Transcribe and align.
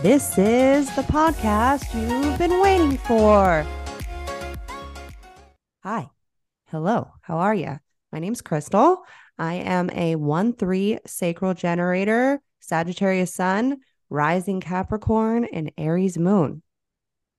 This 0.00 0.38
is 0.38 0.86
the 0.96 1.02
podcast 1.02 1.94
you've 1.94 2.38
been 2.38 2.60
waiting 2.60 2.96
for. 2.96 3.64
Hi. 5.84 6.08
Hello. 6.70 7.12
How 7.20 7.36
are 7.38 7.54
you? 7.54 7.78
My 8.10 8.18
name's 8.18 8.40
Krystle. 8.40 9.02
I 9.38 9.54
am 9.54 9.90
a 9.90 10.16
1 10.16 10.54
3 10.54 10.98
sacral 11.06 11.52
generator, 11.52 12.40
Sagittarius 12.60 13.34
Sun, 13.34 13.80
rising 14.08 14.60
Capricorn, 14.60 15.44
and 15.44 15.70
Aries 15.76 16.16
Moon. 16.16 16.62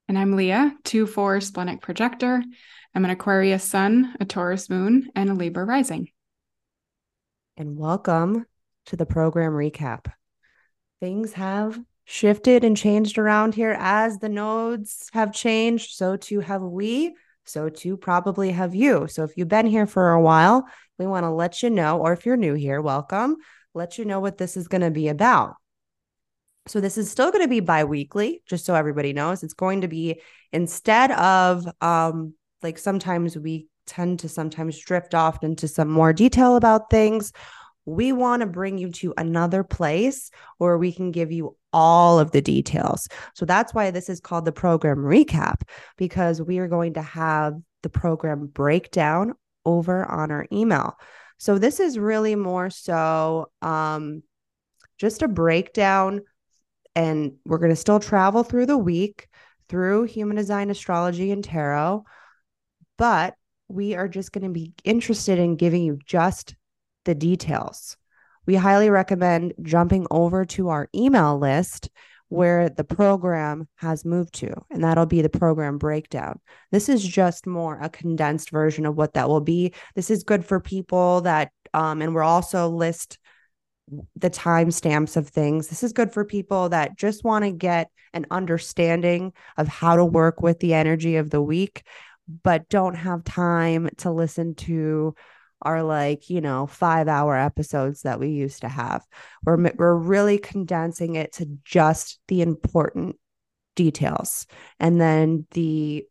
And 0.08 0.18
I'm 0.18 0.36
Leah, 0.36 0.76
2 0.84 1.08
4 1.08 1.42
splenic 1.42 1.82
projector. 1.82 2.44
I'm 2.94 3.04
an 3.04 3.12
Aquarius 3.12 3.64
Sun, 3.64 4.16
a 4.20 4.26
Taurus 4.26 4.70
Moon, 4.70 5.10
and 5.16 5.30
a 5.30 5.34
Libra 5.34 5.66
rising. 5.66 6.10
And 7.58 7.76
welcome 7.76 8.46
to 8.86 8.96
the 8.96 9.08
program 9.08 9.54
recap. 9.54 10.12
Things 11.02 11.34
have 11.34 11.80
shifted 12.06 12.64
and 12.64 12.76
changed 12.76 13.18
around 13.18 13.56
here 13.56 13.76
as 13.80 14.20
the 14.20 14.30
nodes 14.30 15.10
have 15.14 15.34
changed. 15.34 15.96
So 15.96 16.18
too 16.18 16.40
have 16.42 16.62
we. 16.62 17.16
So 17.46 17.70
too 17.70 17.98
probably 17.98 18.52
have 18.52 18.74
you. 18.76 19.08
So 19.08 19.24
if 19.24 19.32
you've 19.36 19.48
been 19.48 19.68
here 19.68 19.86
for 19.86 20.12
a 20.12 20.22
while, 20.22 20.66
we 20.98 21.08
want 21.08 21.26
to 21.26 21.30
let 21.30 21.64
you 21.64 21.70
know, 21.70 22.00
or 22.00 22.14
if 22.14 22.26
you're 22.26 22.38
new 22.38 22.54
here, 22.54 22.82
welcome, 22.82 23.38
let 23.74 23.98
you 23.98 24.06
know 24.06 24.20
what 24.20 24.38
this 24.38 24.56
is 24.56 24.68
going 24.68 24.82
to 24.82 24.92
be 24.92 25.08
about. 25.08 25.56
So 26.68 26.80
this 26.80 26.98
is 26.98 27.12
still 27.12 27.32
going 27.32 27.44
to 27.44 27.50
be 27.50 27.60
bi-weekly, 27.60 28.42
just 28.48 28.66
so 28.66 28.76
everybody 28.76 29.12
knows. 29.12 29.44
It's 29.44 29.54
going 29.54 29.82
to 29.82 29.88
be 29.88 30.22
instead 30.52 31.12
of 31.12 31.68
um 31.82 32.36
like 32.62 32.78
sometimes 32.78 33.38
we 33.38 33.68
tend 33.86 34.20
to 34.20 34.30
sometimes 34.30 34.80
drift 34.80 35.14
off 35.14 35.44
into 35.44 35.68
some 35.68 35.90
more 35.90 36.14
detail 36.14 36.56
about 36.56 36.90
things 36.90 37.34
we 37.86 38.12
want 38.12 38.42
to 38.42 38.48
bring 38.48 38.78
you 38.78 38.90
to 38.92 39.14
another 39.18 39.64
place 39.64 40.32
where 40.58 40.78
we 40.78 40.92
can 40.92 41.12
give 41.12 41.32
you 41.32 41.58
all 41.72 42.20
of 42.20 42.32
the 42.32 42.42
details. 42.42 43.08
So 43.34 43.46
that's 43.46 43.74
why 43.74 43.92
this 43.92 44.10
is 44.10 44.20
called 44.20 44.46
the 44.46 44.52
program 44.52 44.98
recap, 44.98 45.62
because 45.98 46.42
we 46.42 46.60
are 46.60 46.68
going 46.68 46.94
to 46.94 47.02
have 47.02 47.56
the 47.82 47.90
program 47.90 48.48
breakdown 48.48 49.34
over 49.66 50.10
on 50.10 50.32
our 50.32 50.46
email. 50.52 50.96
So 51.38 51.58
this 51.58 51.80
is 51.80 52.00
really 52.00 52.36
more 52.36 52.70
so 52.70 53.50
um, 53.62 54.24
just 54.98 55.22
a 55.22 55.28
breakdown, 55.28 56.22
and 56.96 57.34
we're 57.44 57.58
going 57.58 57.72
to 57.72 57.76
still 57.76 58.00
travel 58.00 58.44
through 58.44 58.68
the 58.68 58.78
week 58.78 59.28
through 59.70 60.04
human 60.04 60.38
design, 60.38 60.70
astrology, 60.70 61.32
and 61.32 61.44
tarot, 61.44 62.04
but 62.98 63.34
we 63.68 63.96
are 63.96 64.08
just 64.08 64.32
going 64.32 64.44
to 64.44 64.50
be 64.50 64.74
interested 64.84 65.40
in 65.40 65.56
giving 65.56 65.84
you 65.84 65.98
just 66.06 66.56
the 67.06 67.16
details. 67.16 67.98
We 68.46 68.56
highly 68.56 68.90
recommend 68.90 69.54
jumping 69.62 70.06
over 70.12 70.46
to 70.46 70.70
our 70.70 70.90
email 70.94 71.38
list 71.38 71.90
where 72.30 72.68
the 72.68 72.84
program 72.84 73.68
has 73.76 74.04
moved 74.04 74.34
to, 74.34 74.52
and 74.72 74.84
that'll 74.84 75.06
be 75.06 75.22
the 75.22 75.30
program 75.30 75.78
breakdown. 75.78 76.40
This 76.72 76.90
is 76.90 77.06
just 77.06 77.46
more 77.46 77.78
a 77.80 77.90
condensed 77.90 78.50
version 78.50 78.86
of 78.86 78.96
what 78.96 79.14
that 79.14 79.30
will 79.30 79.42
be. 79.42 79.74
This 79.96 80.10
is 80.10 80.24
good 80.24 80.44
for 80.44 80.60
people 80.60 81.22
that, 81.22 81.52
um, 81.74 82.02
and 82.02 82.16
we're 82.16 82.24
also 82.24 82.70
list 82.70 83.20
the 84.16 84.30
timestamps 84.30 85.16
of 85.16 85.28
things. 85.28 85.68
This 85.68 85.84
is 85.84 85.94
good 85.94 86.12
for 86.12 86.26
people 86.26 86.70
that 86.70 86.98
just 86.98 87.24
want 87.24 87.46
to 87.46 87.52
get 87.52 87.90
an 88.14 88.26
understanding 88.32 89.34
of 89.58 89.68
how 89.68 89.96
to 89.96 90.06
work 90.06 90.42
with 90.42 90.60
the 90.60 90.74
energy 90.74 91.18
of 91.18 91.30
the 91.30 91.42
week, 91.42 91.84
but 92.44 92.70
don't 92.70 92.96
have 92.96 93.24
time 93.24 93.90
to 93.98 94.12
listen 94.12 94.56
to 94.56 95.14
are 95.64 95.84
like, 95.84 96.30
you 96.30 96.42
know, 96.42 96.68
five 96.68 97.08
hour 97.08 97.36
episodes 97.36 98.04
that 98.04 98.20
we 98.20 98.30
used 98.30 98.62
to 98.62 98.70
have. 98.70 99.06
We're, 99.44 99.72
we're 99.76 99.96
really 99.96 100.38
condensing 100.38 101.16
it 101.16 101.34
to 101.34 101.48
just 101.66 102.20
the 102.28 102.42
important 102.42 103.18
details. 103.76 104.46
And 104.80 105.02
then 105.02 105.48
the 105.52 106.06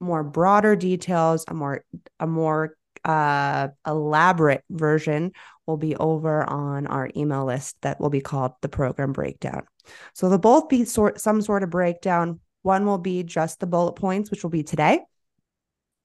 more 0.00 0.22
broader 0.22 0.76
details, 0.76 1.44
a 1.48 1.54
more, 1.54 1.84
a 2.18 2.26
more 2.26 2.76
uh, 3.04 3.68
elaborate 3.86 4.62
version 4.70 5.32
will 5.66 5.76
be 5.76 5.96
over 5.96 6.42
on 6.48 6.86
our 6.86 7.10
email 7.16 7.44
list 7.44 7.76
that 7.82 8.00
will 8.00 8.10
be 8.10 8.20
called 8.20 8.52
the 8.60 8.68
program 8.68 9.12
breakdown. 9.12 9.62
So 10.14 10.28
they'll 10.28 10.38
both 10.38 10.68
be 10.68 10.84
sort 10.84 11.20
some 11.20 11.42
sort 11.42 11.62
of 11.62 11.70
breakdown. 11.70 12.40
One 12.62 12.84
will 12.84 12.98
be 12.98 13.22
just 13.22 13.60
the 13.60 13.66
bullet 13.66 13.94
points, 13.94 14.30
which 14.30 14.42
will 14.42 14.50
be 14.50 14.62
today. 14.62 15.00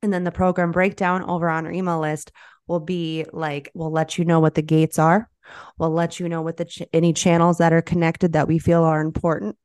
And 0.01 0.13
then 0.13 0.23
the 0.23 0.31
program 0.31 0.71
breakdown 0.71 1.23
over 1.23 1.49
on 1.49 1.65
our 1.65 1.71
email 1.71 1.99
list 1.99 2.31
will 2.67 2.79
be 2.79 3.25
like 3.31 3.71
we'll 3.73 3.91
let 3.91 4.17
you 4.17 4.25
know 4.25 4.39
what 4.39 4.55
the 4.55 4.61
gates 4.61 4.99
are. 4.99 5.29
We'll 5.77 5.91
let 5.91 6.19
you 6.19 6.27
know 6.27 6.41
what 6.41 6.57
the 6.57 6.65
ch- 6.65 6.83
any 6.93 7.13
channels 7.13 7.59
that 7.59 7.73
are 7.73 7.81
connected 7.81 8.33
that 8.33 8.47
we 8.47 8.59
feel 8.59 8.83
are 8.83 9.01
important. 9.01 9.57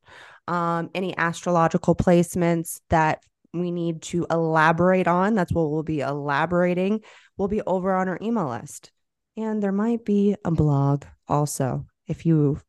Um, 0.47 0.91
any 0.95 1.17
astrological 1.17 1.95
placements 1.95 2.81
that 2.91 3.23
we 3.53 3.71
need 3.71 4.01
to 4.01 4.27
elaborate 4.31 5.09
on 5.09 5.35
that's 5.35 5.53
what 5.53 5.71
we'll 5.71 5.83
be 5.83 6.01
elaborating 6.01 7.03
We'll 7.41 7.49
be 7.49 7.63
over 7.63 7.95
on 7.95 8.07
our 8.07 8.19
email 8.21 8.51
list. 8.51 8.93
And 9.35 9.63
there 9.63 9.73
might 9.73 10.05
be 10.05 10.37
a 10.45 10.51
blog 10.51 11.07
also 11.27 11.87
if 12.07 12.27
you 12.27 12.61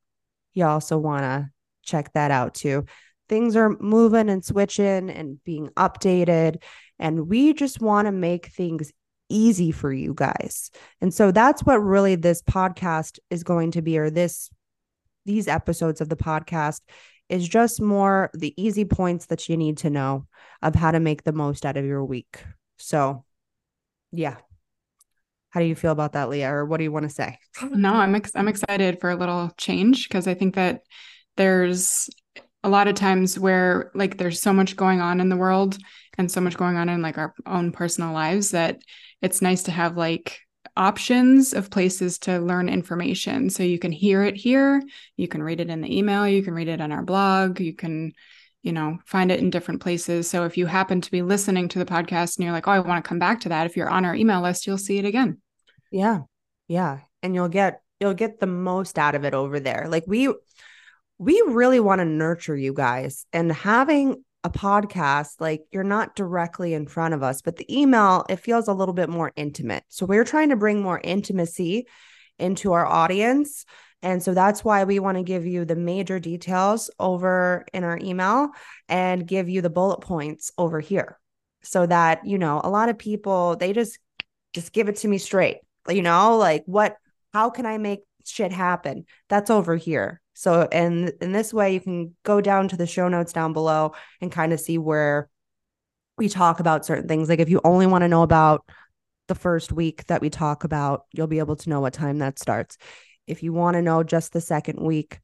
you 0.53 0.65
also 0.65 0.97
want 0.97 1.23
to 1.23 1.49
check 1.83 2.13
that 2.13 2.31
out 2.31 2.53
too. 2.53 2.85
Things 3.27 3.57
are 3.57 3.75
moving 3.81 4.29
and 4.29 4.45
switching 4.45 5.09
and 5.09 5.43
being 5.43 5.71
updated 5.75 6.63
and 6.99 7.27
we 7.27 7.51
just 7.51 7.81
want 7.81 8.05
to 8.05 8.13
make 8.13 8.45
things 8.45 8.93
easy 9.31 9.71
for 9.71 9.91
you 9.91 10.13
guys. 10.13 10.71
And 10.99 11.13
so 11.13 11.31
that's 11.31 11.63
what 11.63 11.77
really 11.77 12.15
this 12.15 12.41
podcast 12.41 13.19
is 13.29 13.43
going 13.43 13.71
to 13.71 13.81
be, 13.81 13.97
or 13.97 14.09
this, 14.09 14.49
these 15.25 15.47
episodes 15.47 16.01
of 16.01 16.09
the 16.09 16.15
podcast 16.15 16.81
is 17.29 17.47
just 17.47 17.81
more 17.81 18.29
the 18.33 18.53
easy 18.61 18.85
points 18.85 19.27
that 19.27 19.47
you 19.47 19.55
need 19.55 19.77
to 19.77 19.89
know 19.89 20.27
of 20.61 20.75
how 20.75 20.91
to 20.91 20.99
make 20.99 21.23
the 21.23 21.31
most 21.31 21.65
out 21.65 21.77
of 21.77 21.85
your 21.85 22.03
week. 22.03 22.43
So, 22.77 23.23
yeah. 24.11 24.37
How 25.51 25.59
do 25.59 25.65
you 25.65 25.75
feel 25.75 25.91
about 25.91 26.13
that, 26.13 26.29
Leah? 26.29 26.53
Or 26.53 26.65
what 26.65 26.77
do 26.77 26.83
you 26.83 26.91
want 26.91 27.03
to 27.03 27.13
say? 27.13 27.37
No, 27.61 27.93
I'm 27.93 28.15
ex- 28.15 28.35
I'm 28.35 28.47
excited 28.47 28.99
for 29.01 29.09
a 29.09 29.15
little 29.15 29.51
change 29.57 30.07
because 30.07 30.27
I 30.27 30.33
think 30.33 30.55
that 30.55 30.81
there's 31.37 32.09
a 32.63 32.69
lot 32.69 32.87
of 32.87 32.95
times 32.95 33.39
where 33.39 33.91
like 33.95 34.17
there's 34.17 34.41
so 34.41 34.53
much 34.53 34.75
going 34.75 35.01
on 35.01 35.19
in 35.19 35.29
the 35.29 35.37
world 35.37 35.77
and 36.17 36.31
so 36.31 36.41
much 36.41 36.57
going 36.57 36.77
on 36.77 36.89
in 36.89 37.01
like 37.01 37.17
our 37.17 37.33
own 37.45 37.71
personal 37.71 38.13
lives 38.13 38.51
that 38.51 38.81
it's 39.21 39.41
nice 39.41 39.63
to 39.63 39.71
have 39.71 39.97
like 39.97 40.39
options 40.77 41.53
of 41.53 41.69
places 41.69 42.19
to 42.19 42.39
learn 42.39 42.69
information. 42.69 43.49
So 43.49 43.63
you 43.63 43.79
can 43.79 43.91
hear 43.91 44.23
it 44.23 44.35
here, 44.35 44.81
you 45.17 45.27
can 45.27 45.43
read 45.43 45.59
it 45.59 45.69
in 45.69 45.81
the 45.81 45.97
email, 45.97 46.27
you 46.27 46.43
can 46.43 46.53
read 46.53 46.67
it 46.67 46.81
on 46.81 46.91
our 46.91 47.03
blog, 47.03 47.59
you 47.59 47.75
can, 47.75 48.13
you 48.61 48.71
know, 48.71 48.99
find 49.05 49.31
it 49.31 49.39
in 49.39 49.49
different 49.49 49.81
places. 49.81 50.29
So 50.29 50.45
if 50.45 50.57
you 50.57 50.67
happen 50.67 51.01
to 51.01 51.11
be 51.11 51.23
listening 51.23 51.67
to 51.69 51.79
the 51.79 51.85
podcast 51.85 52.37
and 52.37 52.43
you're 52.43 52.53
like, 52.53 52.67
oh, 52.67 52.71
I 52.71 52.79
want 52.79 53.03
to 53.03 53.07
come 53.07 53.19
back 53.19 53.41
to 53.41 53.49
that, 53.49 53.65
if 53.65 53.75
you're 53.75 53.89
on 53.89 54.05
our 54.05 54.15
email 54.15 54.41
list, 54.41 54.67
you'll 54.67 54.77
see 54.77 54.97
it 54.97 55.05
again. 55.05 55.39
Yeah. 55.91 56.21
Yeah. 56.67 56.99
And 57.23 57.35
you'll 57.35 57.49
get, 57.49 57.81
you'll 57.99 58.13
get 58.13 58.39
the 58.39 58.47
most 58.47 58.97
out 58.97 59.15
of 59.15 59.25
it 59.25 59.33
over 59.33 59.59
there. 59.59 59.87
Like 59.89 60.05
we, 60.07 60.33
we 61.21 61.39
really 61.45 61.79
want 61.79 61.99
to 61.99 62.05
nurture 62.05 62.55
you 62.55 62.73
guys 62.73 63.27
and 63.31 63.51
having 63.51 64.23
a 64.43 64.49
podcast, 64.49 65.35
like 65.39 65.61
you're 65.71 65.83
not 65.83 66.15
directly 66.15 66.73
in 66.73 66.87
front 66.87 67.13
of 67.13 67.21
us, 67.21 67.43
but 67.43 67.57
the 67.57 67.79
email, 67.79 68.25
it 68.27 68.37
feels 68.37 68.67
a 68.67 68.73
little 68.73 68.95
bit 68.95 69.07
more 69.07 69.31
intimate. 69.35 69.83
So 69.87 70.07
we're 70.07 70.23
trying 70.23 70.49
to 70.49 70.55
bring 70.55 70.81
more 70.81 70.99
intimacy 71.03 71.85
into 72.39 72.73
our 72.73 72.87
audience. 72.87 73.65
And 74.01 74.23
so 74.23 74.33
that's 74.33 74.63
why 74.63 74.83
we 74.83 74.97
want 74.97 75.17
to 75.17 75.23
give 75.23 75.45
you 75.45 75.63
the 75.63 75.75
major 75.75 76.19
details 76.19 76.89
over 76.97 77.67
in 77.71 77.83
our 77.83 77.99
email 78.01 78.49
and 78.89 79.27
give 79.27 79.47
you 79.47 79.61
the 79.61 79.69
bullet 79.69 80.01
points 80.01 80.51
over 80.57 80.79
here 80.79 81.19
so 81.61 81.85
that, 81.85 82.25
you 82.25 82.39
know, 82.39 82.61
a 82.63 82.69
lot 82.71 82.89
of 82.89 82.97
people, 82.97 83.57
they 83.57 83.73
just, 83.73 83.99
just 84.53 84.73
give 84.73 84.89
it 84.89 84.95
to 84.95 85.07
me 85.07 85.19
straight, 85.19 85.57
you 85.87 86.01
know, 86.01 86.37
like 86.37 86.63
what, 86.65 86.95
how 87.31 87.51
can 87.51 87.67
I 87.67 87.77
make 87.77 87.99
shit 88.25 88.51
happen? 88.51 89.05
That's 89.29 89.51
over 89.51 89.75
here. 89.75 90.20
So, 90.33 90.67
and 90.71 91.11
in 91.21 91.31
this 91.31 91.53
way, 91.53 91.73
you 91.73 91.79
can 91.79 92.15
go 92.23 92.41
down 92.41 92.67
to 92.69 92.77
the 92.77 92.87
show 92.87 93.07
notes 93.07 93.33
down 93.33 93.53
below 93.53 93.93
and 94.21 94.31
kind 94.31 94.53
of 94.53 94.59
see 94.59 94.77
where 94.77 95.29
we 96.17 96.29
talk 96.29 96.59
about 96.59 96.85
certain 96.85 97.07
things. 97.07 97.29
Like 97.29 97.39
if 97.39 97.49
you 97.49 97.61
only 97.63 97.87
want 97.87 98.03
to 98.03 98.07
know 98.07 98.23
about 98.23 98.65
the 99.27 99.35
first 99.35 99.71
week 99.71 100.05
that 100.07 100.21
we 100.21 100.29
talk 100.29 100.63
about, 100.63 101.05
you'll 101.11 101.27
be 101.27 101.39
able 101.39 101.55
to 101.57 101.69
know 101.69 101.79
what 101.79 101.93
time 101.93 102.19
that 102.19 102.39
starts. 102.39 102.77
If 103.27 103.43
you 103.43 103.53
want 103.53 103.75
to 103.75 103.81
know 103.81 104.03
just 104.03 104.33
the 104.33 104.41
second 104.41 104.79
week, 104.79 105.19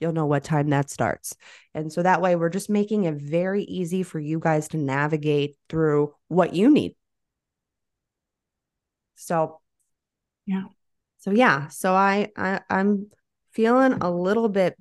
you'll 0.00 0.12
know 0.12 0.26
what 0.26 0.44
time 0.44 0.70
that 0.70 0.90
starts. 0.90 1.34
And 1.74 1.92
so 1.92 2.02
that 2.02 2.20
way 2.20 2.36
we're 2.36 2.50
just 2.50 2.68
making 2.68 3.04
it 3.04 3.14
very 3.14 3.62
easy 3.64 4.02
for 4.02 4.18
you 4.18 4.38
guys 4.38 4.68
to 4.68 4.76
navigate 4.76 5.56
through 5.68 6.14
what 6.28 6.54
you 6.54 6.70
need. 6.70 6.94
So 9.14 9.60
yeah. 10.44 10.64
So 11.18 11.30
yeah, 11.30 11.68
so 11.68 11.94
I, 11.94 12.28
I 12.36 12.60
I'm 12.70 13.10
feeling 13.56 13.94
a 14.02 14.10
little 14.10 14.50
bit 14.50 14.76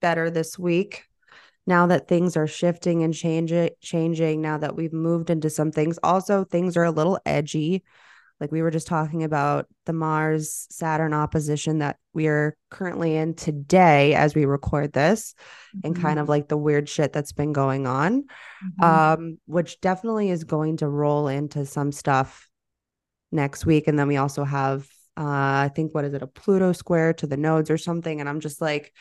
better 0.00 0.30
this 0.30 0.56
week 0.56 1.04
now 1.66 1.88
that 1.88 2.06
things 2.06 2.36
are 2.36 2.46
shifting 2.46 3.02
and 3.02 3.12
changing 3.12 3.70
changing 3.82 4.40
now 4.40 4.56
that 4.56 4.76
we've 4.76 4.92
moved 4.92 5.30
into 5.30 5.50
some 5.50 5.72
things 5.72 5.98
also 6.04 6.44
things 6.44 6.76
are 6.76 6.84
a 6.84 6.92
little 6.92 7.18
edgy 7.26 7.82
like 8.40 8.52
we 8.52 8.62
were 8.62 8.70
just 8.70 8.86
talking 8.86 9.24
about 9.24 9.66
the 9.86 9.92
Mars 9.92 10.68
Saturn 10.70 11.12
opposition 11.12 11.80
that 11.80 11.96
we 12.12 12.28
are 12.28 12.56
currently 12.70 13.16
in 13.16 13.34
today 13.34 14.14
as 14.14 14.32
we 14.32 14.44
record 14.44 14.92
this 14.92 15.34
mm-hmm. 15.76 15.88
and 15.88 16.00
kind 16.00 16.20
of 16.20 16.28
like 16.28 16.46
the 16.46 16.56
weird 16.56 16.88
shit 16.88 17.12
that's 17.12 17.32
been 17.32 17.52
going 17.52 17.88
on 17.88 18.22
mm-hmm. 18.22 18.84
um 18.84 19.38
which 19.46 19.80
definitely 19.80 20.30
is 20.30 20.44
going 20.44 20.76
to 20.76 20.88
roll 20.88 21.26
into 21.26 21.66
some 21.66 21.90
stuff 21.90 22.48
next 23.32 23.66
week 23.66 23.88
and 23.88 23.98
then 23.98 24.06
we 24.06 24.16
also 24.16 24.44
have 24.44 24.86
uh 25.18 25.66
I 25.66 25.70
think 25.74 25.94
what 25.94 26.04
is 26.04 26.14
it 26.14 26.22
a 26.22 26.26
Pluto 26.26 26.72
square 26.72 27.12
to 27.14 27.26
the 27.26 27.36
nodes 27.36 27.70
or 27.70 27.78
something 27.78 28.20
and 28.20 28.28
I'm 28.28 28.40
just 28.40 28.60
like 28.60 28.92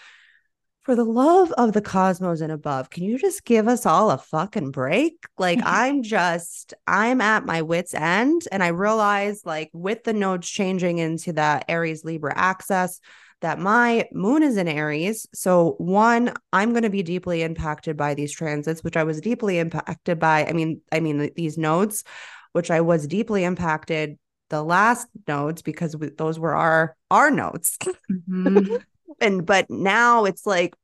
for 0.88 0.96
the 0.96 1.04
love 1.04 1.52
of 1.58 1.74
the 1.74 1.82
cosmos 1.82 2.40
and 2.40 2.50
above, 2.50 2.90
can 2.90 3.04
you 3.04 3.18
just 3.18 3.44
give 3.44 3.68
us 3.68 3.86
all 3.86 4.10
a 4.10 4.18
fucking 4.18 4.72
break? 4.72 5.22
Like, 5.38 5.60
I'm 5.66 6.02
just, 6.02 6.74
I'm 6.88 7.20
at 7.20 7.46
my 7.46 7.62
wits' 7.62 7.94
end. 7.94 8.44
And 8.54 8.64
I 8.64 8.68
realize, 8.68 9.42
like, 9.44 9.70
with 9.74 10.06
the 10.06 10.14
nodes 10.14 10.50
changing 10.50 11.00
into 11.00 11.34
the 11.34 11.62
Aries 11.70 12.06
Libra 12.06 12.32
axis, 12.38 13.02
that 13.42 13.60
my 13.60 14.08
moon 14.14 14.44
is 14.44 14.56
in 14.56 14.70
Aries. 14.70 15.28
So, 15.34 15.76
one, 15.78 16.32
I'm 16.54 16.72
going 16.72 16.84
to 16.84 16.90
be 16.90 17.04
deeply 17.04 17.44
impacted 17.44 17.98
by 17.98 18.14
these 18.14 18.32
transits, 18.32 18.82
which 18.82 18.96
I 18.96 19.04
was 19.04 19.20
deeply 19.20 19.60
impacted 19.60 20.20
by. 20.20 20.46
I 20.46 20.54
mean, 20.54 20.80
I 20.90 21.02
mean, 21.02 21.32
these 21.36 21.58
nodes, 21.58 22.06
which 22.54 22.72
I 22.72 22.80
was 22.80 23.08
deeply 23.08 23.44
impacted 23.44 24.18
the 24.50 24.64
last 24.64 25.08
nodes 25.28 25.62
because 25.62 25.96
we, 25.96 26.10
those 26.10 26.40
were 26.40 26.56
our 26.56 26.96
our 27.12 27.32
nodes. 27.32 27.78
Mm-hmm. 28.12 28.76
And 29.20 29.48
but 29.48 29.68
now 29.70 30.26
it's 30.26 30.46
like 30.46 30.76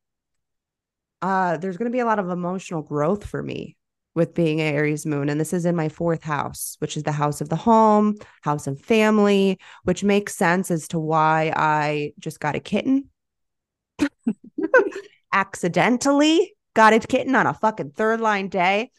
uh 1.22 1.58
there's 1.58 1.78
going 1.78 1.92
to 1.92 1.96
be 1.96 2.00
a 2.00 2.06
lot 2.06 2.18
of 2.18 2.30
emotional 2.30 2.82
growth 2.82 3.26
for 3.26 3.44
me 3.44 3.78
with 4.16 4.34
being 4.34 4.60
an 4.60 4.74
Aries 4.74 5.06
moon. 5.06 5.30
And 5.30 5.40
this 5.40 5.54
is 5.54 5.66
in 5.66 5.76
my 5.76 5.88
fourth 5.88 6.24
house 6.24 6.76
which 6.80 6.98
is 6.98 7.04
the 7.04 7.12
house 7.12 7.42
of 7.42 7.50
the 7.50 7.56
home 7.56 8.16
house 8.42 8.66
of 8.66 8.82
family 8.82 9.60
which 9.84 10.04
makes 10.04 10.36
sense 10.36 10.72
as 10.72 10.88
to 10.88 11.00
why 11.00 11.54
I 11.56 12.14
just 12.18 12.40
got 12.40 12.56
a 12.56 12.60
kitten. 12.60 13.10
Accidentally 15.34 16.56
got 16.74 16.94
a 16.94 17.00
kitten 17.00 17.36
on 17.36 17.46
a 17.46 17.54
fucking 17.54 17.92
third 17.92 18.20
line 18.20 18.48
day 18.48 18.90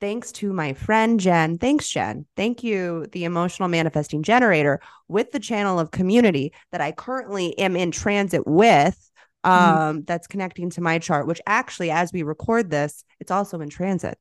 thanks 0.00 0.32
to 0.32 0.52
my 0.52 0.72
friend 0.72 1.20
Jen. 1.20 1.58
Thanks, 1.58 1.88
Jen. 1.88 2.26
Thank 2.36 2.62
you, 2.62 3.06
the 3.12 3.24
emotional 3.24 3.68
manifesting 3.68 4.22
generator, 4.22 4.80
with 5.08 5.32
the 5.32 5.40
channel 5.40 5.78
of 5.78 5.90
community 5.90 6.52
that 6.72 6.80
I 6.80 6.92
currently 6.92 7.58
am 7.58 7.76
in 7.76 7.90
transit 7.90 8.46
with. 8.46 9.04
Mm-hmm. 9.46 9.50
Um, 9.50 9.96
mm-hmm. 9.96 10.04
that's 10.04 10.26
connecting 10.26 10.68
to 10.70 10.80
my 10.80 10.98
chart, 10.98 11.28
which 11.28 11.40
actually, 11.46 11.92
as 11.92 12.12
we 12.12 12.24
record 12.24 12.70
this, 12.70 13.04
it's 13.20 13.30
also 13.30 13.60
in 13.60 13.68
transit. 13.68 14.18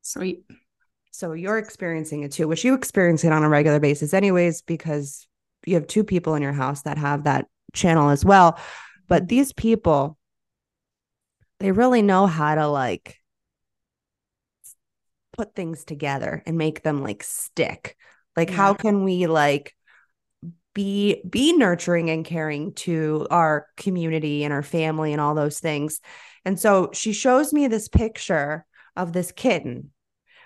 Sweet. 0.00 0.44
So 1.10 1.32
you're 1.32 1.58
experiencing 1.58 2.22
it 2.22 2.32
too, 2.32 2.48
which 2.48 2.64
you 2.64 2.72
experience 2.72 3.22
it 3.22 3.32
on 3.32 3.42
a 3.42 3.48
regular 3.48 3.80
basis, 3.80 4.14
anyways, 4.14 4.62
because 4.62 5.26
you 5.66 5.74
have 5.74 5.86
two 5.86 6.04
people 6.04 6.34
in 6.34 6.42
your 6.42 6.54
house 6.54 6.82
that 6.82 6.96
have 6.96 7.24
that 7.24 7.46
channel 7.74 8.08
as 8.08 8.24
well. 8.24 8.58
But 9.08 9.28
these 9.28 9.52
people, 9.52 10.16
they 11.58 11.72
really 11.72 12.00
know 12.00 12.26
how 12.26 12.54
to 12.54 12.66
like 12.66 13.19
put 15.40 15.54
things 15.54 15.86
together 15.86 16.42
and 16.44 16.58
make 16.58 16.82
them 16.82 17.02
like 17.02 17.22
stick. 17.22 17.96
Like 18.36 18.50
yeah. 18.50 18.56
how 18.56 18.74
can 18.74 19.04
we 19.04 19.26
like 19.26 19.74
be 20.74 21.22
be 21.26 21.54
nurturing 21.54 22.10
and 22.10 22.26
caring 22.26 22.74
to 22.74 23.26
our 23.30 23.66
community 23.78 24.44
and 24.44 24.52
our 24.52 24.62
family 24.62 25.12
and 25.12 25.20
all 25.20 25.34
those 25.34 25.58
things? 25.58 26.02
And 26.44 26.60
so 26.60 26.90
she 26.92 27.14
shows 27.14 27.54
me 27.54 27.68
this 27.68 27.88
picture 27.88 28.66
of 28.96 29.14
this 29.14 29.32
kitten. 29.32 29.92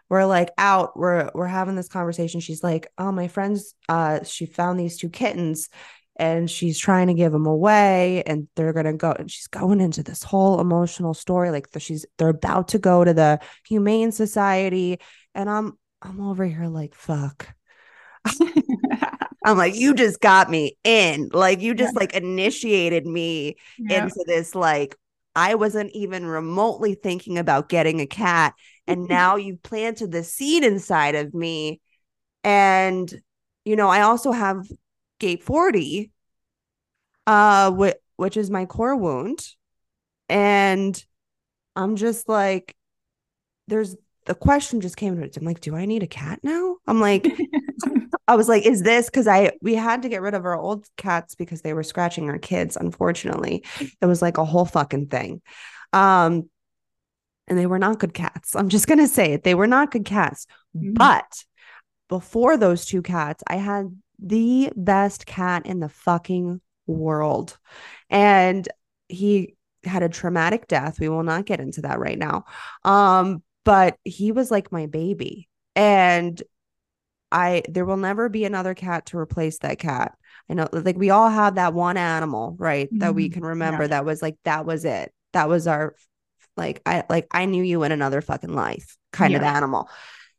We're 0.09 0.27
like 0.27 0.51
out 0.59 0.97
we're 0.97 1.29
we're 1.35 1.49
having 1.49 1.75
this 1.75 1.89
conversation. 1.89 2.39
She's 2.39 2.63
like 2.63 2.87
oh 2.97 3.11
my 3.11 3.27
friends 3.27 3.75
uh 3.89 4.23
she 4.23 4.47
found 4.47 4.79
these 4.79 4.97
two 4.97 5.09
kittens 5.09 5.71
and 6.17 6.51
she's 6.51 6.79
trying 6.79 7.09
to 7.09 7.15
give 7.15 7.33
them 7.33 7.47
away 7.47 8.23
and 8.27 8.47
they're 8.55 8.73
going 8.73 8.87
to 8.87 8.93
go 8.93 9.13
and 9.13 9.31
she's 9.31 9.49
going 9.49 9.81
into 9.81 10.03
this 10.03 10.23
whole 10.23 10.61
emotional 10.61 11.15
story 11.15 11.51
like 11.51 11.71
the, 11.71 11.81
she's 11.81 12.07
they're 12.19 12.29
about 12.29 12.69
to 12.69 12.79
go 12.79 13.05
to 13.05 13.13
the 13.13 13.41
humane 13.67 14.13
society 14.13 14.99
and 15.35 15.51
i'm 15.51 15.77
i'm 16.03 16.21
over 16.21 16.45
here 16.45 16.67
like 16.67 16.95
fuck 16.95 17.55
i'm 19.45 19.59
like 19.59 19.75
you 19.75 19.95
just 19.95 20.21
got 20.21 20.51
me 20.51 20.77
in 20.85 21.29
like 21.33 21.61
you 21.61 21.75
just 21.75 21.95
yeah. 21.95 22.01
like 22.01 22.15
initiated 22.15 23.07
me 23.07 23.57
yeah. 23.79 24.05
into 24.05 24.25
this 24.27 24.55
like 24.55 24.97
i 25.35 25.55
wasn't 25.55 25.91
even 25.93 26.25
remotely 26.25 26.95
thinking 26.95 27.39
about 27.39 27.69
getting 27.69 28.01
a 28.01 28.07
cat 28.07 28.55
and 28.87 29.09
now 29.09 29.37
you've 29.37 29.63
planted 29.63 30.13
the 30.13 30.23
seed 30.23 30.65
inside 30.65 31.15
of 31.15 31.35
me 31.35 31.81
and 32.45 33.21
you 33.65 33.75
know 33.75 33.89
i 33.89 34.01
also 34.01 34.31
have 34.31 34.65
gate 35.19 35.43
40 35.43 36.11
uh 37.27 37.73
wh- 37.73 38.01
which 38.17 38.37
is 38.37 38.51
my 38.51 38.65
core 38.67 38.97
wound. 38.97 39.41
And 40.29 41.03
i'm 41.77 41.97
just 41.97 42.29
like 42.29 42.75
there's 43.67 43.97
the 44.27 44.35
question 44.35 44.81
just 44.81 44.97
came 44.97 45.17
to 45.17 45.23
it 45.23 45.37
i'm 45.37 45.45
like 45.45 45.61
do 45.61 45.75
i 45.75 45.85
need 45.87 46.03
a 46.03 46.07
cat 46.07 46.39
now? 46.43 46.77
I'm 46.87 47.01
like 47.01 47.27
i 48.29 48.37
was 48.37 48.49
like 48.49 48.65
is 48.65 48.83
this? 48.83 49.07
Because 49.07 49.27
i 49.27 49.53
we 49.61 49.75
had 49.75 50.03
to 50.03 50.09
get 50.09 50.23
rid 50.23 50.35
of 50.35 50.45
our 50.45 50.59
old 50.59 50.87
cats 50.97 51.35
because 51.35 51.63
they 51.63 51.75
were 51.75 51.83
scratching 51.83 52.29
our 52.31 52.39
kids 52.39 52.77
unfortunately. 52.77 53.65
It 54.01 54.07
was 54.07 54.23
like 54.23 54.39
a 54.39 54.45
whole 54.45 54.65
fucking 54.65 55.09
thing. 55.09 55.43
Um 55.93 56.49
and 57.47 57.59
they 57.59 57.67
were 57.67 57.79
not 57.79 57.99
good 57.99 58.15
cats. 58.15 58.57
I'm 58.57 58.71
just 58.71 58.87
gonna 58.87 59.07
say 59.07 59.33
it. 59.35 59.45
They 59.45 59.55
were 59.55 59.67
not 59.67 59.91
good 59.91 60.05
cats. 60.07 60.47
Mm-hmm. 60.77 60.95
but 60.95 61.45
before 62.09 62.57
those 62.57 62.85
two 62.85 63.01
cats 63.01 63.45
i 63.47 63.57
had 63.57 63.97
the 64.19 64.73
best 64.77 65.27
cat 65.27 65.67
in 65.67 65.81
the 65.81 65.89
fucking 65.89 66.61
world. 66.87 67.59
And 68.11 68.69
he 69.09 69.57
had 69.85 70.03
a 70.03 70.09
traumatic 70.09 70.67
death. 70.67 71.01
We 71.01 71.09
will 71.09 71.23
not 71.23 71.47
get 71.47 71.61
into 71.61 71.83
that 71.83 71.99
right 71.99 72.19
now. 72.19 72.45
Um, 72.85 73.43
but 73.65 73.99
he 74.05 74.33
was 74.33 74.51
like 74.51 74.73
my 74.73 74.87
baby. 74.87 75.49
And 75.77 76.41
I 77.33 77.63
there 77.69 77.85
will 77.85 77.97
never 77.97 78.29
be 78.29 78.45
another 78.45 78.75
cat 78.75 79.07
to 79.07 79.19
replace 79.19 79.59
that 79.59 79.79
cat. 79.79 80.17
I 80.49 80.55
know 80.55 80.69
like 80.73 80.97
we 80.97 81.11
all 81.11 81.29
have 81.29 81.57
that 81.57 81.75
one 81.75 81.97
animal, 81.97 82.55
right? 82.59 82.87
Mm-hmm. 82.87 82.99
That 82.99 83.15
we 83.15 83.27
mm-hmm. 83.27 83.35
can 83.35 83.45
remember 83.45 83.85
yeah. 83.85 83.89
that 83.89 84.05
was 84.05 84.23
like 84.23 84.37
that 84.45 84.65
was 84.65 84.85
it. 84.85 85.13
That 85.33 85.49
was 85.49 85.67
our 85.67 85.95
like 86.57 86.81
I 86.87 87.05
like 87.11 87.27
I 87.31 87.47
knew 87.47 87.63
you 87.63 87.83
in 87.83 87.93
another 87.93 88.21
fucking 88.21 88.55
life 88.55 88.97
kind 89.13 89.33
yeah. 89.33 89.39
of 89.39 89.45
animal. 89.45 89.89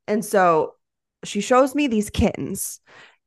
And 0.08 0.24
so 0.24 0.76
she 1.24 1.42
shows 1.42 1.76
me 1.76 1.88
these 1.88 2.10
kittens 2.10 2.80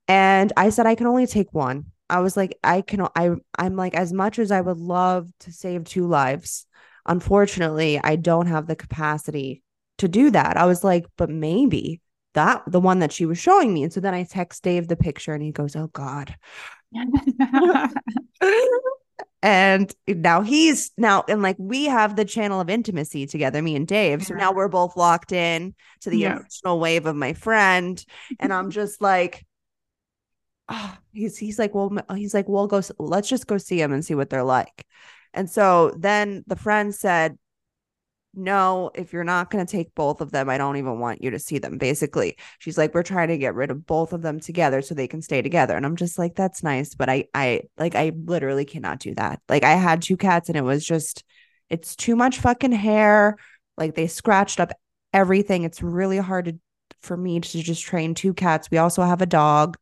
and 0.08 0.52
I 0.56 0.70
said, 0.70 0.86
I 0.86 0.94
can 0.94 1.06
only 1.06 1.26
take 1.26 1.52
one. 1.52 1.86
I 2.10 2.20
was 2.20 2.36
like, 2.36 2.58
I 2.64 2.80
can, 2.80 3.06
I, 3.14 3.32
I'm 3.58 3.76
like, 3.76 3.94
as 3.94 4.12
much 4.12 4.38
as 4.38 4.50
I 4.50 4.62
would 4.62 4.78
love 4.78 5.30
to 5.40 5.52
save 5.52 5.84
two 5.84 6.06
lives, 6.06 6.66
unfortunately, 7.04 8.00
I 8.02 8.16
don't 8.16 8.46
have 8.46 8.66
the 8.66 8.76
capacity 8.76 9.62
to 9.98 10.08
do 10.08 10.30
that. 10.30 10.56
I 10.56 10.64
was 10.64 10.82
like, 10.82 11.04
but 11.18 11.28
maybe 11.28 12.00
that 12.34 12.62
the 12.66 12.80
one 12.80 13.00
that 13.00 13.12
she 13.12 13.26
was 13.26 13.38
showing 13.38 13.74
me. 13.74 13.82
And 13.82 13.92
so 13.92 14.00
then 14.00 14.14
I 14.14 14.22
text 14.24 14.62
Dave 14.62 14.88
the 14.88 14.96
picture 14.96 15.34
and 15.34 15.42
he 15.42 15.52
goes, 15.52 15.76
Oh 15.76 15.88
God. 15.88 16.34
and 19.42 19.94
now 20.06 20.42
he's 20.42 20.90
now 20.96 21.24
and 21.28 21.42
like 21.42 21.56
we 21.58 21.84
have 21.84 22.16
the 22.16 22.24
channel 22.24 22.60
of 22.60 22.68
intimacy 22.68 23.26
together 23.26 23.62
me 23.62 23.76
and 23.76 23.86
dave 23.86 24.24
so 24.24 24.34
now 24.34 24.52
we're 24.52 24.68
both 24.68 24.96
locked 24.96 25.30
in 25.30 25.74
to 26.00 26.10
the 26.10 26.18
yeah. 26.18 26.36
emotional 26.36 26.80
wave 26.80 27.06
of 27.06 27.14
my 27.14 27.32
friend 27.34 28.04
and 28.40 28.52
i'm 28.52 28.70
just 28.70 29.00
like 29.00 29.46
oh, 30.68 30.96
he's 31.12 31.36
he's 31.38 31.58
like, 31.58 31.74
well, 31.74 31.90
he's 32.14 32.34
like, 32.34 32.48
we'll 32.48 32.66
go. 32.66 32.80
Let's 32.98 33.28
just 33.28 33.46
go 33.46 33.58
see 33.58 33.80
him 33.80 33.92
and 33.92 34.04
see 34.04 34.14
what 34.14 34.30
they're 34.30 34.44
like. 34.44 34.86
And 35.34 35.48
so 35.48 35.94
then 35.98 36.44
the 36.46 36.56
friend 36.56 36.94
said, 36.94 37.38
no, 38.34 38.90
if 38.94 39.12
you're 39.12 39.24
not 39.24 39.50
going 39.50 39.64
to 39.64 39.70
take 39.70 39.94
both 39.94 40.20
of 40.20 40.30
them, 40.30 40.48
I 40.48 40.58
don't 40.58 40.76
even 40.76 41.00
want 41.00 41.24
you 41.24 41.30
to 41.30 41.38
see 41.38 41.58
them. 41.58 41.76
Basically, 41.76 42.36
she's 42.58 42.78
like, 42.78 42.94
we're 42.94 43.02
trying 43.02 43.28
to 43.28 43.38
get 43.38 43.54
rid 43.54 43.70
of 43.70 43.86
both 43.86 44.12
of 44.12 44.22
them 44.22 44.38
together 44.38 44.80
so 44.80 44.94
they 44.94 45.08
can 45.08 45.22
stay 45.22 45.42
together. 45.42 45.76
And 45.76 45.84
I'm 45.84 45.96
just 45.96 46.18
like, 46.18 46.34
that's 46.34 46.62
nice, 46.62 46.94
but 46.94 47.08
I, 47.08 47.24
I 47.34 47.62
like, 47.78 47.94
I 47.94 48.12
literally 48.14 48.64
cannot 48.64 49.00
do 49.00 49.14
that. 49.16 49.40
Like, 49.48 49.64
I 49.64 49.72
had 49.72 50.02
two 50.02 50.16
cats, 50.16 50.48
and 50.48 50.56
it 50.56 50.62
was 50.62 50.84
just, 50.84 51.24
it's 51.68 51.96
too 51.96 52.14
much 52.14 52.38
fucking 52.38 52.72
hair. 52.72 53.38
Like, 53.76 53.94
they 53.94 54.06
scratched 54.06 54.60
up 54.60 54.72
everything. 55.12 55.64
It's 55.64 55.82
really 55.82 56.18
hard 56.18 56.44
to, 56.44 56.58
for 57.00 57.16
me 57.16 57.40
to 57.40 57.62
just 57.62 57.82
train 57.82 58.14
two 58.14 58.34
cats. 58.34 58.70
We 58.70 58.78
also 58.78 59.02
have 59.02 59.22
a 59.22 59.26
dog. 59.26 59.76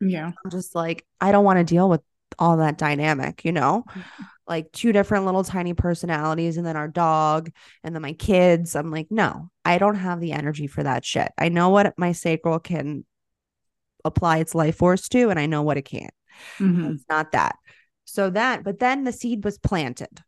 Yeah. 0.00 0.32
I'm 0.44 0.50
just 0.50 0.74
like, 0.74 1.04
I 1.20 1.32
don't 1.32 1.44
want 1.44 1.58
to 1.58 1.64
deal 1.64 1.88
with 1.88 2.00
all 2.38 2.58
that 2.58 2.78
dynamic, 2.78 3.44
you 3.44 3.52
know? 3.52 3.84
Mm-hmm. 3.88 4.22
like 4.46 4.72
two 4.72 4.92
different 4.92 5.26
little 5.26 5.44
tiny 5.44 5.74
personalities 5.74 6.56
and 6.56 6.66
then 6.66 6.76
our 6.76 6.88
dog 6.88 7.50
and 7.84 7.94
then 7.94 8.02
my 8.02 8.14
kids. 8.14 8.74
I'm 8.74 8.90
like, 8.90 9.06
no, 9.10 9.50
I 9.64 9.78
don't 9.78 9.94
have 9.96 10.20
the 10.20 10.32
energy 10.32 10.66
for 10.66 10.82
that 10.82 11.04
shit. 11.04 11.30
I 11.38 11.48
know 11.50 11.68
what 11.68 11.94
my 11.96 12.12
sacral 12.12 12.58
can 12.58 13.04
apply 14.04 14.38
its 14.38 14.54
life 14.54 14.76
force 14.76 15.08
to, 15.10 15.28
and 15.28 15.38
I 15.38 15.46
know 15.46 15.62
what 15.62 15.76
it 15.76 15.82
can't. 15.82 16.14
Mhm. 16.58 16.94
It's 16.94 17.04
not 17.08 17.32
that. 17.32 17.56
So 18.06 18.30
that, 18.30 18.64
but 18.64 18.78
then 18.80 19.04
the 19.04 19.12
seed 19.12 19.44
was 19.44 19.58
planted. 19.58 20.20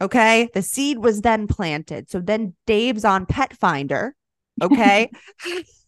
Okay. 0.00 0.48
The 0.52 0.60
seed 0.62 0.98
was 0.98 1.22
then 1.22 1.46
planted. 1.46 2.10
So 2.10 2.20
then 2.20 2.54
Dave's 2.66 3.04
on 3.04 3.24
Pet 3.26 3.56
Finder. 3.56 4.14
Okay. 4.60 5.10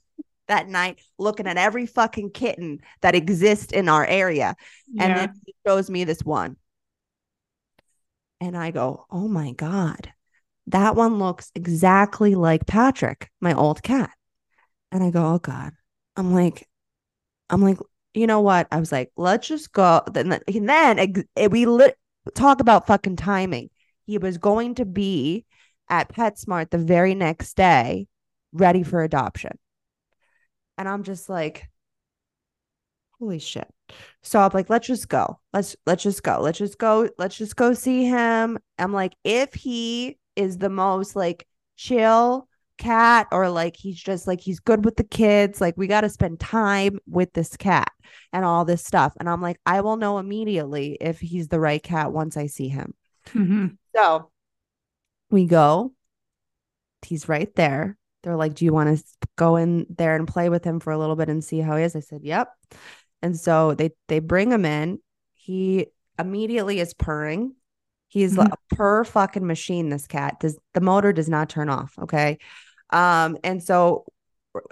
that 0.49 0.69
night, 0.69 1.00
looking 1.19 1.47
at 1.47 1.57
every 1.57 1.87
fucking 1.87 2.31
kitten 2.31 2.81
that 3.00 3.15
exists 3.15 3.73
in 3.73 3.88
our 3.88 4.05
area. 4.05 4.55
And 4.99 5.11
Yeah. 5.11 5.15
then 5.15 5.41
he 5.45 5.55
shows 5.67 5.91
me 5.91 6.05
this 6.05 6.23
one. 6.23 6.57
And 8.41 8.57
I 8.57 8.71
go, 8.71 9.07
oh 9.11 9.29
my 9.29 9.53
God, 9.53 10.12
that 10.69 10.95
one 10.95 11.19
looks 11.19 11.50
exactly 11.55 12.35
like 12.35 12.67
Patrick, 12.67 13.31
my 13.41 13.55
old 13.55 13.83
cat. 13.83 14.11
And 14.93 15.03
I 15.03 15.11
go, 15.11 15.35
oh 15.35 15.38
God. 15.38 15.73
I'm 16.17 16.33
like, 16.33 16.69
I'm 17.50 17.62
like, 17.62 17.79
you 18.15 18.26
know 18.26 18.41
what? 18.41 18.67
I 18.73 18.81
was 18.81 18.91
like, 18.91 19.12
let's 19.17 19.49
just 19.49 19.73
go. 19.73 20.03
Then, 20.11 20.33
and 20.33 20.69
then 20.69 21.25
eh, 21.37 21.47
we 21.49 21.67
lit- 21.67 21.99
talk 22.35 22.61
about 22.61 22.87
fucking 22.87 23.17
timing. 23.17 23.71
He 24.07 24.19
was 24.19 24.38
going 24.38 24.76
to 24.76 24.85
be 24.85 25.45
at 25.88 26.12
PetSmart 26.12 26.71
the 26.71 26.79
very 26.79 27.15
next 27.15 27.55
day, 27.57 28.07
ready 28.53 28.83
for 28.83 29.03
adoption. 29.03 29.59
And 30.78 30.88
I'm 30.88 31.02
just 31.02 31.28
like, 31.28 31.68
holy 33.18 33.38
shit. 33.38 33.68
So 34.23 34.40
I'm 34.40 34.50
like, 34.52 34.68
let's 34.68 34.87
just 34.87 35.09
go. 35.09 35.38
Let's 35.52 35.76
let's 35.87 36.02
just 36.02 36.23
go. 36.23 36.40
Let's 36.40 36.59
just 36.59 36.78
go. 36.78 37.09
Let's 37.18 37.37
just 37.37 37.56
go 37.56 37.73
see 37.73 38.04
him. 38.04 38.59
I'm 38.78 38.92
like, 38.92 39.14
if 39.25 39.54
he 39.54 40.18
is 40.35 40.59
the 40.59 40.68
most 40.68 41.16
like 41.16 41.47
chill 41.76 42.49
cat 42.78 43.26
or 43.33 43.49
like 43.49 43.75
he's 43.76 43.97
just 44.00 44.26
like 44.26 44.40
he's 44.40 44.61
good 44.61 44.85
with 44.85 44.97
the 44.97 45.04
kids, 45.04 45.61
like 45.61 45.76
we 45.76 45.87
got 45.87 46.02
to 46.02 46.11
spend 46.11 46.40
time 46.40 46.99
with 47.06 47.33
this 47.33 47.56
cat 47.56 47.90
and 48.33 48.45
all 48.45 48.64
this 48.64 48.85
stuff. 48.85 49.14
And 49.18 49.28
I'm 49.28 49.40
like, 49.40 49.59
I 49.64 49.80
will 49.80 49.97
know 49.97 50.18
immediately 50.18 50.99
if 51.00 51.21
he's 51.21 51.49
the 51.49 51.61
right 51.61 51.83
cat 51.83 52.12
once 52.12 52.37
I 52.37 52.47
see 52.47 52.68
him. 52.68 52.95
Mhm. 53.28 53.78
So 53.95 54.30
we 55.30 55.47
go. 55.47 55.92
He's 57.02 57.28
right 57.28 57.54
there. 57.54 57.97
They're 58.26 58.37
like, 58.37 58.54
Do 58.54 58.64
you 58.64 58.73
want 58.73 58.99
to 58.99 59.04
go 59.37 59.54
in 59.54 59.87
there 59.88 60.16
and 60.16 60.26
play 60.26 60.49
with 60.49 60.64
him 60.64 60.80
for 60.80 60.92
a 60.92 60.99
little 60.99 61.14
bit 61.14 61.28
and 61.28 61.45
see 61.45 61.61
how 61.61 61.76
he 61.76 61.85
is? 61.85 61.95
I 61.95 62.00
said, 62.00 62.25
Yep. 62.25 62.52
And 63.23 63.38
so 63.38 63.75
they 63.75 63.92
they 64.09 64.18
bring 64.18 64.50
him 64.50 64.64
in. 64.64 64.99
He 65.35 65.87
immediately 66.18 66.80
is 66.80 66.92
purring. 66.92 67.54
He's 68.09 68.35
Mhm. 68.35 68.38
like 68.38 68.52
a 68.52 68.75
purr 68.75 69.04
fucking 69.04 69.47
machine. 69.47 69.90
This 69.90 70.09
cat 70.09 70.40
does 70.40 70.59
the 70.75 70.80
motor 70.80 71.12
does 71.12 71.28
not 71.28 71.49
turn 71.49 71.68
off. 71.68 71.95
Okay. 72.00 72.38
Um, 72.90 73.38
and 73.45 73.62
so 73.62 74.04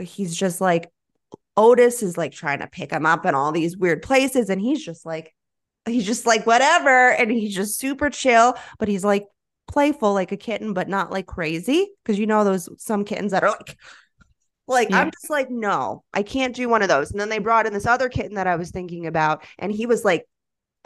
he's 0.01 0.35
just 0.35 0.61
like 0.61 0.91
Otis 1.57 2.03
is 2.03 2.19
like 2.19 2.33
trying 2.33 2.59
to 2.59 2.67
pick 2.67 2.91
him 2.91 3.07
up 3.07 3.25
in 3.25 3.37
all 3.37 3.53
these 3.53 3.77
weird 3.77 4.03
places, 4.03 4.51
and 4.51 4.61
he's 4.61 4.85
just 4.85 5.07
like, 5.07 5.33
he's 5.87 6.05
just 6.05 6.27
like 6.27 6.45
whatever, 6.45 7.11
and 7.13 7.31
he's 7.31 7.55
just 7.55 7.79
super 7.79 8.11
chill, 8.11 8.55
but 8.81 8.89
he's 8.89 9.05
like 9.05 9.27
playful 9.75 10.15
like 10.15 10.33
a 10.33 10.37
kitten, 10.39 10.73
but 10.73 10.89
not 10.89 11.11
like 11.11 11.27
crazy. 11.27 11.91
Cause 12.05 12.19
you 12.19 12.27
know 12.27 12.45
those 12.45 12.69
some 12.79 13.05
kittens 13.05 13.33
that 13.33 13.43
are 13.45 13.51
like 13.51 13.77
like 14.67 14.89
Yeah. 14.91 15.01
I'm 15.01 15.11
just 15.11 15.29
like, 15.29 15.51
no, 15.51 16.05
I 16.15 16.23
can't 16.23 16.57
do 16.57 16.69
one 16.69 16.81
of 16.83 16.89
those. 16.89 17.11
And 17.11 17.21
then 17.21 17.29
they 17.29 17.39
brought 17.39 17.67
in 17.67 17.75
this 17.75 17.87
other 17.87 18.09
kitten 18.09 18.37
that 18.37 18.47
I 18.47 18.57
was 18.57 18.71
thinking 18.71 19.07
about, 19.07 19.45
and 19.59 19.71
he 19.71 19.85
was 19.87 20.05
like 20.05 20.25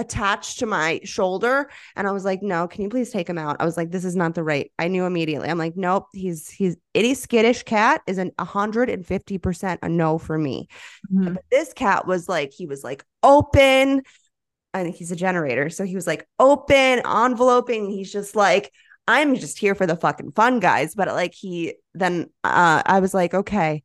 attached 0.00 0.60
to 0.60 0.66
my 0.66 1.00
shoulder. 1.04 1.70
And 1.96 2.06
I 2.08 2.12
was 2.12 2.24
like, 2.24 2.42
no, 2.42 2.66
can 2.68 2.82
you 2.82 2.88
please 2.88 3.10
take 3.10 3.28
him 3.28 3.38
out? 3.38 3.56
I 3.60 3.64
was 3.64 3.76
like, 3.76 3.90
this 3.90 4.04
is 4.04 4.16
not 4.16 4.34
the 4.34 4.44
right. 4.44 4.70
I 4.78 4.88
knew 4.88 5.04
immediately. 5.04 5.48
I'm 5.48 5.58
like, 5.58 5.76
nope, 5.76 6.06
he's 6.12 6.48
he's 6.48 6.76
any 6.94 7.14
skittish 7.14 7.62
cat 7.64 8.00
is 8.06 8.18
an 8.18 8.32
150% 8.38 9.78
a 9.82 9.88
no 9.88 10.18
for 10.18 10.38
me. 10.38 10.68
Mhm. 11.12 11.34
But 11.34 11.44
this 11.50 11.72
cat 11.72 12.06
was 12.06 12.28
like, 12.28 12.52
he 12.52 12.66
was 12.66 12.82
like 12.82 13.04
open. 13.22 14.02
I 14.74 14.82
think 14.82 14.96
he's 14.96 15.12
a 15.12 15.16
generator. 15.16 15.70
So 15.70 15.84
he 15.84 15.94
was 15.94 16.06
like 16.06 16.26
open, 16.38 17.00
enveloping. 17.04 17.90
He's 17.90 18.12
just 18.12 18.36
like, 18.36 18.72
I'm 19.06 19.36
just 19.36 19.58
here 19.58 19.74
for 19.74 19.86
the 19.86 19.96
fucking 19.96 20.32
fun, 20.32 20.60
guys. 20.60 20.94
But 20.94 21.08
like 21.08 21.34
he 21.34 21.74
then 21.94 22.30
uh 22.44 22.82
I 22.84 23.00
was 23.00 23.14
like, 23.14 23.34
okay. 23.34 23.82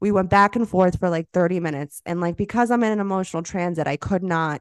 We 0.00 0.10
went 0.10 0.30
back 0.30 0.56
and 0.56 0.68
forth 0.68 0.98
for 0.98 1.08
like 1.10 1.28
30 1.32 1.60
minutes. 1.60 2.02
And 2.06 2.20
like 2.20 2.36
because 2.36 2.70
I'm 2.70 2.82
in 2.82 2.92
an 2.92 3.00
emotional 3.00 3.42
transit, 3.42 3.86
I 3.86 3.96
could 3.96 4.22
not 4.22 4.60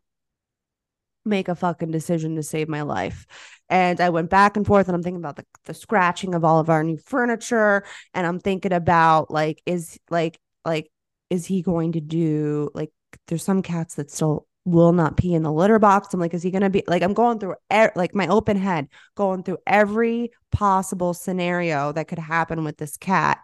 make 1.25 1.47
a 1.47 1.55
fucking 1.55 1.91
decision 1.91 2.35
to 2.35 2.43
save 2.43 2.67
my 2.67 2.81
life. 2.81 3.25
And 3.69 4.01
I 4.01 4.09
went 4.09 4.29
back 4.29 4.57
and 4.57 4.65
forth 4.65 4.87
and 4.87 4.95
I'm 4.95 5.03
thinking 5.03 5.21
about 5.21 5.35
the, 5.37 5.45
the 5.65 5.73
scratching 5.73 6.35
of 6.35 6.43
all 6.43 6.59
of 6.59 6.69
our 6.69 6.83
new 6.83 6.97
furniture. 6.97 7.83
And 8.13 8.25
I'm 8.27 8.39
thinking 8.39 8.73
about 8.73 9.31
like, 9.31 9.61
is 9.65 9.99
like, 10.09 10.39
like, 10.65 10.91
is 11.29 11.45
he 11.45 11.61
going 11.61 11.93
to 11.93 12.01
do 12.01 12.69
like 12.73 12.91
there's 13.27 13.43
some 13.43 13.61
cats 13.61 13.95
that 13.95 14.11
still 14.11 14.45
will 14.65 14.93
not 14.93 15.17
pee 15.17 15.33
in 15.33 15.43
the 15.43 15.51
litter 15.51 15.79
box. 15.79 16.13
I'm 16.13 16.19
like, 16.19 16.33
is 16.33 16.43
he 16.43 16.51
gonna 16.51 16.69
be 16.69 16.83
like 16.87 17.01
I'm 17.01 17.13
going 17.13 17.39
through 17.39 17.55
e- 17.73 17.87
like 17.95 18.13
my 18.13 18.27
open 18.27 18.57
head, 18.57 18.87
going 19.15 19.43
through 19.43 19.57
every 19.65 20.31
possible 20.51 21.13
scenario 21.13 21.91
that 21.93 22.07
could 22.07 22.19
happen 22.19 22.63
with 22.63 22.77
this 22.77 22.97
cat. 22.97 23.39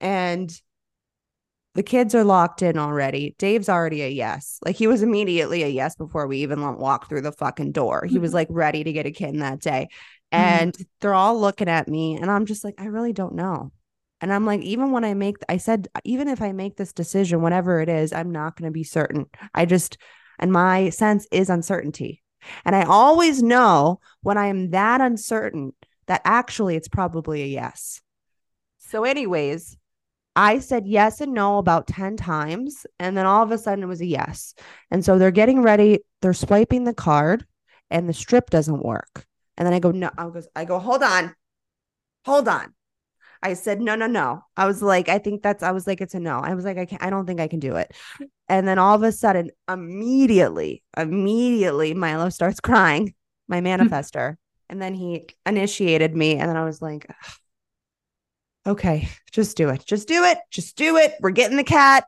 And 0.00 0.52
the 1.74 1.82
kids 1.82 2.14
are 2.14 2.24
locked 2.24 2.62
in 2.62 2.78
already. 2.78 3.34
Dave's 3.38 3.68
already 3.68 4.02
a 4.02 4.08
yes. 4.08 4.58
Like 4.64 4.76
he 4.76 4.86
was 4.86 5.02
immediately 5.02 5.64
a 5.64 5.68
yes 5.68 5.96
before 5.96 6.26
we 6.28 6.38
even 6.38 6.60
walked 6.76 7.08
through 7.08 7.22
the 7.22 7.32
fucking 7.32 7.72
door. 7.72 8.06
He 8.08 8.18
was 8.18 8.32
like 8.32 8.46
ready 8.48 8.84
to 8.84 8.92
get 8.92 9.06
a 9.06 9.10
kitten 9.10 9.40
that 9.40 9.60
day. 9.60 9.88
Mhm. 10.32 10.38
And 10.38 10.76
they're 11.00 11.14
all 11.14 11.38
looking 11.38 11.68
at 11.68 11.88
me 11.88 12.16
and 12.16 12.30
I'm 12.30 12.46
just 12.46 12.62
like 12.62 12.76
I 12.78 12.86
really 12.86 13.12
don't 13.12 13.34
know. 13.34 13.72
And 14.20 14.32
I'm 14.32 14.46
like 14.46 14.60
even 14.62 14.92
when 14.92 15.04
I 15.04 15.14
make 15.14 15.36
I 15.48 15.56
said 15.56 15.88
even 16.04 16.28
if 16.28 16.40
I 16.40 16.52
make 16.52 16.76
this 16.76 16.92
decision 16.92 17.42
whatever 17.42 17.80
it 17.80 17.88
is, 17.88 18.12
I'm 18.12 18.30
not 18.30 18.56
going 18.56 18.68
to 18.68 18.72
be 18.72 18.84
certain. 18.84 19.26
I 19.52 19.64
just 19.66 19.98
and 20.38 20.52
my 20.52 20.90
sense 20.90 21.26
is 21.30 21.50
uncertainty. 21.50 22.22
And 22.64 22.76
I 22.76 22.82
always 22.82 23.42
know 23.42 24.00
when 24.22 24.36
I 24.36 24.46
am 24.46 24.70
that 24.70 25.00
uncertain 25.00 25.72
that 26.06 26.22
actually 26.24 26.76
it's 26.76 26.88
probably 26.88 27.42
a 27.42 27.46
yes. 27.46 28.02
So 28.78 29.04
anyways, 29.04 29.76
I 30.36 30.58
said 30.58 30.86
yes 30.86 31.20
and 31.20 31.32
no 31.32 31.58
about 31.58 31.86
10 31.86 32.16
times. 32.16 32.86
And 32.98 33.16
then 33.16 33.26
all 33.26 33.42
of 33.42 33.50
a 33.50 33.58
sudden 33.58 33.84
it 33.84 33.88
was 33.88 34.00
a 34.00 34.06
yes. 34.06 34.54
And 34.90 35.04
so 35.04 35.18
they're 35.18 35.30
getting 35.30 35.62
ready. 35.62 36.00
They're 36.20 36.34
swiping 36.34 36.84
the 36.84 36.94
card 36.94 37.46
and 37.90 38.08
the 38.08 38.12
strip 38.12 38.50
doesn't 38.50 38.84
work. 38.84 39.26
And 39.56 39.66
then 39.66 39.72
I 39.72 39.78
go, 39.78 39.90
no, 39.90 40.10
I 40.18 40.28
go, 40.28 40.42
I 40.56 40.64
go, 40.64 40.78
hold 40.78 41.02
on. 41.02 41.34
Hold 42.24 42.48
on. 42.48 42.74
I 43.44 43.52
said, 43.52 43.80
no, 43.82 43.94
no, 43.94 44.06
no. 44.06 44.42
I 44.56 44.66
was 44.66 44.82
like, 44.82 45.10
I 45.10 45.18
think 45.18 45.42
that's, 45.42 45.62
I 45.62 45.70
was 45.70 45.86
like, 45.86 46.00
it's 46.00 46.14
a 46.14 46.20
no. 46.20 46.38
I 46.38 46.54
was 46.54 46.64
like, 46.64 46.78
I 46.78 46.86
can't, 46.86 47.02
I 47.02 47.10
don't 47.10 47.26
think 47.26 47.40
I 47.40 47.46
can 47.46 47.60
do 47.60 47.76
it. 47.76 47.94
And 48.48 48.66
then 48.66 48.78
all 48.78 48.94
of 48.94 49.02
a 49.02 49.12
sudden, 49.12 49.50
immediately, 49.70 50.82
immediately, 50.96 51.92
Milo 51.92 52.30
starts 52.30 52.58
crying, 52.58 53.14
my 53.46 53.60
hmm. 53.60 53.66
manifester. 53.66 54.36
And 54.70 54.80
then 54.80 54.94
he 54.94 55.28
initiated 55.44 56.16
me. 56.16 56.36
And 56.36 56.48
then 56.48 56.56
I 56.56 56.64
was 56.64 56.80
like, 56.80 57.06
okay, 58.66 59.10
just 59.30 59.58
do 59.58 59.68
it. 59.68 59.84
Just 59.84 60.08
do 60.08 60.24
it. 60.24 60.38
Just 60.50 60.74
do 60.76 60.96
it. 60.96 61.14
We're 61.20 61.30
getting 61.30 61.58
the 61.58 61.64
cat. 61.64 62.06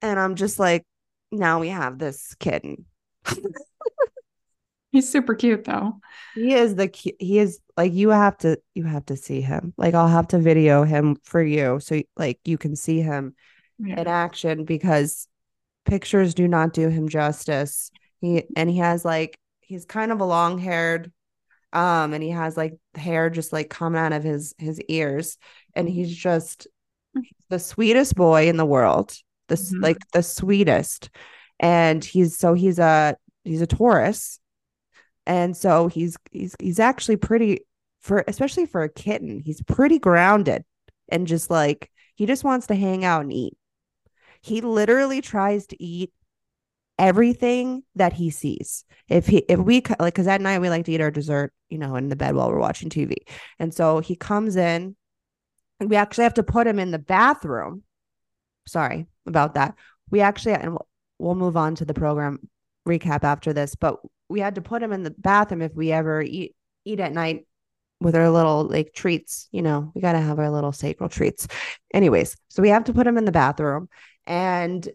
And 0.00 0.18
I'm 0.18 0.36
just 0.36 0.58
like, 0.58 0.86
now 1.30 1.60
we 1.60 1.68
have 1.68 1.98
this 1.98 2.34
kitten. 2.40 2.86
He's 4.92 5.10
super 5.10 5.34
cute 5.34 5.64
though. 5.64 6.00
He 6.34 6.52
is 6.54 6.74
the 6.74 6.88
cu- 6.88 7.16
he 7.18 7.38
is 7.38 7.58
like 7.76 7.92
you 7.92 8.10
have 8.10 8.36
to 8.38 8.58
you 8.74 8.84
have 8.84 9.06
to 9.06 9.16
see 9.16 9.40
him. 9.40 9.72
Like 9.76 9.94
I'll 9.94 10.08
have 10.08 10.28
to 10.28 10.38
video 10.38 10.84
him 10.84 11.16
for 11.24 11.42
you 11.42 11.80
so 11.80 12.02
like 12.16 12.38
you 12.44 12.58
can 12.58 12.76
see 12.76 13.00
him 13.00 13.34
Yeah. 13.78 14.00
in 14.00 14.06
action 14.06 14.64
because 14.64 15.26
pictures 15.86 16.34
do 16.34 16.46
not 16.46 16.74
do 16.74 16.88
him 16.88 17.08
justice. 17.08 17.90
He 18.20 18.44
and 18.54 18.68
he 18.70 18.78
has 18.78 19.04
like 19.04 19.38
he's 19.60 19.84
kind 19.86 20.12
of 20.12 20.20
a 20.20 20.26
long 20.26 20.58
haired 20.58 21.10
um 21.72 22.12
and 22.12 22.22
he 22.22 22.28
has 22.30 22.56
like 22.56 22.76
hair 22.94 23.30
just 23.30 23.50
like 23.50 23.70
coming 23.70 23.98
out 23.98 24.12
of 24.12 24.22
his 24.22 24.54
his 24.58 24.78
ears 24.88 25.38
and 25.74 25.88
he's 25.88 26.14
just 26.14 26.66
the 27.48 27.58
sweetest 27.58 28.14
boy 28.14 28.48
in 28.48 28.58
the 28.58 28.66
world. 28.66 29.16
This 29.48 29.72
Mhm. 29.72 29.82
like 29.82 29.98
the 30.12 30.22
sweetest. 30.22 31.08
And 31.58 32.04
he's 32.04 32.36
so 32.36 32.52
he's 32.52 32.78
a 32.78 33.16
he's 33.44 33.62
a 33.62 33.66
Taurus. 33.66 34.38
And 35.26 35.56
so 35.56 35.88
he's 35.88 36.16
he's 36.30 36.56
he's 36.58 36.80
actually 36.80 37.16
pretty 37.16 37.60
for 38.00 38.24
especially 38.26 38.66
for 38.66 38.82
a 38.82 38.88
kitten, 38.88 39.40
he's 39.40 39.62
pretty 39.62 39.98
grounded 39.98 40.64
and 41.08 41.26
just 41.26 41.50
like 41.50 41.90
he 42.14 42.26
just 42.26 42.44
wants 42.44 42.66
to 42.66 42.74
hang 42.74 43.04
out 43.04 43.22
and 43.22 43.32
eat. 43.32 43.56
He 44.42 44.60
literally 44.60 45.20
tries 45.20 45.66
to 45.68 45.82
eat 45.82 46.12
everything 46.98 47.84
that 47.94 48.12
he 48.12 48.30
sees. 48.30 48.84
If 49.08 49.26
he 49.26 49.38
if 49.48 49.60
we 49.60 49.82
like 50.00 50.14
cuz 50.14 50.26
at 50.26 50.40
night 50.40 50.60
we 50.60 50.68
like 50.68 50.84
to 50.86 50.92
eat 50.92 51.00
our 51.00 51.10
dessert, 51.10 51.52
you 51.68 51.78
know, 51.78 51.94
in 51.96 52.08
the 52.08 52.16
bed 52.16 52.34
while 52.34 52.50
we're 52.50 52.58
watching 52.58 52.90
TV. 52.90 53.14
And 53.58 53.72
so 53.72 54.00
he 54.00 54.16
comes 54.16 54.56
in 54.56 54.96
and 55.78 55.90
we 55.90 55.96
actually 55.96 56.24
have 56.24 56.34
to 56.34 56.42
put 56.42 56.66
him 56.66 56.78
in 56.78 56.90
the 56.90 56.98
bathroom. 56.98 57.84
Sorry 58.66 59.06
about 59.26 59.54
that. 59.54 59.76
We 60.10 60.20
actually 60.20 60.54
and 60.54 60.78
we'll 61.18 61.34
move 61.36 61.56
on 61.56 61.76
to 61.76 61.84
the 61.84 61.94
program 61.94 62.48
recap 62.86 63.24
after 63.24 63.52
this, 63.52 63.74
but 63.74 64.00
we 64.28 64.40
had 64.40 64.54
to 64.56 64.62
put 64.62 64.82
him 64.82 64.92
in 64.92 65.02
the 65.02 65.14
bathroom 65.18 65.62
if 65.62 65.74
we 65.74 65.92
ever 65.92 66.22
eat 66.22 66.54
eat 66.84 67.00
at 67.00 67.12
night 67.12 67.46
with 68.00 68.16
our 68.16 68.30
little 68.30 68.64
like 68.64 68.92
treats. 68.94 69.48
You 69.52 69.62
know, 69.62 69.92
we 69.94 70.00
got 70.00 70.12
to 70.12 70.20
have 70.20 70.38
our 70.38 70.50
little 70.50 70.72
sacral 70.72 71.08
treats. 71.08 71.46
Anyways, 71.94 72.36
so 72.48 72.62
we 72.62 72.70
have 72.70 72.84
to 72.84 72.92
put 72.92 73.06
him 73.06 73.18
in 73.18 73.24
the 73.24 73.32
bathroom, 73.32 73.88
and 74.26 74.88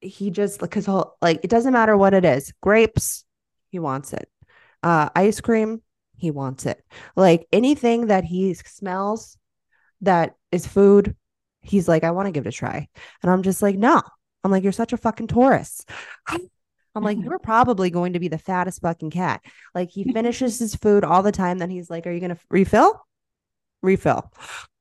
he 0.00 0.30
just 0.30 0.60
because 0.60 0.88
like 1.20 1.40
it 1.42 1.50
doesn't 1.50 1.72
matter 1.72 1.96
what 1.96 2.14
it 2.14 2.24
is, 2.24 2.52
grapes, 2.60 3.24
he 3.70 3.78
wants 3.78 4.12
it. 4.12 4.28
Uh, 4.82 5.08
ice 5.14 5.40
cream, 5.40 5.82
he 6.16 6.30
wants 6.30 6.66
it. 6.66 6.82
Like 7.16 7.46
anything 7.52 8.06
that 8.06 8.24
he 8.24 8.54
smells 8.54 9.36
that 10.02 10.34
is 10.52 10.66
food, 10.66 11.16
he's 11.60 11.88
like, 11.88 12.04
I 12.04 12.12
want 12.12 12.26
to 12.26 12.32
give 12.32 12.46
it 12.46 12.50
a 12.50 12.52
try. 12.52 12.88
And 13.22 13.30
I'm 13.30 13.42
just 13.42 13.62
like, 13.62 13.76
no. 13.76 14.02
I'm 14.44 14.50
like, 14.52 14.62
you're 14.62 14.72
such 14.72 14.92
a 14.92 14.96
fucking 14.96 15.26
Taurus. 15.26 15.84
I'm 16.96 17.04
like, 17.04 17.18
you're 17.22 17.38
probably 17.42 17.90
going 17.90 18.14
to 18.14 18.20
be 18.20 18.28
the 18.28 18.38
fattest 18.38 18.80
fucking 18.80 19.10
cat. 19.10 19.42
Like 19.74 19.90
he 19.90 20.04
finishes 20.12 20.58
his 20.58 20.74
food 20.74 21.04
all 21.04 21.22
the 21.22 21.32
time. 21.32 21.58
Then 21.58 21.70
he's 21.70 21.90
like, 21.90 22.06
Are 22.06 22.12
you 22.12 22.20
gonna 22.20 22.38
refill? 22.50 23.06
Refill. 23.82 24.32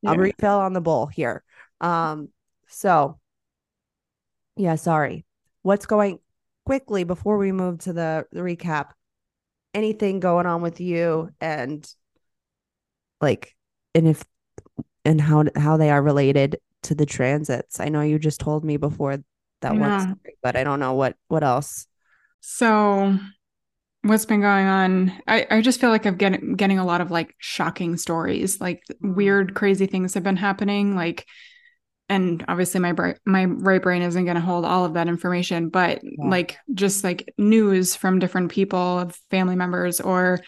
Yeah. 0.01 0.11
I'll 0.11 0.17
refill 0.17 0.59
on 0.59 0.73
the 0.73 0.81
bowl 0.81 1.05
here. 1.05 1.43
Um, 1.81 2.29
so 2.67 3.19
yeah, 4.55 4.75
sorry. 4.75 5.25
What's 5.61 5.85
going 5.85 6.19
quickly 6.65 7.03
before 7.03 7.37
we 7.37 7.51
move 7.51 7.79
to 7.79 7.93
the, 7.93 8.25
the 8.31 8.39
recap? 8.39 8.91
Anything 9.73 10.21
going 10.21 10.45
on 10.45 10.61
with 10.61 10.79
you 10.79 11.31
and 11.41 11.85
like 13.19 13.55
and 13.93 14.07
if 14.07 14.23
and 15.03 15.19
how 15.19 15.43
how 15.55 15.77
they 15.77 15.89
are 15.89 16.01
related 16.01 16.57
to 16.83 16.95
the 16.95 17.05
transits. 17.05 17.79
I 17.79 17.89
know 17.89 18.01
you 18.01 18.17
just 18.19 18.39
told 18.39 18.63
me 18.63 18.77
before 18.77 19.17
that 19.61 19.75
yeah. 19.75 19.79
one, 19.79 20.19
but 20.41 20.55
I 20.55 20.63
don't 20.63 20.79
know 20.79 20.93
what 20.93 21.15
what 21.27 21.43
else. 21.43 21.87
So, 22.47 23.17
what's 24.03 24.27
been 24.27 24.39
going 24.39 24.67
on? 24.67 25.11
I 25.27 25.47
I 25.49 25.61
just 25.61 25.81
feel 25.81 25.89
like 25.89 26.05
I'm 26.05 26.15
getting 26.15 26.55
getting 26.55 26.77
a 26.77 26.85
lot 26.85 27.01
of 27.01 27.09
like 27.09 27.33
shocking 27.39 27.97
stories, 27.97 28.61
like 28.61 28.83
mm-hmm. 28.91 29.15
weird, 29.15 29.55
crazy 29.55 29.87
things 29.87 30.13
have 30.13 30.23
been 30.23 30.37
happening, 30.37 30.95
like. 30.95 31.25
And 32.07 32.45
obviously, 32.47 32.81
my 32.81 32.91
brain, 32.91 33.15
my 33.25 33.45
right 33.45 33.81
brain 33.81 34.03
isn't 34.03 34.25
going 34.25 34.35
to 34.35 34.41
hold 34.41 34.63
all 34.63 34.85
of 34.85 34.93
that 34.93 35.07
information, 35.07 35.69
but 35.69 36.01
yeah. 36.03 36.29
like 36.29 36.59
just 36.71 37.03
like 37.03 37.33
news 37.39 37.95
from 37.95 38.19
different 38.19 38.51
people, 38.51 39.09
family 39.31 39.55
members, 39.55 39.99
or 39.99 40.39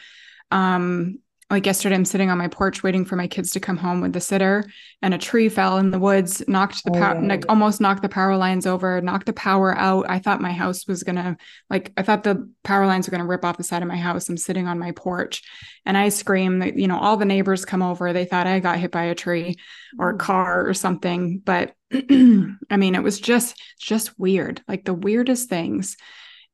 um, 0.52 1.18
like 1.50 1.66
yesterday 1.66 1.96
i'm 1.96 2.06
sitting 2.06 2.30
on 2.30 2.38
my 2.38 2.48
porch 2.48 2.84
waiting 2.84 3.06
for 3.06 3.16
my 3.16 3.28
kids 3.28 3.52
to 3.52 3.60
come 3.60 3.78
home 3.78 4.02
with 4.02 4.14
the 4.14 4.20
sitter 4.20 4.66
and 5.02 5.14
a 5.14 5.18
tree 5.18 5.50
fell 5.50 5.78
in 5.78 5.92
the 5.92 6.00
woods 6.00 6.44
knocked 6.48 6.84
the 6.84 6.92
power 6.92 7.18
oh. 7.18 7.22
like 7.22 7.46
almost 7.48 7.80
knocked 7.80 8.02
the 8.02 8.10
power 8.10 8.36
lines 8.36 8.66
over 8.66 9.02
knocked 9.02 9.26
the 9.26 9.34
power 9.34 9.76
out 9.78 10.06
i 10.10 10.20
thought 10.20 10.42
my 10.42 10.52
house 10.52 10.88
was 10.88 11.04
gonna 11.04 11.38
like 11.70 11.92
i 11.98 12.02
thought 12.02 12.24
the 12.24 12.50
power 12.64 12.86
lines 12.86 13.08
were 13.08 13.12
gonna 13.12 13.26
rip 13.26 13.46
off 13.46 13.58
the 13.58 13.64
side 13.64 13.82
of 13.82 13.88
my 13.88 13.98
house 13.98 14.30
i'm 14.30 14.38
sitting 14.38 14.68
on 14.68 14.80
my 14.80 14.92
porch 14.92 15.44
and 15.86 15.98
i 15.98 16.10
scream 16.10 16.60
that 16.60 16.78
you 16.78 16.88
know 16.88 17.00
all 17.00 17.18
the 17.18 17.26
neighbors 17.26 17.66
come 17.66 17.82
over 17.82 18.12
they 18.14 18.26
thought 18.26 18.48
i 18.48 18.60
got 18.60 18.80
hit 18.80 18.92
by 18.92 19.04
a 19.04 19.16
tree 19.16 19.56
or 20.00 20.12
a 20.12 20.16
oh. 20.16 20.18
car 20.18 20.68
or 20.68 20.74
something 20.74 21.40
but 21.40 21.74
i 21.94 22.78
mean 22.78 22.96
it 22.96 23.04
was 23.04 23.20
just 23.20 23.62
just 23.80 24.18
weird 24.20 24.62
like 24.68 24.84
the 24.84 24.94
weirdest 24.94 25.50
things 25.50 25.98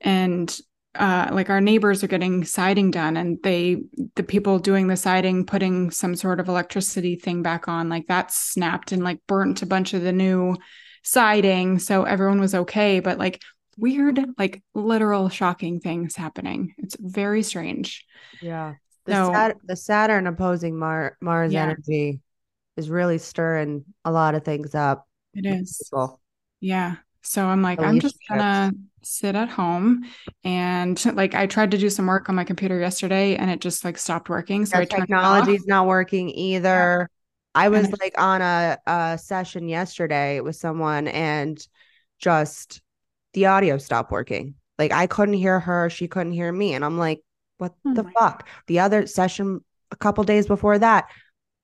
and 0.01 0.59
uh, 0.95 1.29
like 1.31 1.49
our 1.49 1.61
neighbors 1.61 2.03
are 2.03 2.07
getting 2.07 2.43
siding 2.43 2.91
done 2.91 3.17
and 3.17 3.39
they 3.43 3.81
the 4.15 4.23
people 4.23 4.59
doing 4.59 4.87
the 4.87 4.95
siding 4.95 5.45
putting 5.45 5.89
some 5.89 6.15
sort 6.15 6.39
of 6.39 6.47
electricity 6.47 7.15
thing 7.15 7.41
back 7.41 7.67
on 7.67 7.89
like 7.89 8.05
that 8.07 8.31
snapped 8.31 8.91
and 8.91 9.03
like 9.03 9.19
burnt 9.27 9.61
a 9.63 9.65
bunch 9.65 9.93
of 9.93 10.03
the 10.03 10.11
new 10.11 10.55
siding. 11.03 11.79
So 11.79 12.03
everyone 12.03 12.39
was 12.39 12.53
okay 12.53 12.99
but 12.99 13.17
like 13.17 13.41
weird 13.75 14.19
like 14.37 14.61
literal 14.75 15.29
shocking 15.29 15.79
things 15.79 16.15
happening. 16.15 16.75
It's 16.77 16.95
very 16.99 17.41
strange. 17.41 18.05
Yeah. 18.41 18.75
The, 19.05 19.13
so, 19.13 19.33
Sat- 19.33 19.57
the 19.63 19.75
saturn 19.75 20.27
opposing 20.27 20.77
Mar- 20.77 21.17
mars 21.21 21.53
yeah. 21.53 21.63
energy 21.63 22.19
is 22.77 22.89
really 22.89 23.17
stirring 23.17 23.83
a 24.05 24.11
lot 24.11 24.35
of 24.35 24.45
things 24.45 24.75
up. 24.75 25.07
It 25.33 25.45
is. 25.47 25.81
people. 25.83 26.21
yeah. 26.59 26.97
So 27.25 27.45
i'm 27.45 27.61
like 27.61 27.79
i'm 27.79 28.01
just 28.01 28.17
gonna 28.27 28.73
sit 29.05 29.35
at 29.35 29.49
home 29.49 30.03
and 30.43 31.03
like 31.15 31.35
I 31.35 31.47
tried 31.47 31.71
to 31.71 31.77
do 31.77 31.89
some 31.89 32.07
work 32.07 32.29
on 32.29 32.35
my 32.35 32.43
computer 32.43 32.79
yesterday 32.79 33.35
and 33.35 33.49
it 33.49 33.61
just 33.61 33.83
like 33.83 33.97
stopped 33.97 34.29
working. 34.29 34.65
So 34.65 34.83
technology's 34.85 35.65
not 35.67 35.87
working 35.87 36.29
either. 36.29 37.09
Yeah. 37.09 37.19
I 37.55 37.69
was 37.69 37.91
like 37.99 38.15
on 38.17 38.41
a, 38.41 38.77
a 38.87 39.19
session 39.21 39.69
yesterday 39.69 40.39
with 40.39 40.55
someone 40.55 41.07
and 41.07 41.65
just 42.19 42.81
the 43.33 43.47
audio 43.47 43.77
stopped 43.77 44.11
working. 44.11 44.55
Like 44.79 44.91
I 44.91 45.07
couldn't 45.07 45.35
hear 45.35 45.59
her, 45.59 45.89
she 45.89 46.07
couldn't 46.07 46.33
hear 46.33 46.51
me. 46.51 46.73
And 46.73 46.83
I'm 46.83 46.97
like, 46.97 47.21
what 47.57 47.73
oh 47.85 47.93
the 47.93 48.03
fuck? 48.03 48.13
God. 48.15 48.43
The 48.67 48.79
other 48.79 49.07
session 49.07 49.63
a 49.91 49.95
couple 49.95 50.23
days 50.23 50.47
before 50.47 50.79
that, 50.79 51.09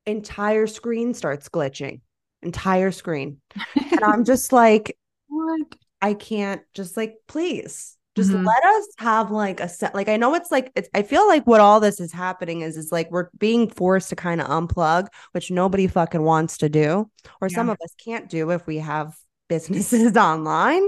entire 0.06 0.68
screen 0.68 1.14
starts 1.14 1.50
glitching. 1.50 2.02
Entire 2.42 2.92
screen. 2.92 3.42
and 3.76 4.04
I'm 4.04 4.24
just 4.24 4.54
like, 4.54 4.98
what? 5.28 5.76
I 6.02 6.14
can't 6.14 6.62
just 6.74 6.96
like, 6.98 7.16
please 7.28 7.98
just 8.20 8.32
mm-hmm. 8.32 8.46
let 8.46 8.64
us 8.66 8.88
have 8.98 9.32
like 9.32 9.60
a 9.60 9.70
set. 9.70 9.96
Like, 9.96 10.10
I 10.10 10.18
know 10.18 10.36
it's 10.36 10.52
like, 10.52 10.72
it's, 10.76 10.90
I 10.94 11.04
feel 11.04 11.26
like 11.28 11.46
what 11.48 11.62
all 11.62 11.80
this 11.80 12.00
is 12.00 12.12
happening 12.12 12.62
is, 12.62 12.76
is 12.76 12.92
like 12.92 13.10
we're 13.12 13.30
being 13.38 13.70
forced 13.70 14.10
to 14.10 14.16
kind 14.16 14.42
of 14.42 14.48
unplug, 14.48 15.08
which 15.32 15.52
nobody 15.52 15.88
fucking 15.88 16.24
wants 16.24 16.58
to 16.60 16.70
do, 16.70 17.10
or 17.42 17.48
yeah. 17.50 17.56
some 17.56 17.70
of 17.70 17.78
us 17.84 17.94
can't 18.04 18.30
do 18.30 18.52
if 18.52 18.66
we 18.68 18.78
have 18.78 19.16
businesses 19.48 20.18
online. 20.18 20.86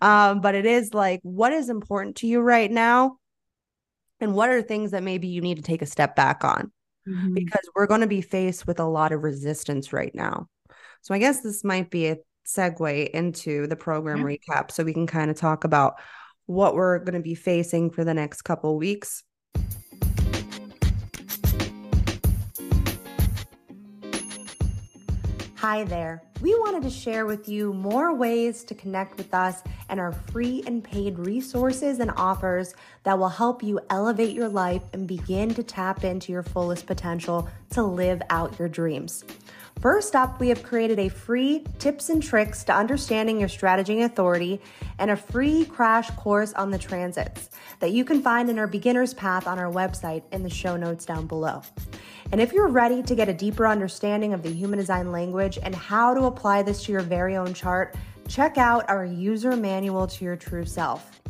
Um, 0.00 0.40
but 0.40 0.54
it 0.54 0.66
is 0.66 0.92
like, 0.92 1.20
what 1.22 1.52
is 1.52 1.68
important 1.68 2.16
to 2.16 2.26
you 2.26 2.40
right 2.40 2.70
now? 2.70 3.18
And 4.20 4.34
what 4.34 4.50
are 4.50 4.62
things 4.62 4.92
that 4.92 5.02
maybe 5.02 5.28
you 5.28 5.40
need 5.40 5.56
to 5.56 5.62
take 5.62 5.82
a 5.82 5.86
step 5.86 6.16
back 6.16 6.42
on? 6.42 6.72
Mm-hmm. 7.08 7.34
Because 7.34 7.68
we're 7.74 7.86
going 7.86 8.00
to 8.00 8.06
be 8.06 8.22
faced 8.22 8.66
with 8.66 8.80
a 8.80 8.84
lot 8.84 9.12
of 9.12 9.22
resistance 9.22 9.92
right 9.92 10.14
now. 10.14 10.48
So 11.02 11.14
I 11.14 11.18
guess 11.18 11.40
this 11.40 11.64
might 11.64 11.90
be 11.90 12.08
a 12.08 12.16
segue 12.46 13.10
into 13.10 13.66
the 13.66 13.76
program 13.76 14.18
yeah. 14.18 14.36
recap 14.36 14.70
so 14.70 14.84
we 14.84 14.92
can 14.92 15.06
kind 15.06 15.30
of 15.30 15.36
talk 15.36 15.64
about 15.64 15.94
what 16.46 16.74
we're 16.74 16.98
going 16.98 17.14
to 17.14 17.20
be 17.20 17.34
facing 17.34 17.90
for 17.90 18.04
the 18.04 18.14
next 18.14 18.42
couple 18.42 18.76
weeks. 18.76 19.22
Hi 25.62 25.84
there. 25.84 26.20
We 26.40 26.56
wanted 26.56 26.82
to 26.82 26.90
share 26.90 27.24
with 27.24 27.48
you 27.48 27.72
more 27.72 28.12
ways 28.12 28.64
to 28.64 28.74
connect 28.74 29.16
with 29.16 29.32
us 29.32 29.62
and 29.88 30.00
our 30.00 30.10
free 30.10 30.64
and 30.66 30.82
paid 30.82 31.20
resources 31.20 32.00
and 32.00 32.10
offers 32.16 32.74
that 33.04 33.16
will 33.16 33.28
help 33.28 33.62
you 33.62 33.78
elevate 33.88 34.34
your 34.34 34.48
life 34.48 34.82
and 34.92 35.06
begin 35.06 35.54
to 35.54 35.62
tap 35.62 36.02
into 36.02 36.32
your 36.32 36.42
fullest 36.42 36.86
potential 36.86 37.48
to 37.70 37.84
live 37.84 38.20
out 38.28 38.58
your 38.58 38.68
dreams. 38.68 39.22
First 39.82 40.14
up, 40.14 40.38
we 40.38 40.48
have 40.50 40.62
created 40.62 41.00
a 41.00 41.08
free 41.08 41.64
tips 41.80 42.08
and 42.08 42.22
tricks 42.22 42.62
to 42.64 42.72
understanding 42.72 43.40
your 43.40 43.48
strategy 43.48 44.02
authority 44.02 44.60
and 45.00 45.10
a 45.10 45.16
free 45.16 45.64
crash 45.64 46.08
course 46.10 46.52
on 46.52 46.70
the 46.70 46.78
transits 46.78 47.50
that 47.80 47.90
you 47.90 48.04
can 48.04 48.22
find 48.22 48.48
in 48.48 48.60
our 48.60 48.68
beginner's 48.68 49.12
path 49.12 49.48
on 49.48 49.58
our 49.58 49.72
website 49.72 50.22
in 50.30 50.44
the 50.44 50.48
show 50.48 50.76
notes 50.76 51.04
down 51.04 51.26
below. 51.26 51.62
And 52.30 52.40
if 52.40 52.52
you're 52.52 52.68
ready 52.68 53.02
to 53.02 53.14
get 53.16 53.28
a 53.28 53.34
deeper 53.34 53.66
understanding 53.66 54.32
of 54.32 54.44
the 54.44 54.52
human 54.52 54.78
design 54.78 55.10
language 55.10 55.58
and 55.60 55.74
how 55.74 56.14
to 56.14 56.26
apply 56.26 56.62
this 56.62 56.84
to 56.84 56.92
your 56.92 57.02
very 57.02 57.34
own 57.34 57.52
chart, 57.52 57.96
check 58.28 58.58
out 58.58 58.88
our 58.88 59.04
user 59.04 59.56
manual 59.56 60.06
to 60.06 60.24
your 60.24 60.36
true 60.36 60.64
self. 60.64 61.21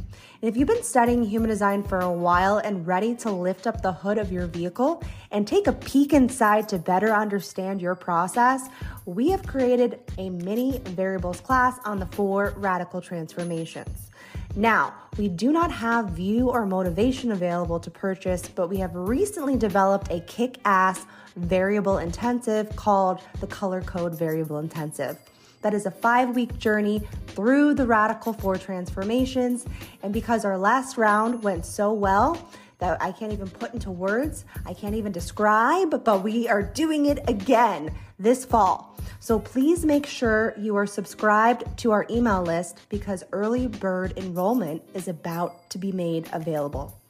And 0.42 0.48
if 0.48 0.56
you've 0.56 0.66
been 0.66 0.82
studying 0.82 1.22
human 1.22 1.48
design 1.48 1.84
for 1.84 2.00
a 2.00 2.10
while 2.10 2.58
and 2.58 2.84
ready 2.84 3.14
to 3.14 3.30
lift 3.30 3.68
up 3.68 3.80
the 3.80 3.92
hood 3.92 4.18
of 4.18 4.32
your 4.32 4.48
vehicle 4.48 5.00
and 5.30 5.46
take 5.46 5.68
a 5.68 5.72
peek 5.72 6.12
inside 6.12 6.68
to 6.70 6.78
better 6.78 7.12
understand 7.12 7.80
your 7.80 7.94
process, 7.94 8.68
we 9.06 9.30
have 9.30 9.46
created 9.46 10.00
a 10.18 10.30
mini 10.30 10.80
variables 10.80 11.40
class 11.40 11.78
on 11.84 12.00
the 12.00 12.06
four 12.06 12.54
radical 12.56 13.00
transformations. 13.00 14.10
Now, 14.56 14.94
we 15.16 15.28
do 15.28 15.52
not 15.52 15.70
have 15.70 16.10
view 16.10 16.50
or 16.50 16.66
motivation 16.66 17.30
available 17.30 17.78
to 17.78 17.90
purchase, 17.92 18.48
but 18.48 18.68
we 18.68 18.78
have 18.78 18.96
recently 18.96 19.56
developed 19.56 20.10
a 20.10 20.18
kick 20.22 20.58
ass 20.64 21.06
variable 21.36 21.98
intensive 21.98 22.74
called 22.74 23.20
the 23.38 23.46
Color 23.46 23.82
Code 23.82 24.18
Variable 24.18 24.58
Intensive. 24.58 25.18
That 25.62 25.74
is 25.74 25.86
a 25.86 25.90
five 25.90 26.34
week 26.34 26.58
journey 26.58 27.02
through 27.28 27.74
the 27.74 27.86
Radical 27.86 28.32
Four 28.32 28.58
transformations. 28.58 29.64
And 30.02 30.12
because 30.12 30.44
our 30.44 30.58
last 30.58 30.96
round 30.96 31.42
went 31.42 31.64
so 31.64 31.92
well, 31.92 32.48
that 32.82 33.00
I 33.00 33.12
can't 33.12 33.32
even 33.32 33.48
put 33.48 33.72
into 33.72 33.92
words, 33.92 34.44
I 34.66 34.74
can't 34.74 34.96
even 34.96 35.12
describe, 35.12 36.02
but 36.04 36.24
we 36.24 36.48
are 36.48 36.64
doing 36.64 37.06
it 37.06 37.20
again 37.28 37.94
this 38.18 38.44
fall. 38.44 38.98
So 39.20 39.38
please 39.38 39.84
make 39.84 40.04
sure 40.04 40.52
you 40.58 40.74
are 40.74 40.86
subscribed 40.86 41.78
to 41.78 41.92
our 41.92 42.06
email 42.10 42.42
list 42.42 42.80
because 42.88 43.22
early 43.30 43.68
bird 43.68 44.14
enrollment 44.16 44.82
is 44.94 45.06
about 45.06 45.70
to 45.70 45.78
be 45.78 45.92
made 45.92 46.28
available. 46.32 47.00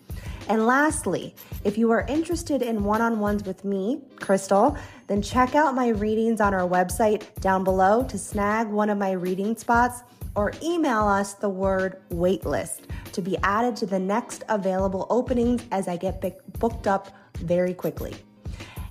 And 0.53 0.67
lastly, 0.67 1.35
if 1.65 1.79
you 1.79 1.91
are 1.93 2.03
interested 2.03 2.61
in 2.61 2.85
one 2.85 3.01
on 3.01 3.21
ones 3.21 3.43
with 3.45 3.65
me, 3.65 4.03
Krystle, 4.17 4.79
then 5.07 5.23
check 5.23 5.55
out 5.55 5.75
my 5.75 5.89
readings 5.89 6.43
on 6.43 6.53
our 6.53 6.69
website 6.69 7.23
down 7.41 7.65
below 7.65 8.03
to 8.03 8.19
snag 8.19 8.69
one 8.69 8.91
of 8.91 8.99
my 8.99 9.13
reading 9.13 9.57
spots 9.57 10.03
or 10.35 10.53
email 10.63 11.09
us 11.09 11.33
the 11.33 11.49
word 11.49 12.03
waitlist 12.11 12.83
to 13.13 13.23
be 13.23 13.39
added 13.43 13.77
to 13.77 13.87
the 13.87 13.99
next 13.99 14.45
available 14.51 15.07
openings 15.09 15.65
as 15.73 15.89
I 15.89 15.97
get 15.97 16.23
booked 16.59 16.87
up 16.87 17.09
very 17.39 17.73
quickly. 17.73 18.15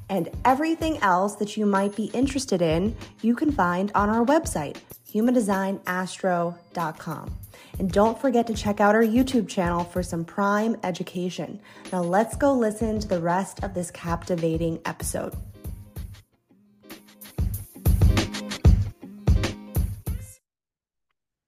And 0.10 0.30
everything 0.46 0.98
else 1.04 1.36
that 1.36 1.58
you 1.58 1.68
might 1.68 1.96
be 1.96 2.06
interested 2.06 2.64
in, 2.64 2.96
you 3.22 3.36
can 3.36 3.52
find 3.52 3.92
on 3.94 4.10
our 4.10 4.26
website, 4.26 4.78
humandesignastro.com. 5.14 7.38
And 7.80 7.92
don't 7.92 8.20
forget 8.20 8.48
to 8.48 8.54
check 8.54 8.80
out 8.80 8.96
our 8.96 9.04
YouTube 9.04 9.48
channel 9.48 9.84
for 9.84 10.04
some 10.04 10.24
prime 10.24 10.78
education. 10.84 11.60
Now, 11.92 12.02
let's 12.02 12.36
go 12.36 12.54
listen 12.54 13.00
to 13.00 13.08
the 13.08 13.20
rest 13.20 13.64
of 13.64 13.74
this 13.74 13.92
captivating 13.92 14.80
episode. 14.86 15.36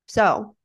So, 0.08 0.56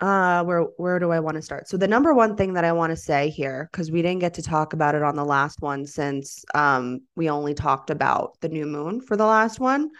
uh 0.00 0.44
where 0.44 0.62
where 0.76 0.98
do 0.98 1.10
I 1.10 1.20
want 1.20 1.36
to 1.36 1.42
start? 1.42 1.68
So 1.68 1.76
the 1.76 1.88
number 1.88 2.12
one 2.12 2.36
thing 2.36 2.52
that 2.54 2.64
I 2.64 2.72
want 2.72 2.90
to 2.90 2.96
say 2.96 3.30
here 3.30 3.70
cuz 3.72 3.90
we 3.90 4.02
didn't 4.02 4.20
get 4.20 4.34
to 4.34 4.42
talk 4.42 4.74
about 4.74 4.94
it 4.94 5.02
on 5.02 5.16
the 5.16 5.24
last 5.24 5.62
one 5.62 5.86
since 5.86 6.44
um 6.54 7.00
we 7.14 7.30
only 7.30 7.54
talked 7.54 7.90
about 7.90 8.38
the 8.40 8.50
new 8.50 8.66
moon 8.66 9.00
for 9.00 9.16
the 9.16 9.24
last 9.24 9.58
one, 9.58 9.90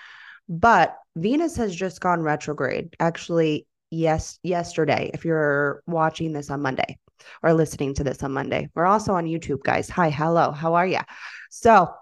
but 0.48 0.96
Venus 1.16 1.56
has 1.56 1.74
just 1.74 2.00
gone 2.00 2.22
retrograde. 2.22 2.94
Actually, 3.00 3.66
yes, 3.90 4.38
yesterday 4.42 5.10
if 5.14 5.24
you're 5.24 5.82
watching 5.86 6.32
this 6.32 6.50
on 6.50 6.62
Monday 6.62 6.98
or 7.42 7.52
listening 7.52 7.94
to 7.94 8.04
this 8.04 8.22
on 8.22 8.32
Monday. 8.32 8.68
We're 8.74 8.86
also 8.86 9.14
on 9.14 9.24
YouTube, 9.24 9.62
guys. 9.62 9.88
Hi, 9.90 10.10
hello. 10.10 10.50
How 10.52 10.74
are 10.74 10.86
you? 10.86 11.00
So, 11.50 11.92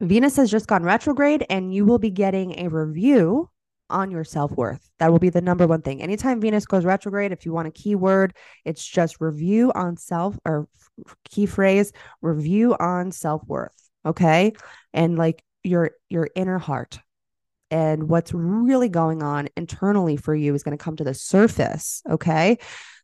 Venus 0.00 0.36
has 0.36 0.50
just 0.50 0.68
gone 0.68 0.84
retrograde 0.84 1.44
and 1.50 1.74
you 1.74 1.84
will 1.84 1.98
be 1.98 2.10
getting 2.10 2.58
a 2.60 2.68
review 2.68 3.50
on 3.90 4.10
your 4.10 4.24
self 4.24 4.52
worth. 4.52 4.88
That 4.98 5.10
will 5.10 5.18
be 5.18 5.30
the 5.30 5.40
number 5.40 5.66
one 5.66 5.82
thing. 5.82 6.02
Anytime 6.02 6.40
Venus 6.40 6.66
goes 6.66 6.84
retrograde, 6.84 7.32
if 7.32 7.44
you 7.44 7.52
want 7.52 7.68
a 7.68 7.72
keyword, 7.72 8.34
it's 8.64 8.84
just 8.84 9.20
review 9.20 9.72
on 9.74 9.96
self 9.96 10.38
or 10.44 10.68
key 11.28 11.46
phrase 11.46 11.92
review 12.22 12.76
on 12.78 13.10
self 13.10 13.42
worth. 13.46 13.74
Okay. 14.06 14.52
And 14.92 15.18
like 15.18 15.42
your 15.68 15.92
your 16.08 16.28
inner 16.34 16.58
heart 16.58 16.98
and 17.70 18.08
what's 18.08 18.32
really 18.32 18.88
going 18.88 19.22
on 19.22 19.48
internally 19.56 20.16
for 20.16 20.34
you 20.34 20.54
is 20.54 20.62
going 20.62 20.76
to 20.76 20.82
come 20.82 20.96
to 20.96 21.04
the 21.04 21.14
surface. 21.14 22.02
Okay. 22.08 22.58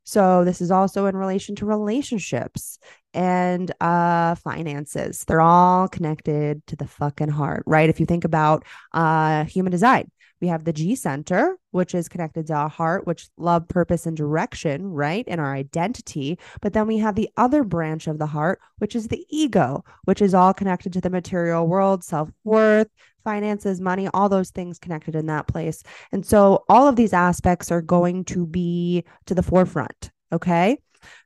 So 0.05 0.45
this 0.45 0.61
is 0.61 0.71
also 0.71 1.07
in 1.07 1.17
relation 1.17 1.55
to 1.57 1.67
relationships 1.67 2.79
and 3.15 3.71
uh 3.81 4.35
finances. 4.37 5.25
They're 5.27 5.41
all 5.41 5.89
connected 5.89 6.67
to 6.67 6.77
the 6.77 6.87
fucking 6.87 7.29
heart, 7.29 7.63
right? 7.67 7.89
If 7.89 8.01
you 8.01 8.07
think 8.07 8.25
about 8.25 8.65
uh 8.93 9.45
human 9.45 9.71
design, 9.71 10.11
we 10.41 10.49
have 10.49 10.65
the 10.65 10.73
G 10.73 10.95
center, 10.95 11.57
which 11.71 11.95
is 11.95 12.09
connected 12.09 12.47
to 12.49 12.55
our 12.55 12.69
heart, 12.69 13.07
which 13.07 13.29
love, 13.37 13.69
purpose, 13.69 14.07
and 14.07 14.17
direction, 14.17 14.89
right? 14.89 15.25
And 15.29 15.41
our 15.41 15.55
identity. 15.55 16.39
But 16.61 16.73
then 16.73 16.87
we 16.87 16.99
have 16.99 17.15
the 17.15 17.31
other 17.37 17.65
branch 17.65 18.07
of 18.07 18.19
the 18.19 18.27
heart, 18.27 18.61
which 18.79 18.95
is 18.95 19.09
the 19.09 19.25
ego, 19.31 19.85
which 20.05 20.21
is 20.21 20.35
all 20.35 20.55
connected 20.55 20.93
to 20.93 21.01
the 21.01 21.11
material 21.11 21.67
world, 21.67 22.05
self 22.05 22.31
worth, 22.45 22.89
finances, 23.25 23.81
money, 23.81 24.09
all 24.13 24.29
those 24.29 24.51
things 24.51 24.79
connected 24.79 25.15
in 25.15 25.27
that 25.27 25.49
place. 25.49 25.83
And 26.13 26.25
so 26.25 26.65
all 26.69 26.87
of 26.87 26.97
these 26.97 27.13
aspects 27.13 27.73
are 27.73 27.83
going 27.83 28.25
to 28.27 28.47
be 28.47 29.05
to 29.27 29.35
the 29.35 29.43
forefront. 29.43 30.11
Okay. 30.33 30.79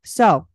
So 0.04 0.46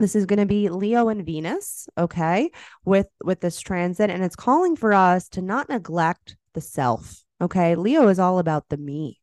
this 0.00 0.14
is 0.14 0.26
going 0.26 0.38
to 0.40 0.46
be 0.46 0.68
leo 0.68 1.08
and 1.08 1.24
venus 1.24 1.88
okay 1.96 2.50
with 2.84 3.06
with 3.22 3.40
this 3.40 3.60
transit 3.60 4.10
and 4.10 4.24
it's 4.24 4.36
calling 4.36 4.76
for 4.76 4.92
us 4.92 5.28
to 5.28 5.40
not 5.40 5.68
neglect 5.68 6.36
the 6.54 6.60
self 6.60 7.23
Okay. 7.40 7.74
Leo 7.74 8.08
is 8.08 8.18
all 8.18 8.38
about 8.38 8.68
the 8.68 8.76
me. 8.76 9.20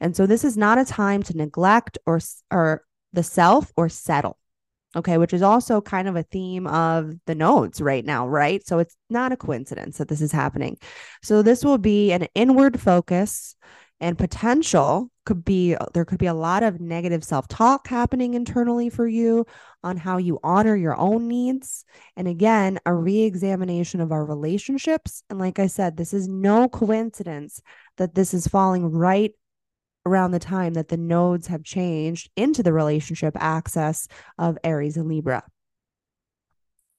And 0.00 0.14
so 0.14 0.26
this 0.26 0.44
is 0.44 0.56
not 0.56 0.78
a 0.78 0.84
time 0.84 1.22
to 1.24 1.36
neglect 1.36 1.98
or, 2.06 2.20
or 2.50 2.84
the 3.12 3.22
self 3.22 3.72
or 3.76 3.88
settle. 3.88 4.38
Okay. 4.96 5.18
Which 5.18 5.32
is 5.32 5.42
also 5.42 5.80
kind 5.80 6.08
of 6.08 6.16
a 6.16 6.22
theme 6.22 6.66
of 6.66 7.14
the 7.26 7.34
nodes 7.34 7.80
right 7.80 8.04
now. 8.04 8.28
Right. 8.28 8.66
So 8.66 8.78
it's 8.78 8.96
not 9.10 9.32
a 9.32 9.36
coincidence 9.36 9.98
that 9.98 10.08
this 10.08 10.20
is 10.20 10.32
happening. 10.32 10.78
So 11.22 11.42
this 11.42 11.64
will 11.64 11.78
be 11.78 12.12
an 12.12 12.28
inward 12.34 12.80
focus 12.80 13.56
and 14.00 14.18
potential 14.18 15.10
could 15.24 15.44
be 15.44 15.76
there 15.94 16.04
could 16.04 16.18
be 16.18 16.26
a 16.26 16.34
lot 16.34 16.62
of 16.62 16.80
negative 16.80 17.24
self-talk 17.24 17.88
happening 17.88 18.34
internally 18.34 18.90
for 18.90 19.06
you 19.06 19.46
on 19.82 19.96
how 19.96 20.18
you 20.18 20.38
honor 20.42 20.76
your 20.76 20.96
own 20.96 21.28
needs. 21.28 21.84
And 22.16 22.28
again 22.28 22.78
a 22.84 22.94
re-examination 22.94 24.00
of 24.00 24.12
our 24.12 24.24
relationships. 24.24 25.22
And 25.30 25.38
like 25.38 25.58
i 25.58 25.66
said 25.66 25.96
this 25.96 26.12
is 26.12 26.28
no 26.28 26.68
coincidence 26.68 27.62
that 27.96 28.14
this 28.14 28.34
is 28.34 28.46
falling 28.46 28.90
right 28.90 29.32
around 30.06 30.32
the 30.32 30.38
time 30.38 30.74
that 30.74 30.88
the 30.88 30.96
nodes 30.98 31.46
have 31.46 31.62
changed 31.64 32.30
into 32.36 32.62
the 32.62 32.72
relationship 32.72 33.34
axis 33.40 34.06
of 34.38 34.58
aries 34.62 34.96
and 34.96 35.08
libra. 35.08 35.42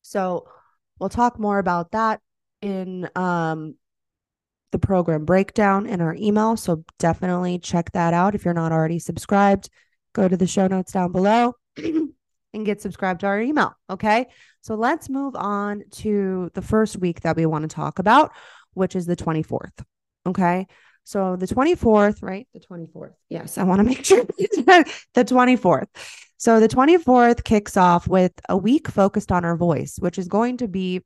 So 0.01 0.47
we'll 0.99 1.09
talk 1.09 1.39
more 1.39 1.59
about 1.59 1.91
that 1.91 2.21
in 2.61 3.07
um 3.15 3.75
the 4.75 4.87
program 4.87 5.23
breakdown 5.23 5.85
in 5.85 6.01
our 6.01 6.13
email. 6.19 6.57
So 6.57 6.83
definitely 6.99 7.59
check 7.59 7.93
that 7.93 8.13
out. 8.13 8.35
If 8.35 8.43
you're 8.43 8.53
not 8.53 8.73
already 8.73 8.99
subscribed, 8.99 9.69
go 10.13 10.27
to 10.27 10.35
the 10.35 10.47
show 10.47 10.67
notes 10.67 10.91
down 10.91 11.13
below 11.13 11.53
and 11.77 12.65
get 12.65 12.81
subscribed 12.81 13.21
to 13.21 13.27
our 13.27 13.39
email. 13.39 13.73
Okay. 13.89 14.27
So 14.59 14.75
let's 14.75 15.09
move 15.09 15.33
on 15.37 15.83
to 15.91 16.51
the 16.55 16.61
first 16.61 16.97
week 16.97 17.21
that 17.21 17.37
we 17.37 17.45
want 17.45 17.61
to 17.61 17.73
talk 17.73 17.99
about, 17.99 18.33
which 18.73 18.97
is 18.97 19.05
the 19.05 19.15
24th. 19.15 19.81
Okay. 20.25 20.67
So 21.05 21.37
the 21.37 21.47
24th, 21.47 22.21
right? 22.21 22.45
The 22.53 22.59
24th. 22.59 23.13
Yes, 23.29 23.57
I 23.57 23.63
want 23.63 23.79
to 23.79 23.83
make 23.85 24.03
sure 24.03 24.23
the 24.27 24.85
24th. 25.15 25.87
So 26.35 26.59
the 26.59 26.67
24th 26.67 27.45
kicks 27.45 27.77
off 27.77 28.09
with 28.09 28.33
a 28.49 28.57
week 28.57 28.89
focused 28.89 29.31
on 29.31 29.45
our 29.45 29.55
voice, 29.55 29.95
which 29.99 30.17
is 30.17 30.27
going 30.27 30.57
to 30.57 30.67
be 30.67 31.01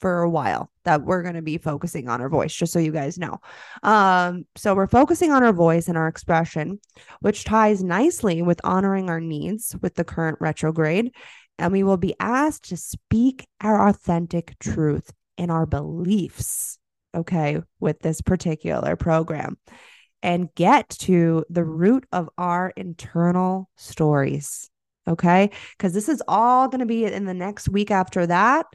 for 0.00 0.22
a 0.22 0.30
while 0.30 0.70
that 0.84 1.02
we're 1.02 1.22
going 1.22 1.34
to 1.34 1.42
be 1.42 1.58
focusing 1.58 2.08
on 2.08 2.20
our 2.20 2.28
voice 2.28 2.54
just 2.54 2.72
so 2.72 2.78
you 2.78 2.92
guys 2.92 3.18
know. 3.18 3.38
Um 3.82 4.46
so 4.56 4.74
we're 4.74 4.86
focusing 4.86 5.32
on 5.32 5.42
our 5.42 5.52
voice 5.52 5.88
and 5.88 5.96
our 5.96 6.08
expression 6.08 6.80
which 7.20 7.44
ties 7.44 7.82
nicely 7.82 8.42
with 8.42 8.60
honoring 8.64 9.10
our 9.10 9.20
needs 9.20 9.76
with 9.82 9.94
the 9.94 10.04
current 10.04 10.38
retrograde. 10.40 11.12
And 11.58 11.72
we 11.72 11.82
will 11.82 11.96
be 11.96 12.14
asked 12.20 12.68
to 12.68 12.76
speak 12.76 13.46
our 13.60 13.88
authentic 13.88 14.58
truth 14.58 15.12
and 15.36 15.50
our 15.50 15.66
beliefs 15.66 16.78
okay 17.14 17.60
with 17.80 18.00
this 18.00 18.20
particular 18.20 18.96
program 18.96 19.58
and 20.22 20.54
get 20.54 20.88
to 20.90 21.44
the 21.48 21.64
root 21.64 22.04
of 22.12 22.28
our 22.38 22.72
internal 22.76 23.68
stories 23.76 24.70
okay? 25.08 25.50
Because 25.76 25.94
this 25.94 26.08
is 26.08 26.22
all 26.28 26.68
going 26.68 26.80
to 26.80 26.86
be 26.86 27.04
in 27.04 27.24
the 27.24 27.34
next 27.34 27.68
week 27.68 27.90
after 27.90 28.26
that 28.26 28.66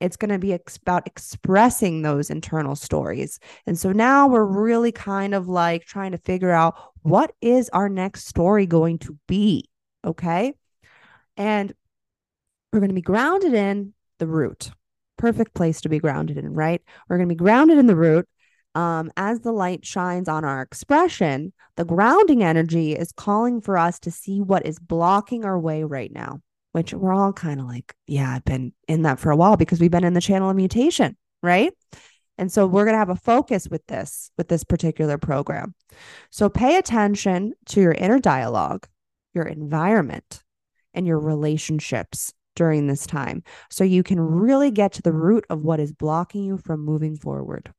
it's 0.00 0.16
going 0.16 0.30
to 0.30 0.38
be 0.38 0.52
ex- 0.54 0.78
about 0.78 1.06
expressing 1.06 2.02
those 2.02 2.30
internal 2.30 2.74
stories. 2.74 3.38
And 3.66 3.78
so 3.78 3.92
now 3.92 4.26
we're 4.26 4.44
really 4.44 4.92
kind 4.92 5.34
of 5.34 5.48
like 5.48 5.84
trying 5.84 6.12
to 6.12 6.18
figure 6.18 6.50
out 6.50 6.74
what 7.02 7.32
is 7.40 7.68
our 7.70 7.88
next 7.88 8.26
story 8.26 8.66
going 8.66 8.98
to 9.00 9.18
be. 9.28 9.68
Okay. 10.04 10.54
And 11.36 11.72
we're 12.72 12.80
going 12.80 12.90
to 12.90 12.94
be 12.94 13.02
grounded 13.02 13.54
in 13.54 13.92
the 14.18 14.26
root. 14.26 14.70
Perfect 15.18 15.54
place 15.54 15.82
to 15.82 15.88
be 15.88 15.98
grounded 15.98 16.38
in, 16.38 16.52
right? 16.54 16.82
We're 17.08 17.18
going 17.18 17.28
to 17.28 17.34
be 17.34 17.38
grounded 17.38 17.78
in 17.78 17.86
the 17.86 17.96
root. 17.96 18.26
Um, 18.74 19.10
as 19.16 19.40
the 19.40 19.52
light 19.52 19.84
shines 19.84 20.28
on 20.28 20.44
our 20.44 20.62
expression, 20.62 21.52
the 21.76 21.84
grounding 21.84 22.42
energy 22.42 22.92
is 22.92 23.12
calling 23.12 23.60
for 23.60 23.76
us 23.76 23.98
to 24.00 24.10
see 24.10 24.40
what 24.40 24.64
is 24.64 24.78
blocking 24.78 25.44
our 25.44 25.58
way 25.58 25.82
right 25.82 26.12
now 26.12 26.40
which 26.72 26.92
we're 26.94 27.12
all 27.12 27.32
kind 27.32 27.60
of 27.60 27.66
like, 27.66 27.94
yeah, 28.06 28.30
I've 28.30 28.44
been 28.44 28.72
in 28.88 29.02
that 29.02 29.18
for 29.18 29.30
a 29.30 29.36
while 29.36 29.56
because 29.56 29.80
we've 29.80 29.90
been 29.90 30.04
in 30.04 30.14
the 30.14 30.20
channel 30.20 30.50
of 30.50 30.56
mutation, 30.56 31.16
right? 31.42 31.72
And 32.38 32.50
so 32.50 32.66
we're 32.66 32.84
going 32.84 32.94
to 32.94 32.98
have 32.98 33.10
a 33.10 33.16
focus 33.16 33.68
with 33.68 33.86
this, 33.86 34.30
with 34.38 34.48
this 34.48 34.64
particular 34.64 35.18
program. 35.18 35.74
So 36.30 36.48
pay 36.48 36.76
attention 36.76 37.52
to 37.66 37.80
your 37.80 37.92
inner 37.92 38.18
dialogue, 38.18 38.86
your 39.34 39.44
environment, 39.44 40.42
and 40.94 41.06
your 41.06 41.18
relationships 41.18 42.32
during 42.56 42.86
this 42.86 43.06
time 43.06 43.42
so 43.70 43.84
you 43.84 44.02
can 44.02 44.20
really 44.20 44.70
get 44.70 44.92
to 44.92 45.02
the 45.02 45.12
root 45.12 45.44
of 45.50 45.62
what 45.62 45.80
is 45.80 45.92
blocking 45.92 46.44
you 46.44 46.58
from 46.58 46.84
moving 46.84 47.16
forward. 47.16 47.72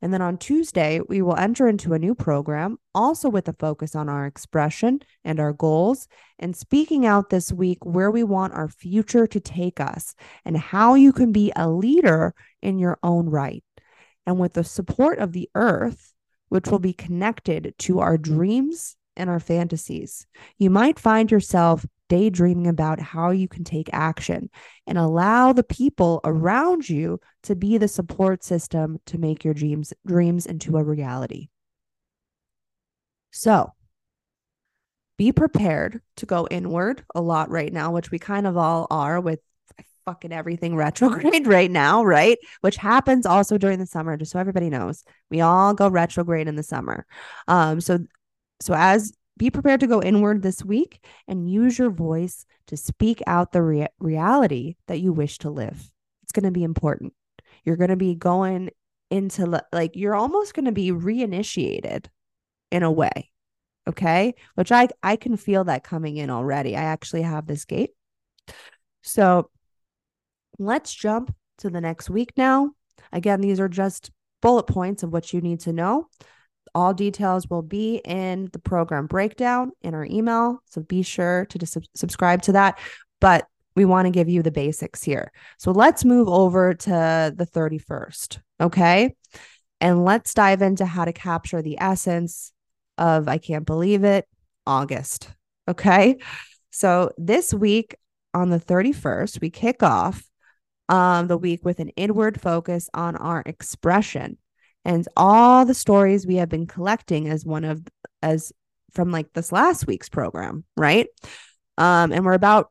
And 0.00 0.12
then 0.12 0.22
on 0.22 0.38
Tuesday, 0.38 1.00
we 1.08 1.22
will 1.22 1.36
enter 1.36 1.66
into 1.66 1.92
a 1.92 1.98
new 1.98 2.14
program, 2.14 2.78
also 2.94 3.28
with 3.28 3.48
a 3.48 3.52
focus 3.52 3.96
on 3.96 4.08
our 4.08 4.26
expression 4.26 5.00
and 5.24 5.40
our 5.40 5.52
goals, 5.52 6.06
and 6.38 6.54
speaking 6.54 7.04
out 7.04 7.30
this 7.30 7.52
week 7.52 7.84
where 7.84 8.10
we 8.10 8.22
want 8.22 8.54
our 8.54 8.68
future 8.68 9.26
to 9.26 9.40
take 9.40 9.80
us 9.80 10.14
and 10.44 10.56
how 10.56 10.94
you 10.94 11.12
can 11.12 11.32
be 11.32 11.52
a 11.56 11.68
leader 11.68 12.34
in 12.62 12.78
your 12.78 12.98
own 13.02 13.28
right. 13.28 13.64
And 14.24 14.38
with 14.38 14.52
the 14.52 14.64
support 14.64 15.18
of 15.18 15.32
the 15.32 15.48
earth, 15.54 16.12
which 16.48 16.68
will 16.68 16.78
be 16.78 16.92
connected 16.92 17.74
to 17.78 17.98
our 17.98 18.16
dreams 18.16 18.96
and 19.16 19.28
our 19.28 19.40
fantasies, 19.40 20.26
you 20.58 20.70
might 20.70 20.98
find 20.98 21.30
yourself 21.30 21.84
daydreaming 22.08 22.66
about 22.66 23.00
how 23.00 23.30
you 23.30 23.48
can 23.48 23.64
take 23.64 23.88
action 23.92 24.50
and 24.86 24.98
allow 24.98 25.52
the 25.52 25.64
people 25.64 26.20
around 26.24 26.88
you 26.88 27.20
to 27.44 27.54
be 27.54 27.78
the 27.78 27.88
support 27.88 28.42
system 28.42 28.98
to 29.06 29.18
make 29.18 29.44
your 29.44 29.54
dreams 29.54 29.92
dreams 30.06 30.46
into 30.46 30.76
a 30.76 30.84
reality. 30.84 31.48
So 33.30 33.72
be 35.16 35.32
prepared 35.32 36.00
to 36.16 36.26
go 36.26 36.46
inward 36.50 37.04
a 37.14 37.20
lot 37.20 37.50
right 37.50 37.72
now, 37.72 37.92
which 37.92 38.10
we 38.10 38.18
kind 38.18 38.46
of 38.46 38.56
all 38.56 38.86
are 38.90 39.20
with 39.20 39.40
fucking 40.06 40.32
everything 40.32 40.74
retrograde 40.76 41.46
right 41.46 41.70
now, 41.70 42.04
right? 42.04 42.38
Which 42.62 42.76
happens 42.76 43.26
also 43.26 43.58
during 43.58 43.78
the 43.78 43.86
summer, 43.86 44.16
just 44.16 44.32
so 44.32 44.38
everybody 44.38 44.70
knows. 44.70 45.04
We 45.30 45.40
all 45.40 45.74
go 45.74 45.88
retrograde 45.88 46.48
in 46.48 46.56
the 46.56 46.62
summer. 46.62 47.04
Um, 47.46 47.80
so 47.80 47.98
so 48.60 48.74
as 48.74 49.12
be 49.38 49.50
prepared 49.50 49.80
to 49.80 49.86
go 49.86 50.02
inward 50.02 50.42
this 50.42 50.64
week 50.64 51.04
and 51.26 51.50
use 51.50 51.78
your 51.78 51.90
voice 51.90 52.44
to 52.66 52.76
speak 52.76 53.22
out 53.26 53.52
the 53.52 53.62
rea- 53.62 53.88
reality 53.98 54.76
that 54.88 55.00
you 55.00 55.12
wish 55.12 55.38
to 55.38 55.50
live. 55.50 55.90
It's 56.22 56.32
going 56.32 56.44
to 56.44 56.50
be 56.50 56.64
important. 56.64 57.14
You're 57.64 57.76
going 57.76 57.90
to 57.90 57.96
be 57.96 58.14
going 58.14 58.70
into 59.10 59.62
like 59.72 59.96
you're 59.96 60.14
almost 60.14 60.52
going 60.52 60.66
to 60.66 60.72
be 60.72 60.90
reinitiated 60.92 62.06
in 62.70 62.82
a 62.82 62.90
way. 62.90 63.30
Okay? 63.88 64.34
Which 64.54 64.70
I 64.70 64.88
I 65.02 65.16
can 65.16 65.36
feel 65.36 65.64
that 65.64 65.84
coming 65.84 66.16
in 66.16 66.28
already. 66.28 66.76
I 66.76 66.82
actually 66.82 67.22
have 67.22 67.46
this 67.46 67.64
gate. 67.64 67.90
So 69.02 69.50
let's 70.58 70.92
jump 70.92 71.34
to 71.58 71.70
the 71.70 71.80
next 71.80 72.10
week 72.10 72.32
now. 72.36 72.72
Again, 73.12 73.40
these 73.40 73.60
are 73.60 73.68
just 73.68 74.10
bullet 74.42 74.64
points 74.64 75.02
of 75.02 75.12
what 75.12 75.32
you 75.32 75.40
need 75.40 75.60
to 75.60 75.72
know. 75.72 76.08
All 76.74 76.94
details 76.94 77.48
will 77.48 77.62
be 77.62 78.00
in 78.04 78.48
the 78.52 78.58
program 78.58 79.06
breakdown 79.06 79.72
in 79.82 79.94
our 79.94 80.04
email. 80.04 80.62
So 80.66 80.82
be 80.82 81.02
sure 81.02 81.46
to 81.46 81.66
sub- 81.66 81.84
subscribe 81.94 82.42
to 82.42 82.52
that. 82.52 82.78
But 83.20 83.46
we 83.74 83.84
want 83.84 84.06
to 84.06 84.10
give 84.10 84.28
you 84.28 84.42
the 84.42 84.50
basics 84.50 85.02
here. 85.02 85.32
So 85.58 85.70
let's 85.70 86.04
move 86.04 86.28
over 86.28 86.74
to 86.74 87.32
the 87.36 87.46
31st. 87.46 88.38
Okay. 88.60 89.14
And 89.80 90.04
let's 90.04 90.34
dive 90.34 90.62
into 90.62 90.84
how 90.84 91.04
to 91.04 91.12
capture 91.12 91.62
the 91.62 91.80
essence 91.80 92.52
of 92.96 93.28
I 93.28 93.38
can't 93.38 93.64
believe 93.64 94.02
it, 94.02 94.26
August. 94.66 95.30
Okay. 95.68 96.16
So 96.70 97.12
this 97.16 97.54
week 97.54 97.96
on 98.34 98.50
the 98.50 98.58
31st, 98.58 99.40
we 99.40 99.50
kick 99.50 99.82
off 99.82 100.24
um, 100.88 101.28
the 101.28 101.36
week 101.38 101.64
with 101.64 101.80
an 101.80 101.90
inward 101.90 102.40
focus 102.40 102.88
on 102.94 103.16
our 103.16 103.42
expression 103.46 104.38
and 104.88 105.06
all 105.18 105.66
the 105.66 105.74
stories 105.74 106.26
we 106.26 106.36
have 106.36 106.48
been 106.48 106.66
collecting 106.66 107.28
as 107.28 107.44
one 107.44 107.64
of 107.64 107.86
as 108.22 108.52
from 108.92 109.12
like 109.12 109.30
this 109.34 109.52
last 109.52 109.86
week's 109.86 110.08
program 110.08 110.64
right? 110.76 111.06
Um 111.76 112.10
and 112.10 112.24
we're 112.24 112.32
about 112.32 112.70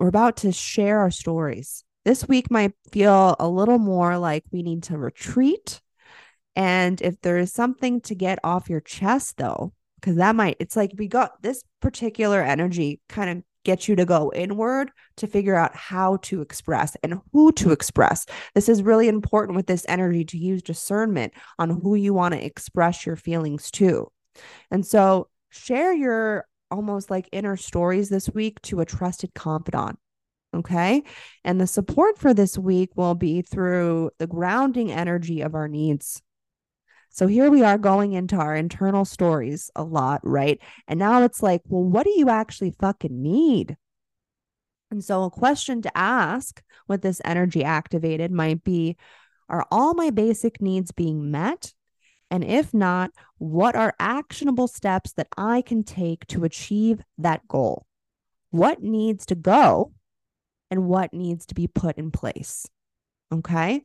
we're 0.00 0.08
about 0.08 0.38
to 0.38 0.52
share 0.52 1.00
our 1.00 1.10
stories. 1.10 1.84
This 2.04 2.26
week 2.26 2.50
might 2.50 2.72
feel 2.92 3.36
a 3.38 3.48
little 3.48 3.78
more 3.78 4.16
like 4.16 4.44
we 4.50 4.62
need 4.62 4.84
to 4.84 4.96
retreat. 4.96 5.82
And 6.56 7.00
if 7.02 7.20
there 7.20 7.36
is 7.36 7.52
something 7.52 8.00
to 8.02 8.14
get 8.14 8.38
off 8.42 8.70
your 8.70 8.80
chest 8.80 9.36
though 9.36 9.74
because 10.00 10.16
that 10.16 10.34
might 10.34 10.56
it's 10.60 10.76
like 10.76 10.92
we 10.96 11.08
got 11.08 11.42
this 11.42 11.62
particular 11.80 12.42
energy 12.42 13.00
kind 13.08 13.30
of 13.30 13.44
get 13.68 13.86
you 13.86 13.94
to 13.94 14.06
go 14.06 14.32
inward 14.34 14.90
to 15.18 15.26
figure 15.26 15.54
out 15.54 15.76
how 15.76 16.16
to 16.22 16.40
express 16.40 16.96
and 17.02 17.20
who 17.34 17.52
to 17.52 17.70
express. 17.70 18.24
This 18.54 18.66
is 18.66 18.82
really 18.82 19.08
important 19.08 19.56
with 19.56 19.66
this 19.66 19.84
energy 19.90 20.24
to 20.24 20.38
use 20.38 20.62
discernment 20.62 21.34
on 21.58 21.68
who 21.68 21.94
you 21.94 22.14
want 22.14 22.32
to 22.32 22.42
express 22.42 23.04
your 23.04 23.16
feelings 23.16 23.70
to. 23.72 24.10
And 24.70 24.86
so 24.86 25.28
share 25.50 25.92
your 25.92 26.46
almost 26.70 27.10
like 27.10 27.28
inner 27.30 27.58
stories 27.58 28.08
this 28.08 28.30
week 28.30 28.58
to 28.62 28.80
a 28.80 28.86
trusted 28.86 29.34
confidant. 29.34 29.98
Okay. 30.56 31.02
And 31.44 31.60
the 31.60 31.66
support 31.66 32.16
for 32.16 32.32
this 32.32 32.56
week 32.56 32.92
will 32.96 33.14
be 33.14 33.42
through 33.42 34.12
the 34.18 34.26
grounding 34.26 34.90
energy 34.90 35.42
of 35.42 35.54
our 35.54 35.68
needs. 35.68 36.22
So 37.18 37.26
here 37.26 37.50
we 37.50 37.64
are 37.64 37.78
going 37.78 38.12
into 38.12 38.36
our 38.36 38.54
internal 38.54 39.04
stories 39.04 39.72
a 39.74 39.82
lot, 39.82 40.20
right? 40.22 40.60
And 40.86 41.00
now 41.00 41.24
it's 41.24 41.42
like, 41.42 41.62
well, 41.66 41.82
what 41.82 42.04
do 42.04 42.12
you 42.14 42.28
actually 42.28 42.76
fucking 42.78 43.20
need? 43.20 43.76
And 44.92 45.02
so 45.02 45.24
a 45.24 45.30
question 45.30 45.82
to 45.82 45.98
ask 45.98 46.62
with 46.86 47.02
this 47.02 47.20
energy 47.24 47.64
activated 47.64 48.30
might 48.30 48.62
be 48.62 48.96
Are 49.48 49.66
all 49.72 49.94
my 49.94 50.10
basic 50.10 50.62
needs 50.62 50.92
being 50.92 51.28
met? 51.28 51.74
And 52.30 52.44
if 52.44 52.72
not, 52.72 53.10
what 53.38 53.74
are 53.74 53.96
actionable 53.98 54.68
steps 54.68 55.12
that 55.14 55.26
I 55.36 55.62
can 55.62 55.82
take 55.82 56.24
to 56.28 56.44
achieve 56.44 57.02
that 57.18 57.48
goal? 57.48 57.84
What 58.52 58.80
needs 58.80 59.26
to 59.26 59.34
go 59.34 59.92
and 60.70 60.86
what 60.86 61.12
needs 61.12 61.46
to 61.46 61.56
be 61.56 61.66
put 61.66 61.98
in 61.98 62.12
place? 62.12 62.68
Okay. 63.32 63.82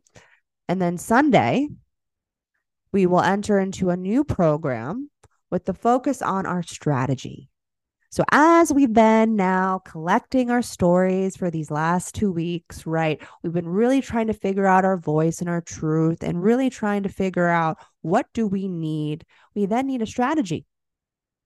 And 0.69 0.79
then 0.79 0.99
Sunday, 0.99 1.69
we 2.93 3.07
will 3.07 3.21
enter 3.21 3.59
into 3.59 3.89
a 3.89 3.97
new 3.97 4.23
program 4.23 5.09
with 5.51 5.65
the 5.65 5.73
focus 5.73 6.21
on 6.21 6.45
our 6.45 6.63
strategy. 6.63 7.49
So, 8.11 8.23
as 8.31 8.71
we've 8.71 8.93
been 8.93 9.35
now 9.35 9.79
collecting 9.79 10.51
our 10.51 10.61
stories 10.61 11.35
for 11.35 11.49
these 11.49 11.71
last 11.71 12.13
two 12.13 12.31
weeks, 12.31 12.85
right, 12.85 13.19
we've 13.41 13.53
been 13.53 13.67
really 13.67 14.01
trying 14.01 14.27
to 14.27 14.33
figure 14.33 14.67
out 14.67 14.85
our 14.85 14.97
voice 14.97 15.39
and 15.39 15.49
our 15.49 15.61
truth 15.61 16.21
and 16.21 16.43
really 16.43 16.69
trying 16.69 17.01
to 17.03 17.09
figure 17.09 17.47
out 17.47 17.77
what 18.01 18.27
do 18.35 18.45
we 18.45 18.67
need. 18.67 19.25
We 19.55 19.65
then 19.65 19.87
need 19.87 20.03
a 20.03 20.05
strategy, 20.05 20.67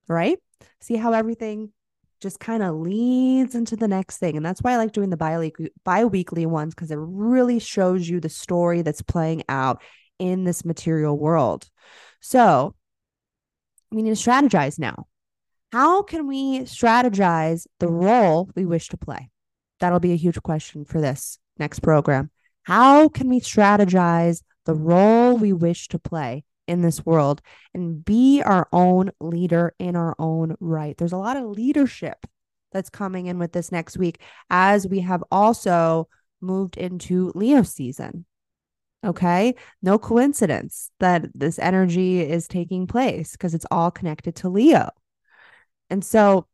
right? 0.09 0.39
See 0.81 0.97
how 0.97 1.13
everything 1.13 1.71
just 2.19 2.41
kind 2.41 2.63
of 2.63 2.75
leads 2.75 3.55
into 3.55 3.77
the 3.77 3.87
next 3.87 4.17
thing. 4.17 4.35
And 4.35 4.45
that's 4.45 4.61
why 4.61 4.73
I 4.73 4.77
like 4.77 4.91
doing 4.91 5.11
the 5.11 5.71
bi-weekly, 5.85 6.45
ones 6.45 6.75
because 6.75 6.91
it 6.91 6.99
really 6.99 7.59
shows 7.59 8.09
you 8.09 8.19
the 8.19 8.27
story 8.27 8.81
that's 8.81 9.01
playing 9.01 9.43
out 9.47 9.81
in 10.19 10.43
this 10.43 10.65
material 10.65 11.17
world. 11.17 11.69
So 12.19 12.75
we 13.91 14.01
need 14.01 14.15
to 14.15 14.29
strategize 14.29 14.79
now. 14.79 15.07
How 15.71 16.01
can 16.01 16.27
we 16.27 16.61
strategize 16.61 17.67
the 17.79 17.89
role 17.89 18.49
we 18.55 18.65
wish 18.65 18.87
to 18.89 18.97
play? 18.97 19.29
That'll 19.79 19.99
be 19.99 20.13
a 20.13 20.17
huge 20.17 20.41
question 20.41 20.85
for 20.85 21.01
this 21.01 21.39
next 21.59 21.79
program. 21.79 22.31
How 22.63 23.09
can 23.09 23.29
we 23.29 23.39
strategize 23.39 24.43
the 24.65 24.73
role 24.73 25.37
we 25.37 25.53
wish 25.53 25.87
to 25.89 25.99
play 25.99 26.43
in 26.67 26.81
this 26.81 27.05
world 27.05 27.41
and 27.73 28.03
be 28.03 28.41
our 28.41 28.67
own 28.73 29.11
leader 29.19 29.73
in 29.79 29.95
our 29.95 30.15
own 30.19 30.55
right? 30.59 30.97
There's 30.97 31.13
a 31.13 31.17
lot 31.17 31.37
of 31.37 31.45
leadership 31.45 32.25
that's 32.71 32.89
coming 32.89 33.27
in 33.27 33.39
with 33.39 33.53
this 33.53 33.71
next 33.71 33.97
week 33.97 34.21
as 34.49 34.87
we 34.87 34.99
have 35.01 35.23
also 35.31 36.07
moved 36.41 36.77
into 36.77 37.31
Leo 37.35 37.63
season. 37.63 38.25
Okay. 39.07 39.55
No 39.81 39.97
coincidence 39.97 40.91
that 40.99 41.27
this 41.33 41.57
energy 41.59 42.19
is 42.19 42.47
taking 42.47 42.87
place 42.87 43.31
because 43.31 43.53
it's 43.53 43.65
all 43.71 43.89
connected 43.89 44.35
to 44.37 44.49
Leo. 44.49 44.89
And 45.89 46.03
so, 46.03 46.47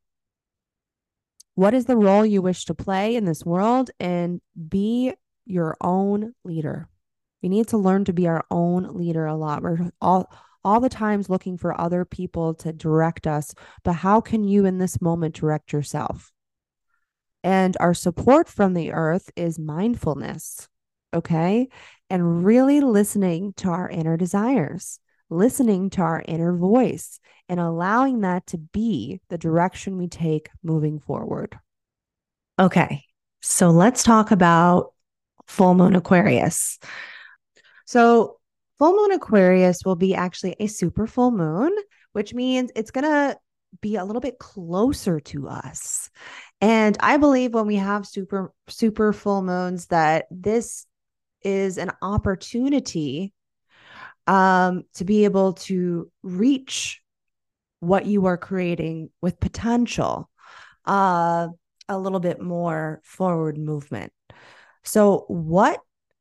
what 1.56 1.74
is 1.74 1.86
the 1.86 1.98
role 1.98 2.26
you 2.26 2.42
wish 2.44 2.66
to 2.66 2.76
play 2.76 3.16
in 3.16 3.26
this 3.26 3.44
world? 3.44 3.90
And 4.00 4.40
be 4.70 5.14
your 5.46 5.76
own 5.82 6.34
leader. 6.44 6.88
We 7.42 7.50
need 7.50 7.70
to 7.70 7.78
learn 7.78 8.06
to 8.06 8.14
be 8.14 8.28
our 8.28 8.46
own 8.52 8.96
leader 8.96 9.26
a 9.26 9.36
lot. 9.36 9.64
We're 9.64 9.90
all 10.00 10.32
all 10.64 10.80
the 10.80 10.90
times 10.90 11.30
looking 11.30 11.58
for 11.58 11.80
other 11.80 12.06
people 12.06 12.54
to 12.54 12.72
direct 12.72 13.28
us, 13.28 13.54
but 13.84 13.94
how 13.94 14.22
can 14.22 14.46
you 14.46 14.66
in 14.66 14.78
this 14.78 15.02
moment 15.02 15.36
direct 15.36 15.74
yourself? 15.74 16.32
And 17.44 17.76
our 17.82 17.94
support 17.94 18.48
from 18.48 18.74
the 18.74 18.94
earth 18.94 19.30
is 19.36 19.60
mindfulness. 19.60 20.70
Okay 21.14 21.70
and 22.14 22.46
really 22.46 22.80
listening 22.80 23.54
to 23.54 23.70
our 23.70 23.90
inner 23.90 24.18
desires, 24.18 25.00
listening 25.32 25.90
to 25.90 26.02
our 26.02 26.24
inner 26.28 26.56
voice, 26.56 27.20
and 27.50 27.60
allowing 27.60 28.22
that 28.22 28.46
to 28.46 28.60
be 28.60 29.20
the 29.30 29.38
direction 29.40 29.98
we 29.98 30.08
take 30.08 30.50
moving 30.62 31.00
forward. 31.00 31.58
Okay, 32.60 33.04
so 33.42 33.72
let's 33.72 34.04
talk 34.04 34.30
about 34.30 34.94
full 35.48 35.74
moon 35.74 35.96
Aquarius. 35.96 36.78
So, 37.86 38.38
full 38.78 38.96
moon 38.96 39.12
Aquarius 39.14 39.84
will 39.84 39.96
be 39.96 40.14
actually 40.14 40.56
a 40.60 40.68
super 40.68 41.08
full 41.08 41.32
moon, 41.32 41.76
which 42.12 42.36
means 42.36 42.72
it's 42.76 42.92
going 42.92 43.06
to 43.06 43.36
be 43.82 43.96
a 43.96 44.06
little 44.06 44.22
bit 44.22 44.38
closer 44.38 45.20
to 45.20 45.48
us. 45.48 46.12
And 46.62 46.96
I 47.00 47.18
believe 47.18 47.56
when 47.56 47.66
we 47.66 47.78
have 47.78 48.06
super 48.06 48.54
super 48.68 49.14
full 49.14 49.42
moons 49.42 49.88
that 49.88 50.26
this 50.30 50.86
is 51.44 51.78
an 51.78 51.92
opportunity 52.02 53.34
um, 54.28 54.84
to 54.96 55.06
be 55.06 55.26
able 55.26 55.54
to 55.54 56.12
reach 56.22 57.02
what 57.80 58.06
you 58.06 58.26
are 58.26 58.38
creating 58.38 59.10
with 59.22 59.40
potential, 59.40 60.30
uh, 60.86 61.48
a 61.90 61.98
little 61.98 62.22
bit 62.22 62.42
more 62.42 63.02
forward 63.04 63.58
movement. 63.58 64.14
So, 64.84 65.26
what 65.28 65.80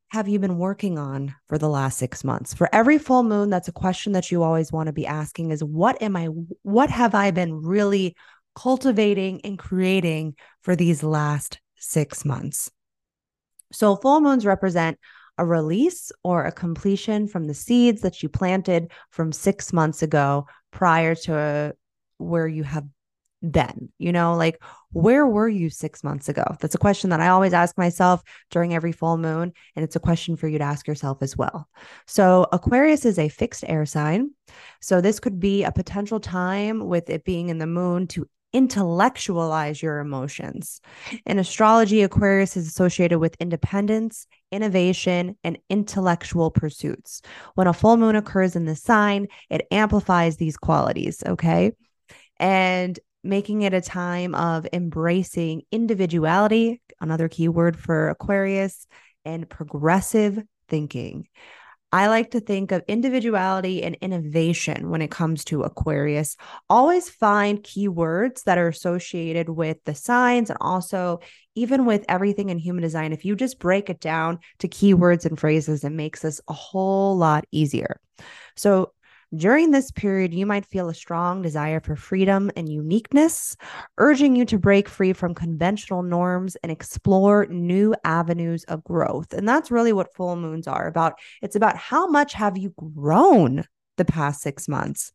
have 0.09 0.27
you 0.27 0.37
been 0.39 0.57
working 0.57 0.99
on 0.99 1.33
for 1.47 1.57
the 1.57 1.69
last 1.69 1.97
six 1.97 2.23
months? 2.23 2.53
For 2.53 2.69
every 2.73 2.97
full 2.97 3.23
moon, 3.23 3.49
that's 3.49 3.67
a 3.67 3.73
question 3.73 4.11
that 4.13 4.29
you 4.29 4.43
always 4.43 4.71
want 4.71 4.87
to 4.87 4.93
be 4.93 5.07
asking 5.07 5.51
is 5.51 5.63
what 5.63 6.01
am 6.01 6.15
I, 6.15 6.25
what 6.61 6.89
have 6.89 7.15
I 7.15 7.31
been 7.31 7.61
really 7.61 8.15
cultivating 8.55 9.41
and 9.43 9.57
creating 9.57 10.35
for 10.61 10.75
these 10.75 11.01
last 11.01 11.59
six 11.77 12.25
months? 12.25 12.69
So, 13.73 13.95
full 13.95 14.21
moons 14.21 14.45
represent 14.45 14.99
a 15.37 15.45
release 15.45 16.11
or 16.23 16.45
a 16.45 16.51
completion 16.51 17.27
from 17.27 17.47
the 17.47 17.53
seeds 17.53 18.01
that 18.01 18.21
you 18.21 18.29
planted 18.29 18.91
from 19.09 19.31
six 19.31 19.73
months 19.73 20.03
ago 20.03 20.47
prior 20.71 21.15
to 21.15 21.75
where 22.17 22.47
you 22.47 22.63
have 22.63 22.85
been? 23.41 23.89
You 23.97 24.11
know, 24.11 24.35
like 24.35 24.61
where 24.91 25.25
were 25.25 25.49
you 25.49 25.69
six 25.69 26.03
months 26.03 26.29
ago? 26.29 26.43
That's 26.59 26.75
a 26.75 26.79
question 26.79 27.09
that 27.09 27.19
I 27.19 27.29
always 27.29 27.53
ask 27.53 27.77
myself 27.77 28.21
during 28.51 28.73
every 28.73 28.91
full 28.91 29.17
moon. 29.17 29.51
And 29.75 29.83
it's 29.83 29.95
a 29.95 29.99
question 29.99 30.35
for 30.35 30.47
you 30.47 30.59
to 30.59 30.63
ask 30.63 30.87
yourself 30.87 31.21
as 31.21 31.35
well. 31.35 31.67
So, 32.07 32.47
Aquarius 32.51 33.05
is 33.05 33.19
a 33.19 33.29
fixed 33.29 33.63
air 33.67 33.85
sign. 33.85 34.31
So, 34.81 35.01
this 35.01 35.19
could 35.19 35.39
be 35.39 35.63
a 35.63 35.71
potential 35.71 36.19
time 36.19 36.85
with 36.87 37.09
it 37.09 37.25
being 37.25 37.49
in 37.49 37.57
the 37.57 37.67
moon 37.67 38.07
to 38.09 38.27
intellectualize 38.53 39.81
your 39.81 39.99
emotions. 39.99 40.79
In 41.25 41.39
astrology, 41.39 42.03
Aquarius 42.03 42.55
is 42.55 42.67
associated 42.67 43.19
with 43.19 43.35
independence, 43.39 44.27
innovation, 44.51 45.35
and 45.43 45.57
intellectual 45.69 46.51
pursuits. 46.51 47.21
When 47.55 47.67
a 47.67 47.73
full 47.73 47.97
moon 47.97 48.15
occurs 48.15 48.55
in 48.55 48.65
the 48.65 48.75
sign, 48.75 49.27
it 49.49 49.67
amplifies 49.71 50.37
these 50.37 50.55
qualities. 50.55 51.23
Okay. 51.25 51.73
And 52.37 52.99
making 53.23 53.61
it 53.61 53.73
a 53.73 53.81
time 53.81 54.35
of 54.35 54.67
embracing 54.73 55.63
individuality, 55.71 56.81
another 56.99 57.29
key 57.29 57.47
word 57.47 57.77
for 57.77 58.09
Aquarius, 58.09 58.85
and 59.25 59.49
progressive 59.49 60.43
thinking. 60.67 61.27
I 61.93 62.07
like 62.07 62.31
to 62.31 62.39
think 62.39 62.71
of 62.71 62.81
individuality 62.87 63.83
and 63.83 63.95
innovation 64.01 64.89
when 64.89 65.03
it 65.03 65.11
comes 65.11 65.45
to 65.45 65.61
Aquarius. 65.61 66.35
Always 66.67 67.07
find 67.07 67.61
keywords 67.61 68.45
that 68.45 68.57
are 68.57 68.67
associated 68.67 69.47
with 69.47 69.77
the 69.85 69.93
signs 69.93 70.49
and 70.49 70.57
also 70.59 71.19
even 71.53 71.85
with 71.85 72.03
everything 72.09 72.49
in 72.49 72.57
human 72.57 72.81
design. 72.81 73.13
If 73.13 73.25
you 73.25 73.35
just 73.35 73.59
break 73.59 73.91
it 73.91 73.99
down 73.99 74.39
to 74.57 74.67
keywords 74.67 75.27
and 75.27 75.39
phrases, 75.39 75.83
it 75.83 75.91
makes 75.91 76.21
this 76.21 76.41
a 76.47 76.53
whole 76.53 77.15
lot 77.15 77.45
easier. 77.51 78.01
So, 78.55 78.93
during 79.35 79.71
this 79.71 79.91
period, 79.91 80.33
you 80.33 80.45
might 80.45 80.65
feel 80.65 80.89
a 80.89 80.93
strong 80.93 81.41
desire 81.41 81.79
for 81.79 81.95
freedom 81.95 82.51
and 82.55 82.69
uniqueness, 82.69 83.55
urging 83.97 84.35
you 84.35 84.45
to 84.45 84.59
break 84.59 84.87
free 84.87 85.13
from 85.13 85.33
conventional 85.33 86.03
norms 86.03 86.55
and 86.63 86.71
explore 86.71 87.45
new 87.47 87.95
avenues 88.03 88.63
of 88.65 88.83
growth. 88.83 89.33
And 89.33 89.47
that's 89.47 89.71
really 89.71 89.93
what 89.93 90.13
full 90.13 90.35
moons 90.35 90.67
are 90.67 90.87
about. 90.87 91.13
It's 91.41 91.55
about 91.55 91.77
how 91.77 92.07
much 92.07 92.33
have 92.33 92.57
you 92.57 92.73
grown 92.95 93.63
the 93.97 94.05
past 94.05 94.41
six 94.41 94.67
months. 94.67 95.11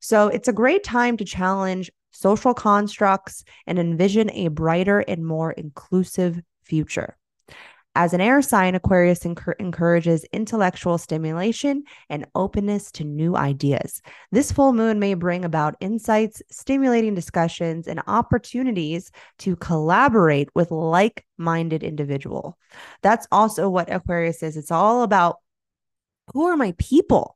So 0.00 0.28
it's 0.28 0.48
a 0.48 0.52
great 0.52 0.84
time 0.84 1.16
to 1.16 1.24
challenge 1.24 1.90
social 2.10 2.54
constructs 2.54 3.44
and 3.66 3.78
envision 3.78 4.30
a 4.30 4.48
brighter 4.48 5.00
and 5.00 5.24
more 5.24 5.52
inclusive 5.52 6.40
future. 6.62 7.16
As 7.96 8.12
an 8.12 8.20
air 8.20 8.42
sign, 8.42 8.74
Aquarius 8.74 9.20
enc- 9.20 9.54
encourages 9.60 10.24
intellectual 10.32 10.98
stimulation 10.98 11.84
and 12.10 12.26
openness 12.34 12.90
to 12.92 13.04
new 13.04 13.36
ideas. 13.36 14.02
This 14.32 14.50
full 14.50 14.72
moon 14.72 14.98
may 14.98 15.14
bring 15.14 15.44
about 15.44 15.76
insights, 15.80 16.42
stimulating 16.50 17.14
discussions, 17.14 17.86
and 17.86 18.02
opportunities 18.08 19.12
to 19.38 19.54
collaborate 19.56 20.48
with 20.56 20.72
like 20.72 21.24
minded 21.38 21.84
individual. 21.84 22.58
That's 23.02 23.28
also 23.30 23.68
what 23.68 23.92
Aquarius 23.92 24.42
is. 24.42 24.56
It's 24.56 24.72
all 24.72 25.02
about 25.02 25.36
who 26.32 26.46
are 26.46 26.56
my 26.56 26.74
people? 26.78 27.33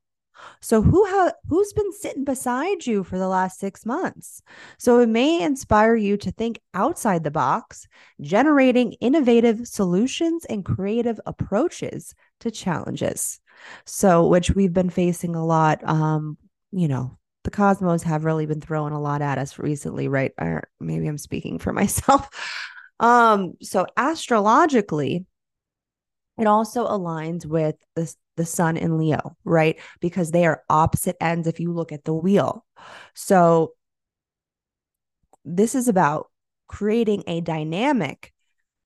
So 0.61 0.83
who 0.83 1.05
ha- 1.07 1.33
who's 1.49 1.73
been 1.73 1.93
sitting 1.93 2.25
beside 2.25 2.87
you 2.87 3.05
for 3.05 3.19
the 3.19 3.29
last 3.29 3.59
6 3.59 3.85
months? 3.87 4.43
So 4.79 5.01
it 5.01 5.09
may 5.09 5.43
inspire 5.43 5.97
you 5.97 6.17
to 6.19 6.31
think 6.31 6.61
outside 6.75 7.25
the 7.25 7.31
box, 7.31 7.87
generating 8.21 8.93
innovative 8.95 9.67
solutions 9.67 10.45
and 10.45 10.65
creative 10.65 11.21
approaches 11.27 12.15
to 12.41 12.51
challenges. 12.51 13.41
So 13.85 14.27
which 14.29 14.51
we've 14.55 14.73
been 14.73 14.91
facing 14.91 15.35
a 15.35 15.45
lot 15.45 15.87
um 15.89 16.37
you 16.71 16.87
know, 16.89 17.17
the 17.45 17.51
cosmos 17.51 18.03
have 18.03 18.25
really 18.27 18.45
been 18.45 18.61
throwing 18.61 18.93
a 18.93 19.01
lot 19.01 19.23
at 19.23 19.39
us 19.39 19.59
recently, 19.59 20.07
right? 20.09 20.33
Or 20.39 20.69
maybe 20.81 21.07
I'm 21.07 21.19
speaking 21.19 21.59
for 21.59 21.73
myself. 21.83 22.29
Um 23.01 23.55
so 23.63 23.87
astrologically 23.97 25.25
it 26.39 26.47
also 26.47 26.87
aligns 26.87 27.45
with 27.45 27.77
the, 27.95 28.13
the 28.39 28.47
sun 28.47 28.79
in 28.79 28.97
Leo, 28.97 29.37
right? 29.45 29.79
Because 30.01 30.31
they 30.31 30.47
are 30.47 30.63
opposite 30.71 31.17
ends 31.21 31.47
if 31.47 31.61
you 31.61 31.75
look 31.75 31.93
at 31.93 32.05
the 32.05 32.15
wheel. 32.15 32.65
So 33.15 33.75
this 35.45 35.75
is 35.75 35.89
about 35.89 36.31
creating 36.67 37.25
a 37.27 37.43
dynamic 37.43 38.33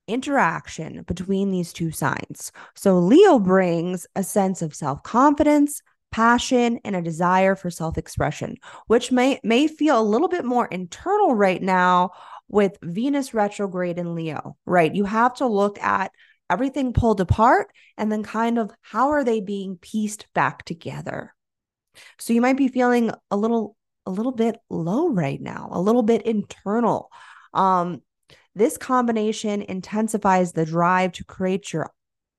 interaction 0.09 1.03
between 1.03 1.51
these 1.53 1.73
two 1.73 1.93
signs. 1.93 2.51
So 2.75 2.99
Leo 2.99 3.39
brings 3.39 4.07
a 4.17 4.25
sense 4.25 4.63
of 4.63 4.75
self-confidence, 4.75 5.83
passion 6.11 6.79
and 6.85 6.95
a 6.95 7.03
desire 7.03 7.57
for 7.57 7.71
self-expression, 7.71 8.57
which 8.87 9.11
may 9.11 9.41
may 9.43 9.67
feel 9.67 9.99
a 9.99 10.03
little 10.03 10.29
bit 10.29 10.45
more 10.45 10.67
internal 10.67 11.35
right 11.35 11.63
now 11.63 12.11
with 12.49 12.77
Venus 12.83 13.33
retrograde 13.33 13.99
in 13.99 14.15
Leo, 14.15 14.57
right? 14.67 14.95
You 14.95 15.05
have 15.05 15.35
to 15.37 15.47
look 15.47 15.79
at 15.81 16.13
everything 16.53 16.93
pulled 16.93 17.21
apart 17.21 17.73
and 17.97 18.13
then 18.13 18.23
kind 18.23 18.59
of 18.59 18.71
how 18.83 19.11
are 19.11 19.25
they 19.25 19.41
being 19.41 19.77
pieced 19.77 20.27
back 20.35 20.65
together? 20.65 21.35
So 22.19 22.33
you 22.33 22.41
might 22.41 22.57
be 22.57 22.69
feeling 22.69 23.11
a 23.31 23.37
little 23.37 23.77
a 24.05 24.11
little 24.11 24.33
bit 24.33 24.57
low 24.69 25.09
right 25.09 25.41
now 25.41 25.69
a 25.73 25.81
little 25.81 26.03
bit 26.03 26.23
internal. 26.23 27.11
Um 27.55 28.03
this 28.55 28.77
combination 28.77 29.63
intensifies 29.63 30.53
the 30.53 30.67
drive 30.67 31.13
to 31.13 31.25
create 31.25 31.73
your 31.73 31.91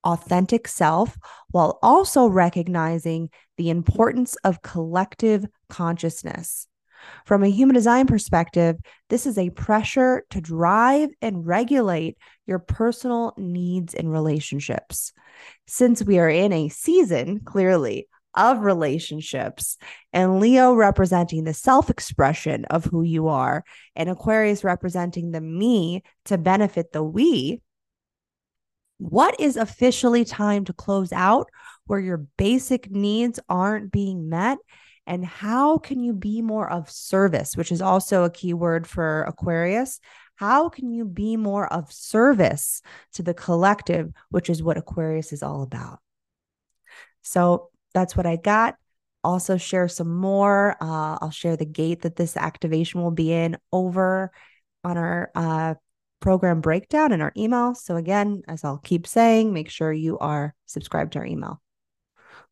authentic 0.03 0.67
self 0.67 1.17
while 1.49 1.79
also 1.81 2.27
recognizing 2.27 3.29
the 3.57 3.69
importance 3.69 4.35
of 4.43 4.61
collective 4.61 5.45
consciousness 5.69 6.67
from 7.25 7.43
a 7.43 7.49
human 7.49 7.73
design 7.73 8.07
perspective, 8.07 8.77
this 9.09 9.25
is 9.25 9.37
a 9.37 9.49
pressure 9.51 10.25
to 10.29 10.41
drive 10.41 11.09
and 11.21 11.45
regulate 11.45 12.17
your 12.45 12.59
personal 12.59 13.33
needs 13.37 13.93
and 13.93 14.11
relationships. 14.11 15.13
Since 15.67 16.03
we 16.03 16.19
are 16.19 16.29
in 16.29 16.53
a 16.53 16.69
season, 16.69 17.39
clearly, 17.39 18.07
of 18.35 18.59
relationships, 18.59 19.77
and 20.11 20.39
Leo 20.39 20.73
representing 20.73 21.43
the 21.43 21.53
self 21.53 21.89
expression 21.89 22.65
of 22.65 22.85
who 22.85 23.03
you 23.03 23.27
are, 23.27 23.63
and 23.95 24.09
Aquarius 24.09 24.63
representing 24.63 25.31
the 25.31 25.41
me 25.41 26.03
to 26.25 26.37
benefit 26.37 26.91
the 26.91 27.03
we, 27.03 27.61
what 28.97 29.39
is 29.39 29.57
officially 29.57 30.25
time 30.25 30.65
to 30.65 30.73
close 30.73 31.11
out 31.11 31.49
where 31.85 31.99
your 31.99 32.25
basic 32.37 32.89
needs 32.89 33.39
aren't 33.49 33.91
being 33.91 34.29
met 34.29 34.57
and 35.05 35.25
how 35.25 35.77
can 35.77 35.99
you 35.99 36.13
be 36.13 36.41
more 36.41 36.69
of 36.69 36.89
service, 36.89 37.57
which 37.57 37.71
is 37.71 37.81
also 37.81 38.23
a 38.23 38.29
key 38.29 38.53
word 38.53 38.87
for 38.87 39.23
Aquarius? 39.23 39.99
How 40.35 40.69
can 40.69 40.91
you 40.91 41.05
be 41.05 41.37
more 41.37 41.71
of 41.71 41.91
service 41.91 42.81
to 43.13 43.23
the 43.23 43.33
collective, 43.33 44.11
which 44.29 44.49
is 44.49 44.63
what 44.63 44.77
Aquarius 44.77 45.33
is 45.33 45.43
all 45.43 45.61
about? 45.61 45.99
So 47.21 47.69
that's 47.93 48.15
what 48.15 48.25
I 48.25 48.37
got. 48.37 48.75
Also, 49.23 49.57
share 49.57 49.87
some 49.87 50.13
more. 50.13 50.75
Uh, 50.81 51.17
I'll 51.21 51.31
share 51.31 51.55
the 51.55 51.65
gate 51.65 52.01
that 52.01 52.17
this 52.17 52.35
activation 52.35 53.01
will 53.01 53.11
be 53.11 53.31
in 53.31 53.57
over 53.71 54.31
on 54.83 54.97
our 54.97 55.31
uh, 55.33 55.75
program 56.19 56.59
breakdown 56.59 57.13
in 57.13 57.21
our 57.21 57.31
email. 57.37 57.73
So, 57.73 57.95
again, 57.95 58.41
as 58.49 58.65
I'll 58.65 58.79
keep 58.79 59.07
saying, 59.07 59.53
make 59.53 59.69
sure 59.69 59.93
you 59.93 60.19
are 60.19 60.53
subscribed 60.65 61.13
to 61.13 61.19
our 61.19 61.25
email. 61.25 61.62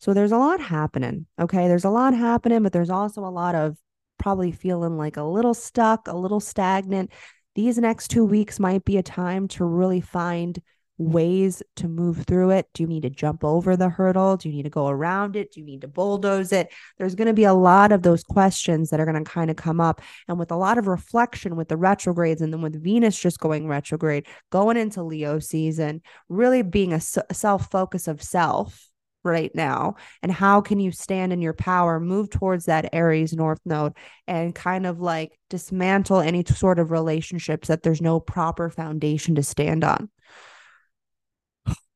So 0.01 0.15
there's 0.15 0.31
a 0.31 0.37
lot 0.37 0.59
happening. 0.59 1.27
Okay. 1.39 1.67
There's 1.67 1.85
a 1.85 1.89
lot 1.89 2.15
happening, 2.15 2.63
but 2.63 2.73
there's 2.73 2.89
also 2.89 3.21
a 3.23 3.29
lot 3.29 3.53
of 3.53 3.77
probably 4.17 4.51
feeling 4.51 4.97
like 4.97 5.15
a 5.15 5.23
little 5.23 5.53
stuck, 5.53 6.07
a 6.07 6.17
little 6.17 6.39
stagnant. 6.39 7.11
These 7.53 7.77
next 7.77 8.09
two 8.09 8.25
weeks 8.25 8.59
might 8.59 8.83
be 8.83 8.97
a 8.97 9.03
time 9.03 9.47
to 9.49 9.65
really 9.65 10.01
find 10.01 10.59
ways 10.97 11.61
to 11.75 11.87
move 11.87 12.23
through 12.25 12.51
it. 12.51 12.67
Do 12.73 12.83
you 12.83 12.87
need 12.87 13.03
to 13.03 13.09
jump 13.09 13.43
over 13.43 13.75
the 13.75 13.89
hurdle? 13.89 14.37
Do 14.37 14.49
you 14.49 14.55
need 14.55 14.63
to 14.63 14.69
go 14.69 14.87
around 14.87 15.35
it? 15.35 15.51
Do 15.51 15.59
you 15.59 15.65
need 15.65 15.81
to 15.81 15.87
bulldoze 15.87 16.51
it? 16.51 16.71
There's 16.97 17.15
going 17.15 17.27
to 17.27 17.33
be 17.33 17.43
a 17.43 17.53
lot 17.53 17.91
of 17.91 18.01
those 18.01 18.23
questions 18.23 18.89
that 18.89 18.99
are 18.99 19.05
going 19.05 19.23
to 19.23 19.29
kind 19.29 19.49
of 19.49 19.55
come 19.55 19.79
up. 19.79 20.01
And 20.27 20.39
with 20.39 20.51
a 20.51 20.55
lot 20.55 20.77
of 20.77 20.87
reflection 20.87 21.55
with 21.55 21.69
the 21.69 21.77
retrogrades 21.77 22.41
and 22.41 22.51
then 22.53 22.61
with 22.61 22.81
Venus 22.83 23.19
just 23.19 23.39
going 23.39 23.67
retrograde, 23.67 24.27
going 24.51 24.77
into 24.77 25.03
Leo 25.03 25.39
season, 25.39 26.01
really 26.29 26.61
being 26.63 26.93
a 26.93 27.01
self 27.01 27.69
focus 27.69 28.07
of 28.07 28.21
self 28.21 28.90
right 29.23 29.53
now? 29.53 29.95
And 30.21 30.31
how 30.31 30.61
can 30.61 30.79
you 30.79 30.91
stand 30.91 31.33
in 31.33 31.41
your 31.41 31.53
power 31.53 31.99
move 31.99 32.29
towards 32.29 32.65
that 32.65 32.89
aries 32.93 33.33
north 33.33 33.59
node 33.65 33.93
and 34.27 34.53
kind 34.55 34.85
of 34.85 34.99
like 34.99 35.37
dismantle 35.49 36.19
any 36.19 36.43
sort 36.45 36.79
of 36.79 36.91
relationships 36.91 37.67
that 37.67 37.83
there's 37.83 38.01
no 38.01 38.19
proper 38.19 38.69
foundation 38.69 39.35
to 39.35 39.43
stand 39.43 39.83
on? 39.83 40.09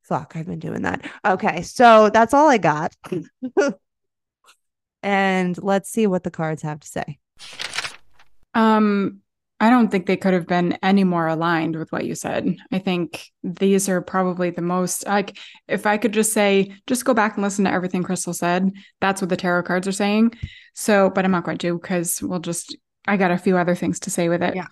Fuck 0.04 0.36
i've 0.36 0.46
been 0.46 0.60
doing 0.60 0.84
that. 0.84 1.10
Okay 1.26 1.62
so 1.64 2.10
that's 2.10 2.34
all 2.34 2.50
i 2.50 2.58
got. 2.58 2.96
And 5.06 5.56
let's 5.62 5.92
see 5.92 6.08
what 6.08 6.24
the 6.24 6.32
cards 6.32 6.64
have 6.64 6.80
to 6.80 6.88
say. 6.88 7.20
Um 8.56 9.22
I 9.60 9.70
don't 9.70 9.89
think 9.89 10.06
they 10.06 10.18
could 10.18 10.34
have 10.34 10.47
been 10.47 10.78
any 10.84 11.06
more 11.06 11.28
aligned 11.28 11.78
with 11.78 11.89
what 11.91 12.06
you 12.06 12.14
said. 12.14 12.58
I 12.74 12.80
think 12.80 13.32
these 13.41 13.88
are 13.88 14.01
probably 14.01 14.49
the 14.49 14.62
most 14.62 15.06
like 15.08 15.38
if 15.68 15.86
I 15.86 15.97
could 15.97 16.12
just 16.12 16.34
say 16.34 16.76
just 16.88 17.06
go 17.06 17.14
back 17.14 17.36
and 17.36 17.43
listen 17.43 17.64
to 17.66 17.72
everything 17.72 18.03
Krystle 18.03 18.36
said, 18.36 18.70
that's 18.99 19.22
what 19.22 19.30
the 19.30 19.38
tarot 19.38 19.64
cards 19.64 19.88
are 19.88 19.93
saying. 19.93 20.34
So, 20.74 21.10
but 21.10 21.24
I'm 21.24 21.32
not 21.32 21.45
going 21.45 21.58
to 21.60 21.78
because 21.80 22.22
we'll 22.22 22.39
just 22.39 22.76
I 23.08 23.16
got 23.16 23.32
a 23.32 23.38
few 23.38 23.58
other 23.58 23.76
things 23.76 23.99
to 24.01 24.10
say 24.10 24.28
with 24.28 24.43
it. 24.43 24.56
Yeah. 24.56 24.68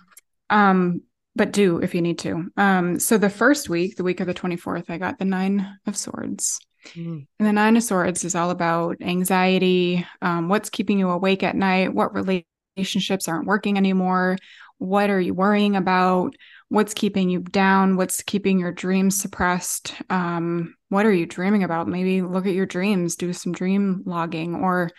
Um 0.50 1.02
but 1.34 1.52
do 1.52 1.78
if 1.78 1.94
you 1.94 2.02
need 2.02 2.18
to. 2.20 2.50
Um 2.58 3.00
so 3.00 3.16
the 3.16 3.30
first 3.30 3.70
week, 3.70 3.96
the 3.96 4.04
week 4.04 4.20
of 4.20 4.26
the 4.26 4.34
24th, 4.34 4.90
I 4.90 4.98
got 4.98 5.18
the 5.18 5.24
9 5.24 5.78
of 5.86 5.96
swords. 5.96 6.60
Mm. 6.92 7.26
And 7.38 7.48
the 7.48 7.52
Nine 7.52 7.76
of 7.76 7.82
Swords 7.82 8.24
is 8.24 8.34
all 8.34 8.50
about 8.50 8.98
anxiety, 9.00 10.06
um, 10.20 10.48
what's 10.48 10.68
keeping 10.68 10.98
you 10.98 11.08
awake 11.08 11.42
at 11.42 11.56
night, 11.56 11.94
what 11.94 12.14
relationships 12.14 13.28
aren't 13.28 13.46
working 13.46 13.76
anymore, 13.76 14.36
what 14.84 15.10
are 15.10 15.20
you 15.20 15.34
worrying 15.34 15.76
about, 15.76 16.34
what's 16.68 16.94
keeping 16.94 17.30
you 17.30 17.40
down, 17.40 17.96
what's 17.96 18.22
keeping 18.22 18.58
your 18.58 18.72
dreams 18.72 19.18
suppressed, 19.20 19.94
um, 20.10 20.74
what 20.88 21.06
are 21.06 21.12
you 21.12 21.26
dreaming 21.26 21.64
about? 21.64 21.88
Maybe 21.88 22.22
look 22.22 22.46
at 22.46 22.54
your 22.54 22.66
dreams, 22.66 23.16
do 23.16 23.32
some 23.32 23.52
dream 23.52 24.02
logging, 24.06 24.54
or 24.54 24.90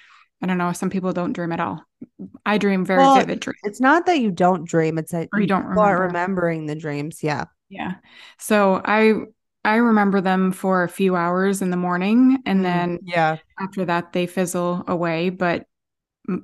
I 0.42 0.48
don't 0.48 0.58
know, 0.58 0.74
some 0.74 0.90
people 0.90 1.14
don't 1.14 1.34
dream 1.34 1.52
at 1.52 1.60
all. 1.60 1.82
I 2.46 2.58
dream 2.58 2.86
very 2.86 3.00
Well, 3.00 3.16
vivid 3.16 3.40
dreams. 3.40 3.60
It's 3.64 3.80
not 3.82 4.06
that 4.06 4.20
you 4.20 4.32
don't 4.32 4.68
dream; 4.68 4.98
it's 4.98 5.12
that 5.12 5.30
Or 5.34 5.40
you 5.40 5.48
don't 5.48 5.66
remember. 5.66 6.04
remembering 6.08 6.66
the 6.66 6.76
dreams. 6.76 7.24
Yeah. 7.24 7.46
Yeah. 7.70 7.96
So 8.40 8.82
I 8.86 9.14
I 9.64 9.76
remember 9.78 10.22
them 10.22 10.52
for 10.52 10.84
a 10.84 10.90
few 10.90 11.16
hours 11.16 11.62
in 11.62 11.72
the 11.72 11.78
morning 11.78 12.38
and 12.46 12.60
Mm. 12.60 12.64
then 12.64 13.00
yeah. 13.04 13.38
after 13.60 13.86
that 13.86 14.14
they 14.14 14.28
fizzle 14.28 14.84
away 14.88 15.30
but 15.30 15.66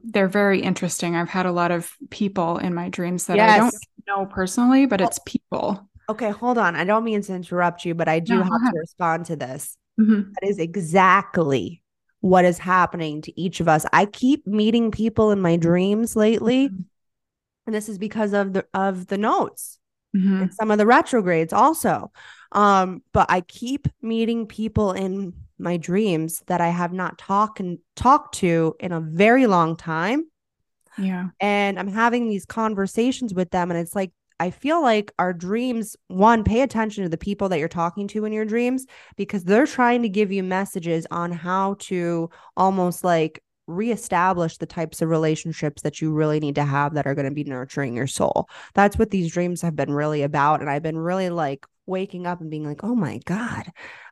they're 0.03 0.27
very 0.27 0.61
interesting 0.61 1.15
i've 1.15 1.29
had 1.29 1.45
a 1.45 1.51
lot 1.51 1.71
of 1.71 1.91
people 2.09 2.57
in 2.57 2.73
my 2.73 2.89
dreams 2.89 3.25
that 3.25 3.39
i 3.39 3.57
don't 3.57 3.73
know 4.07 4.25
personally 4.25 4.85
but 4.85 5.01
it's 5.01 5.19
people 5.25 5.87
Okay, 6.09 6.29
hold 6.31 6.57
on. 6.57 6.75
I 6.75 6.83
don't 6.83 7.05
mean 7.05 7.21
to 7.21 7.33
interrupt 7.33 7.85
you, 7.85 7.95
but 7.95 8.09
I 8.09 8.19
do 8.19 8.35
No, 8.35 8.43
have 8.43 8.51
to 8.73 8.79
respond 8.79 9.27
to 9.27 9.37
this. 9.37 9.77
Mhm. 9.97 10.33
That 10.33 10.49
is 10.49 10.59
exactly 10.59 11.81
what 12.19 12.43
is 12.43 12.57
happening 12.57 13.21
to 13.21 13.39
each 13.39 13.61
of 13.61 13.69
us. 13.69 13.85
I 13.93 14.07
keep 14.07 14.45
meeting 14.45 14.91
people 14.91 15.31
in 15.31 15.39
my 15.39 15.55
dreams 15.55 16.17
lately, 16.17 16.67
Mhm. 16.67 16.83
and 17.65 17.75
this 17.75 17.87
is 17.87 17.97
because 17.97 18.33
of 18.33 18.51
the 18.51 18.65
of 18.73 19.07
the 19.07 19.17
nodes 19.17 19.79
Mhm. 20.13 20.41
and 20.41 20.53
some 20.53 20.69
of 20.69 20.79
the 20.79 20.85
retrogrades 20.85 21.53
also. 21.53 22.11
Um, 22.51 23.03
but 23.13 23.27
I 23.31 23.39
keep 23.39 23.87
meeting 24.01 24.47
people 24.47 24.91
in 24.91 25.33
my 25.61 25.77
dreams 25.77 26.43
that 26.47 26.61
I 26.61 26.69
have 26.69 26.93
not 26.93 27.17
talked 27.17 27.59
and 27.59 27.77
talked 27.95 28.35
to 28.35 28.75
in 28.79 28.91
a 28.91 28.99
very 28.99 29.47
long 29.47 29.77
time. 29.77 30.25
yeah 30.97 31.29
and 31.39 31.79
I'm 31.79 31.87
having 31.87 32.27
these 32.27 32.45
conversations 32.45 33.33
with 33.33 33.51
them 33.51 33.71
and 33.71 33.79
it's 33.79 33.95
like 33.95 34.11
I 34.41 34.49
feel 34.49 34.81
like 34.81 35.11
our 35.19 35.33
dreams 35.33 35.95
one 36.07 36.43
pay 36.43 36.61
attention 36.63 37.03
to 37.03 37.09
the 37.09 37.17
people 37.17 37.47
that 37.49 37.59
you're 37.59 37.67
talking 37.67 38.07
to 38.09 38.25
in 38.25 38.33
your 38.33 38.43
dreams 38.43 38.87
because 39.15 39.43
they're 39.43 39.67
trying 39.67 40.01
to 40.01 40.09
give 40.09 40.31
you 40.31 40.41
messages 40.41 41.05
on 41.11 41.31
how 41.31 41.75
to 41.81 42.29
almost 42.57 43.03
like 43.03 43.43
reestablish 43.67 44.57
the 44.57 44.65
types 44.65 45.01
of 45.01 45.09
relationships 45.09 45.83
that 45.83 46.01
you 46.01 46.11
really 46.11 46.39
need 46.39 46.55
to 46.55 46.65
have 46.65 46.95
that 46.95 47.05
are 47.05 47.13
going 47.13 47.29
to 47.29 47.33
be 47.33 47.43
nurturing 47.43 47.95
your 47.95 48.07
soul. 48.07 48.49
That's 48.73 48.97
what 48.97 49.11
these 49.11 49.31
dreams 49.31 49.61
have 49.61 49.75
been 49.75 49.93
really 49.93 50.23
about 50.23 50.59
and 50.59 50.69
I've 50.71 50.83
been 50.83 50.97
really 50.97 51.29
like 51.29 51.65
waking 51.91 52.27
up 52.27 52.41
and 52.41 52.49
being 52.51 52.65
like, 52.65 52.83
"Oh 52.83 52.95
my 52.95 53.19
god, 53.25 53.65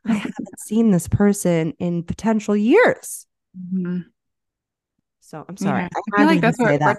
I 0.08 0.14
haven't 0.26 0.60
seen 0.60 0.92
this 0.92 1.08
person 1.10 1.74
in 1.80 2.04
potential 2.04 2.56
years." 2.56 3.26
Mhm. 3.58 4.12
So, 5.22 5.46
I'm 5.48 5.58
sorry. 5.58 5.84
Yeah. 5.84 5.90
I 5.96 6.00
i 6.14 6.18
feel 6.18 6.26
like 6.28 6.42
that's 6.42 6.60
what 6.60 6.80
that. 6.80 6.98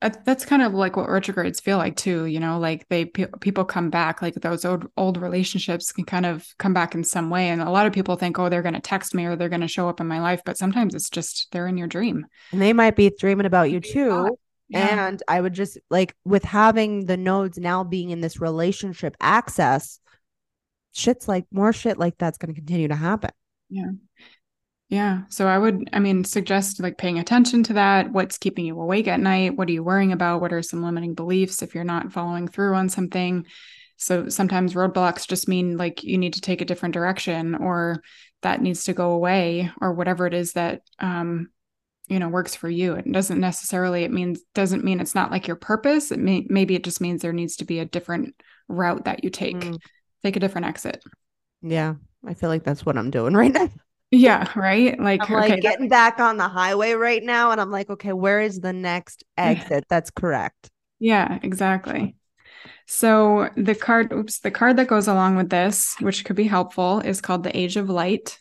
that- 0.00 0.24
that's 0.24 0.44
kind 0.44 0.62
of 0.62 0.74
like 0.74 0.96
what 0.96 1.08
retrogrades 1.10 1.58
feel 1.58 1.76
like 1.76 1.96
too 1.96 2.26
you 2.26 2.38
know 2.38 2.60
like 2.60 2.86
they 2.88 3.04
pe- 3.04 3.26
people 3.40 3.64
come 3.64 3.90
back 3.90 4.22
like 4.22 4.34
those 4.36 4.64
old 4.64 4.86
old 4.96 5.16
relationships 5.16 5.90
can 5.90 6.04
kind 6.04 6.24
of 6.24 6.46
come 6.58 6.72
back 6.72 6.94
in 6.94 7.02
some 7.02 7.30
way 7.30 7.48
and 7.48 7.60
a 7.60 7.68
lot 7.70 7.84
of 7.84 7.92
people 7.92 8.14
think 8.14 8.38
oh 8.38 8.48
they're 8.48 8.62
going 8.62 8.74
to 8.74 8.80
text 8.80 9.12
me 9.12 9.24
or 9.26 9.34
they're 9.34 9.48
going 9.48 9.60
to 9.60 9.66
show 9.66 9.88
up 9.88 10.00
in 10.00 10.06
my 10.06 10.20
life 10.20 10.40
but 10.44 10.56
sometimes 10.56 10.94
it's 10.94 11.10
just 11.10 11.48
they're 11.50 11.66
in 11.66 11.76
your 11.76 11.88
dream 11.88 12.26
And 12.52 12.62
they 12.62 12.72
might 12.72 12.94
be 12.96 13.10
dreaming 13.18 13.46
about 13.46 13.72
you 13.72 13.80
too. 13.80 14.36
yeah 14.68 15.08
And 15.08 15.22
I 15.26 15.40
would 15.40 15.54
just 15.54 15.78
like 15.90 16.14
with 16.24 16.44
having 16.44 17.06
the 17.06 17.16
nodes 17.16 17.58
now 17.58 17.82
being 17.84 18.10
in 18.10 18.20
this 18.20 18.40
relationship 18.40 19.16
access, 19.20 19.98
shit's 20.98 21.28
like 21.28 21.46
more 21.50 21.72
shit 21.72 21.98
like 21.98 22.18
that's 22.18 22.38
going 22.38 22.52
to 22.52 22.60
continue 22.60 22.88
to 22.88 22.96
happen. 22.96 23.30
Yeah. 23.70 23.90
Yeah. 24.88 25.22
So 25.28 25.46
I 25.46 25.58
would, 25.58 25.90
I 25.92 25.98
mean, 25.98 26.24
suggest 26.24 26.80
like 26.80 26.96
paying 26.96 27.18
attention 27.18 27.62
to 27.64 27.74
that. 27.74 28.10
What's 28.10 28.38
keeping 28.38 28.64
you 28.64 28.80
awake 28.80 29.06
at 29.06 29.20
night? 29.20 29.56
What 29.56 29.68
are 29.68 29.72
you 29.72 29.84
worrying 29.84 30.12
about? 30.12 30.40
What 30.40 30.52
are 30.52 30.62
some 30.62 30.82
limiting 30.82 31.14
beliefs 31.14 31.62
if 31.62 31.74
you're 31.74 31.84
not 31.84 32.12
following 32.12 32.48
through 32.48 32.74
on 32.74 32.88
something? 32.88 33.44
So 33.98 34.28
sometimes 34.28 34.74
roadblocks 34.74 35.28
just 35.28 35.48
mean 35.48 35.76
like 35.76 36.04
you 36.04 36.16
need 36.16 36.34
to 36.34 36.40
take 36.40 36.60
a 36.60 36.64
different 36.64 36.94
direction 36.94 37.54
or 37.54 38.02
that 38.42 38.62
needs 38.62 38.84
to 38.84 38.92
go 38.94 39.10
away 39.10 39.70
or 39.80 39.92
whatever 39.92 40.26
it 40.26 40.32
is 40.32 40.52
that, 40.54 40.82
um, 41.00 41.50
you 42.06 42.18
know, 42.18 42.28
works 42.28 42.54
for 42.54 42.70
you. 42.70 42.94
It 42.94 43.10
doesn't 43.12 43.40
necessarily, 43.40 44.04
it 44.04 44.10
means, 44.10 44.40
doesn't 44.54 44.84
mean 44.84 45.00
it's 45.00 45.14
not 45.14 45.30
like 45.30 45.46
your 45.46 45.56
purpose. 45.56 46.10
It 46.12 46.18
may, 46.18 46.46
maybe 46.48 46.74
it 46.74 46.84
just 46.84 47.02
means 47.02 47.20
there 47.20 47.34
needs 47.34 47.56
to 47.56 47.66
be 47.66 47.80
a 47.80 47.84
different 47.84 48.34
route 48.68 49.04
that 49.04 49.24
you 49.24 49.28
take, 49.28 49.56
Mm, 49.56 49.78
take 50.22 50.36
a 50.36 50.40
different 50.40 50.66
exit. 50.66 51.02
yeah. 51.62 51.94
I 52.26 52.34
feel 52.34 52.48
like 52.48 52.64
that's 52.64 52.84
what 52.84 52.98
I'm 52.98 53.10
doing 53.10 53.34
right 53.34 53.52
now. 53.52 53.68
Yeah. 54.10 54.50
Right. 54.56 54.98
Like, 54.98 55.30
I'm 55.30 55.36
like 55.36 55.52
okay, 55.52 55.60
getting 55.60 55.88
back 55.88 56.18
on 56.18 56.36
the 56.36 56.48
highway 56.48 56.92
right 56.92 57.22
now. 57.22 57.52
And 57.52 57.60
I'm 57.60 57.70
like, 57.70 57.90
okay, 57.90 58.12
where 58.12 58.40
is 58.40 58.60
the 58.60 58.72
next 58.72 59.22
exit? 59.36 59.84
That's 59.88 60.10
correct. 60.10 60.70
Yeah, 60.98 61.38
exactly. 61.42 62.16
So 62.86 63.50
the 63.56 63.74
card, 63.74 64.12
oops, 64.12 64.40
the 64.40 64.50
card 64.50 64.76
that 64.78 64.88
goes 64.88 65.08
along 65.08 65.36
with 65.36 65.50
this, 65.50 65.94
which 66.00 66.24
could 66.24 66.36
be 66.36 66.44
helpful, 66.44 67.00
is 67.00 67.20
called 67.20 67.44
the 67.44 67.56
Age 67.56 67.76
of 67.76 67.90
Light. 67.90 68.38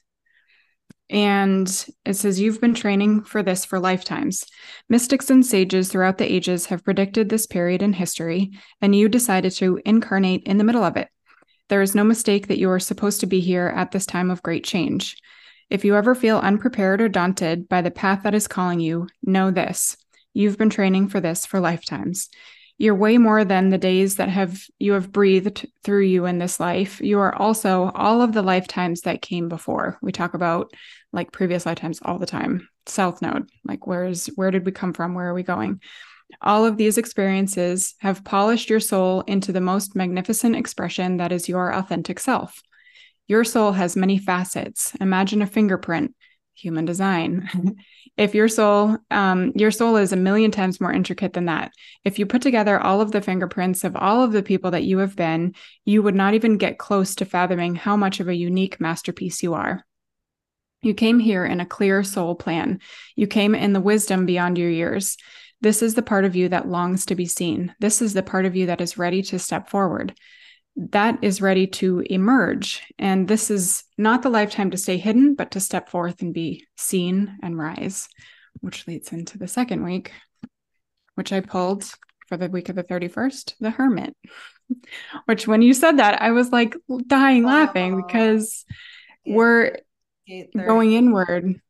And 1.09 1.67
it 2.05 2.15
says, 2.15 2.39
You've 2.39 2.61
been 2.61 2.73
training 2.73 3.23
for 3.23 3.43
this 3.43 3.63
for 3.65 3.79
lifetimes. 3.79 4.43
Mystics 4.89 5.29
and 5.29 5.45
sages 5.45 5.89
throughout 5.89 6.17
the 6.17 6.31
ages 6.31 6.65
have 6.67 6.83
predicted 6.83 7.29
this 7.29 7.45
period 7.45 7.81
in 7.81 7.93
history, 7.93 8.51
and 8.81 8.95
you 8.95 9.07
decided 9.07 9.51
to 9.53 9.79
incarnate 9.85 10.43
in 10.43 10.57
the 10.57 10.63
middle 10.63 10.83
of 10.83 10.97
it. 10.97 11.09
There 11.69 11.81
is 11.81 11.95
no 11.95 12.03
mistake 12.03 12.47
that 12.47 12.59
you 12.59 12.69
are 12.69 12.79
supposed 12.79 13.19
to 13.21 13.27
be 13.27 13.39
here 13.39 13.71
at 13.75 13.91
this 13.91 14.05
time 14.05 14.31
of 14.31 14.43
great 14.43 14.63
change. 14.63 15.17
If 15.69 15.83
you 15.83 15.95
ever 15.95 16.15
feel 16.15 16.37
unprepared 16.37 17.01
or 17.01 17.09
daunted 17.09 17.67
by 17.67 17.81
the 17.81 17.91
path 17.91 18.23
that 18.23 18.33
is 18.33 18.47
calling 18.47 18.79
you, 18.79 19.07
know 19.21 19.51
this 19.51 19.97
you've 20.37 20.57
been 20.57 20.69
training 20.69 21.07
for 21.07 21.19
this 21.19 21.45
for 21.45 21.59
lifetimes. 21.59 22.29
You're 22.77 22.93
way 22.93 23.17
more 23.17 23.43
than 23.43 23.69
the 23.69 23.79
days 23.79 24.17
that 24.17 24.29
have 24.29 24.61
you 24.77 24.93
have 24.93 25.11
breathed 25.11 25.65
through 25.83 26.03
you 26.03 26.25
in 26.25 26.37
this 26.37 26.59
life. 26.59 27.01
You 27.01 27.19
are 27.19 27.35
also 27.35 27.91
all 27.95 28.21
of 28.21 28.33
the 28.33 28.43
lifetimes 28.43 29.01
that 29.01 29.23
came 29.23 29.49
before. 29.49 29.97
We 30.03 30.11
talk 30.11 30.35
about 30.35 30.71
like 31.11 31.31
previous 31.31 31.65
lifetimes 31.65 31.99
all 32.03 32.19
the 32.19 32.27
time. 32.27 32.69
South 32.85 33.19
node, 33.19 33.49
like 33.65 33.87
where 33.87 34.05
is 34.05 34.27
where 34.35 34.51
did 34.51 34.63
we 34.63 34.71
come 34.71 34.93
from? 34.93 35.15
Where 35.15 35.27
are 35.27 35.33
we 35.33 35.41
going? 35.41 35.81
All 36.41 36.65
of 36.65 36.77
these 36.77 36.97
experiences 36.97 37.95
have 37.99 38.23
polished 38.23 38.69
your 38.69 38.79
soul 38.79 39.21
into 39.21 39.51
the 39.51 39.61
most 39.61 39.95
magnificent 39.95 40.55
expression 40.55 41.17
that 41.17 41.31
is 41.31 41.49
your 41.49 41.73
authentic 41.73 42.19
self. 42.19 42.61
Your 43.27 43.43
soul 43.43 43.73
has 43.73 43.95
many 43.95 44.17
facets. 44.17 44.93
Imagine 45.01 45.41
a 45.41 45.47
fingerprint, 45.47 46.15
human 46.53 46.85
design. 46.85 47.75
if 48.17 48.33
your 48.33 48.47
soul, 48.47 48.97
um, 49.11 49.51
your 49.55 49.71
soul 49.71 49.97
is 49.97 50.13
a 50.13 50.17
million 50.17 50.51
times 50.51 50.79
more 50.79 50.93
intricate 50.93 51.33
than 51.33 51.45
that. 51.45 51.71
If 52.05 52.19
you 52.19 52.25
put 52.25 52.41
together 52.41 52.79
all 52.79 53.01
of 53.01 53.11
the 53.11 53.21
fingerprints 53.21 53.83
of 53.83 53.95
all 53.95 54.23
of 54.23 54.31
the 54.31 54.43
people 54.43 54.71
that 54.71 54.83
you 54.83 54.99
have 54.99 55.15
been, 55.15 55.55
you 55.85 56.01
would 56.01 56.15
not 56.15 56.33
even 56.33 56.57
get 56.57 56.77
close 56.77 57.15
to 57.15 57.25
fathoming 57.25 57.75
how 57.75 57.97
much 57.97 58.19
of 58.19 58.27
a 58.27 58.35
unique 58.35 58.79
masterpiece 58.79 59.43
you 59.43 59.53
are. 59.53 59.85
You 60.81 60.93
came 60.93 61.19
here 61.19 61.45
in 61.45 61.59
a 61.59 61.65
clear 61.65 62.03
soul 62.03 62.35
plan. 62.35 62.79
You 63.15 63.27
came 63.27 63.55
in 63.55 63.73
the 63.73 63.81
wisdom 63.81 64.25
beyond 64.25 64.57
your 64.57 64.69
years. 64.69 65.17
This 65.61 65.81
is 65.81 65.95
the 65.95 66.01
part 66.01 66.25
of 66.25 66.35
you 66.35 66.49
that 66.49 66.67
longs 66.67 67.05
to 67.07 67.15
be 67.15 67.25
seen. 67.25 67.73
This 67.79 68.01
is 68.01 68.13
the 68.13 68.23
part 68.23 68.45
of 68.45 68.55
you 68.55 68.67
that 68.67 68.81
is 68.81 68.97
ready 68.97 69.21
to 69.23 69.39
step 69.39 69.69
forward. 69.69 70.17
That 70.75 71.19
is 71.23 71.41
ready 71.41 71.65
to 71.67 72.01
emerge. 72.01 72.83
And 72.99 73.27
this 73.27 73.49
is 73.49 73.83
not 73.97 74.21
the 74.21 74.29
lifetime 74.29 74.69
to 74.71 74.77
stay 74.77 74.97
hidden, 74.97 75.33
but 75.33 75.51
to 75.51 75.59
step 75.59 75.89
forth 75.89 76.21
and 76.21 76.33
be 76.33 76.67
seen 76.75 77.37
and 77.41 77.57
rise, 77.57 78.07
which 78.61 78.87
leads 78.87 79.11
into 79.11 79.39
the 79.39 79.47
second 79.47 79.83
week, 79.83 80.11
which 81.15 81.33
I 81.33 81.39
pulled 81.39 81.91
for 82.27 82.37
the 82.37 82.49
week 82.49 82.69
of 82.69 82.75
the 82.75 82.83
31st, 82.83 83.55
the 83.59 83.71
Hermit. 83.71 84.15
Which, 85.25 85.47
when 85.47 85.61
you 85.61 85.73
said 85.73 85.97
that, 85.97 86.21
I 86.21 86.31
was 86.31 86.51
like 86.51 86.75
dying 87.07 87.45
oh. 87.45 87.47
laughing 87.47 87.93
Oh. 87.93 88.03
because 88.05 88.65
we're 89.25 89.77
going 90.55 90.93
inward. 90.93 91.61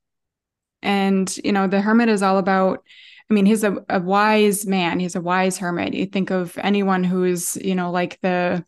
And, 0.81 1.37
you 1.43 1.51
know, 1.51 1.67
the 1.67 1.81
hermit 1.81 2.09
is 2.09 2.21
all 2.21 2.37
about, 2.37 2.83
I 3.29 3.33
mean, 3.33 3.45
he's 3.45 3.63
a, 3.63 3.77
a 3.89 3.99
wise 3.99 4.65
man. 4.65 4.99
He's 4.99 5.15
a 5.15 5.21
wise 5.21 5.57
hermit. 5.57 5.93
You 5.93 6.05
think 6.05 6.31
of 6.31 6.57
anyone 6.59 7.03
who's, 7.03 7.57
you 7.57 7.75
know, 7.75 7.91
like 7.91 8.19
the, 8.21 8.65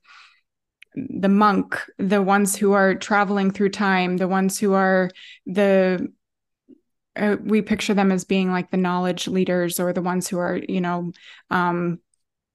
the 0.95 1.29
monk, 1.29 1.81
the 1.97 2.21
ones 2.21 2.55
who 2.55 2.73
are 2.73 2.95
traveling 2.95 3.51
through 3.51 3.69
time, 3.69 4.17
the 4.17 4.27
ones 4.27 4.59
who 4.59 4.73
are 4.73 5.09
the, 5.45 6.11
uh, 7.15 7.37
we 7.41 7.61
picture 7.61 7.93
them 7.93 8.11
as 8.11 8.25
being 8.25 8.51
like 8.51 8.69
the 8.69 8.77
knowledge 8.77 9.27
leaders 9.27 9.79
or 9.79 9.93
the 9.93 10.01
ones 10.01 10.27
who 10.27 10.37
are, 10.37 10.57
you 10.57 10.81
know, 10.81 11.11
um, 11.49 11.99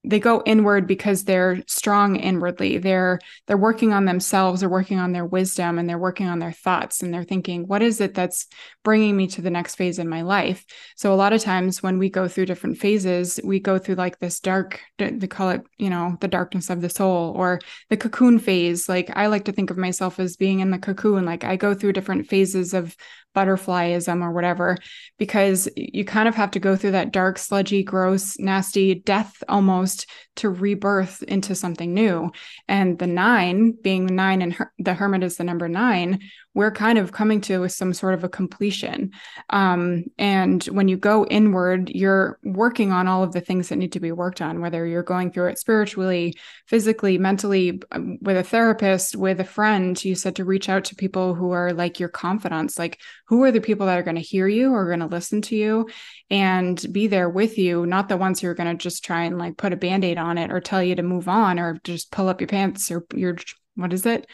they 0.05 0.21
go 0.21 0.43
inward 0.45 0.87
because 0.87 1.25
they're 1.25 1.63
strong 1.67 2.17
inwardly. 2.17 2.79
They're 2.79 3.19
they're 3.47 3.57
working 3.57 3.93
on 3.93 4.05
themselves 4.05 4.61
they're 4.61 4.69
working 4.69 4.99
on 4.99 5.13
their 5.13 5.25
wisdom 5.25 5.79
and 5.79 5.89
they're 5.89 5.99
working 5.99 6.29
on 6.29 6.39
their 6.39 6.53
thoughts 6.53 7.03
and 7.03 7.13
they're 7.13 7.25
thinking 7.25 7.67
what 7.67 7.83
is 7.83 8.01
it 8.01 8.15
that's 8.15 8.47
bringing 8.83 9.17
me 9.17 9.27
to 9.29 9.43
the 9.43 9.51
next 9.51 9.77
phase 9.77 9.99
in 9.99 10.09
my 10.09 10.23
life? 10.23 10.65
So 10.97 11.13
a 11.13 11.17
lot 11.17 11.33
of 11.33 11.43
times 11.43 11.83
when 11.83 11.99
we 11.99 12.11
go 12.11 12.29
through 12.29 12.47
different 12.47 12.79
phases 12.79 13.41
we 13.43 13.61
go 13.61 13.79
through 13.79 13.97
like 13.97 14.19
this 14.19 14.41
dark 14.41 14.81
they 14.99 15.27
call 15.27 15.51
it 15.51 15.63
you 15.79 15.91
know 15.91 16.17
the 16.21 16.29
darkness 16.29 16.71
of 16.71 16.81
the 16.81 16.91
soul 16.91 17.33
or 17.37 17.61
the 17.89 17.97
cocoon 17.97 18.39
phase. 18.39 18.89
Like 18.89 19.11
i 19.17 19.27
like 19.27 19.45
to 19.47 19.53
think 19.53 19.71
of 19.71 19.79
myself 19.79 20.21
as 20.21 20.37
being 20.37 20.61
in 20.61 20.71
the 20.71 20.79
cocoon. 20.79 21.25
Like 21.25 21.45
i 21.45 21.57
go 21.57 21.75
through 21.75 21.95
different 21.95 22.27
phases 22.27 22.75
of 22.75 22.95
butterflyism 23.35 24.23
or 24.23 24.33
whatever, 24.33 24.77
because 25.19 25.69
you 25.77 26.05
kind 26.05 26.29
of 26.29 26.35
have 26.35 26.53
to 26.53 26.61
go 26.61 26.77
through 26.77 26.93
that 26.93 27.13
dark, 27.13 27.39
sludgy, 27.39 27.83
gross, 27.83 28.39
nasty 28.39 28.95
death 28.95 29.43
almost 29.49 30.07
to 30.37 30.51
rebirth 30.51 31.23
into 31.23 31.55
something 31.55 31.95
new. 31.95 32.31
And 32.69 32.99
the 32.99 33.07
nine, 33.07 33.73
being 33.83 34.07
nine 34.07 34.43
and 34.43 34.53
her- 34.55 34.73
the 34.79 34.95
hermit 34.95 35.23
is 35.23 35.37
the 35.37 35.45
number 35.45 35.69
nine, 35.69 36.21
we're 36.55 36.71
kind 36.71 36.99
of 36.99 37.13
coming 37.13 37.41
to 37.43 37.69
some 37.69 37.93
sort 37.93 38.15
of 38.15 38.23
a 38.23 38.29
completion. 38.29 39.11
Um, 39.51 40.05
and 40.19 40.63
when 40.65 40.87
you 40.87 40.97
go 40.97 41.27
inward, 41.27 41.91
you're 41.91 42.39
working 42.45 42.93
on 42.93 43.09
all 43.09 43.25
of 43.25 43.33
the 43.33 43.41
things 43.41 43.69
that 43.69 43.77
need 43.77 43.93
to 43.93 44.01
be 44.01 44.13
worked 44.13 44.41
on, 44.41 44.61
whether 44.61 44.87
you're 44.87 45.03
going 45.03 45.33
through 45.33 45.49
it 45.49 45.59
spiritually, 45.59 46.37
physically, 46.67 47.19
mentally, 47.19 47.83
um, 47.91 48.19
with 48.21 48.37
a 48.37 48.45
therapist, 48.45 49.17
with 49.17 49.41
a 49.41 49.45
friend. 49.45 50.03
You 50.05 50.15
said 50.15 50.37
to 50.37 50.45
reach 50.45 50.69
out 50.69 50.85
to 50.87 50.95
people 50.95 51.35
who 51.35 51.51
are 51.51 51.73
like 51.73 51.99
your 51.99 52.09
confidants, 52.09 52.79
like 52.79 53.01
who 53.27 53.43
are 53.43 53.51
the 53.51 53.61
people 53.61 53.87
that 53.87 53.99
are 53.99 54.05
going 54.05 54.15
to 54.15 54.21
hear 54.21 54.47
you 54.47 54.73
or 54.73 54.87
going 54.87 55.01
to 55.01 55.07
listen 55.07 55.43
to 55.43 55.57
you 55.57 55.89
and 56.31 56.85
be 56.93 57.09
there 57.09 57.29
with 57.29 57.59
you, 57.59 57.85
not 57.85 58.09
the 58.09 58.17
ones 58.17 58.41
who 58.41 58.49
are 58.49 58.55
going 58.55 58.71
to 58.71 58.81
just 58.81 59.05
try 59.05 59.25
and 59.25 59.39
like 59.39 59.57
put 59.57 59.73
a 59.73 59.77
band 59.77 60.05
aid 60.05 60.19
on 60.19 60.24
it 60.39 60.51
or 60.51 60.61
tell 60.61 60.83
you 60.83 60.95
to 60.95 61.03
move 61.03 61.29
on 61.29 61.59
or 61.59 61.79
just 61.85 62.11
pull 62.11 62.29
up 62.29 62.41
your 62.41 62.49
pants 62.49 62.91
or 62.91 63.05
your, 63.15 63.37
what 63.75 63.93
is 63.93 64.07
it? 64.07 64.27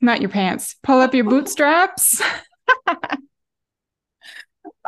not 0.00 0.20
your 0.20 0.30
pants. 0.30 0.76
Pull 0.82 1.00
up 1.00 1.14
your 1.14 1.24
bootstraps. 1.30 2.22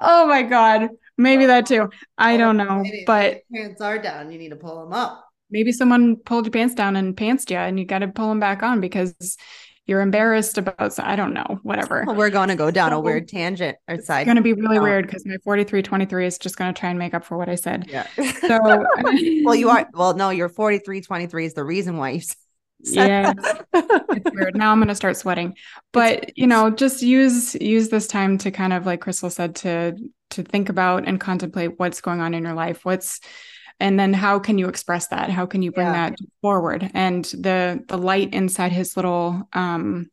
oh 0.00 0.26
my 0.26 0.42
god, 0.42 0.90
maybe 1.16 1.46
that 1.46 1.66
too. 1.66 1.90
I 2.16 2.36
don't 2.36 2.56
know, 2.56 2.84
but 3.06 3.40
pants 3.52 3.80
are 3.80 3.98
down. 3.98 4.30
You 4.30 4.38
need 4.38 4.50
to 4.50 4.56
pull 4.56 4.84
them 4.84 4.92
up. 4.92 5.26
Maybe 5.50 5.72
someone 5.72 6.16
pulled 6.16 6.46
your 6.46 6.52
pants 6.52 6.74
down 6.74 6.96
and 6.96 7.16
pantsed 7.16 7.50
you, 7.50 7.56
and 7.56 7.78
you 7.78 7.84
got 7.84 8.00
to 8.00 8.08
pull 8.08 8.28
them 8.28 8.40
back 8.40 8.62
on 8.62 8.80
because 8.80 9.36
you're 9.90 10.00
embarrassed 10.00 10.56
about. 10.56 11.00
I 11.00 11.16
don't 11.16 11.34
know, 11.34 11.58
whatever. 11.64 12.04
Well, 12.06 12.14
we're 12.14 12.30
going 12.30 12.48
to 12.48 12.54
go 12.54 12.70
down 12.70 12.92
so, 12.92 12.98
a 12.98 13.00
weird 13.00 13.26
tangent 13.26 13.76
or 13.88 14.00
side. 14.00 14.20
It's 14.20 14.26
going 14.26 14.36
to 14.36 14.42
be 14.42 14.52
really 14.52 14.78
weird 14.78 15.04
because 15.04 15.26
my 15.26 15.36
43 15.42 15.82
23 15.82 16.26
is 16.26 16.38
just 16.38 16.56
going 16.56 16.72
to 16.72 16.78
try 16.78 16.90
and 16.90 16.98
make 16.98 17.12
up 17.12 17.24
for 17.24 17.36
what 17.36 17.48
I 17.48 17.56
said. 17.56 17.86
Yeah. 17.88 18.06
So, 18.40 18.60
well, 19.42 19.54
you 19.56 19.68
are. 19.68 19.88
Well, 19.92 20.14
no, 20.14 20.30
your 20.30 20.48
43 20.48 21.00
23 21.00 21.46
is 21.46 21.54
the 21.54 21.64
reason 21.64 21.96
why 21.96 22.10
you 22.10 22.20
yeah 22.82 23.34
it's 23.74 24.30
weird 24.34 24.56
now 24.56 24.72
i'm 24.72 24.78
going 24.78 24.88
to 24.88 24.94
start 24.94 25.14
sweating 25.14 25.54
but 25.92 26.38
you 26.38 26.46
know 26.46 26.70
just 26.70 27.02
use 27.02 27.54
use 27.56 27.90
this 27.90 28.06
time 28.06 28.38
to 28.38 28.50
kind 28.50 28.72
of 28.72 28.86
like 28.86 29.02
Krystle 29.02 29.30
said 29.30 29.54
to 29.56 29.94
to 30.30 30.42
think 30.42 30.70
about 30.70 31.06
and 31.06 31.20
contemplate 31.20 31.78
what's 31.78 32.00
going 32.00 32.20
on 32.20 32.32
in 32.32 32.42
your 32.42 32.54
life 32.54 32.82
what's 32.82 33.20
and 33.80 33.98
then 33.98 34.12
how 34.12 34.38
can 34.38 34.58
you 34.58 34.68
express 34.68 35.08
that? 35.08 35.30
How 35.30 35.46
can 35.46 35.62
you 35.62 35.72
bring 35.72 35.86
yeah. 35.86 36.10
that 36.10 36.18
forward? 36.42 36.90
And 36.94 37.24
the 37.24 37.82
the 37.88 37.98
light 37.98 38.34
inside 38.34 38.72
his 38.72 38.96
little 38.96 39.48
um 39.52 40.10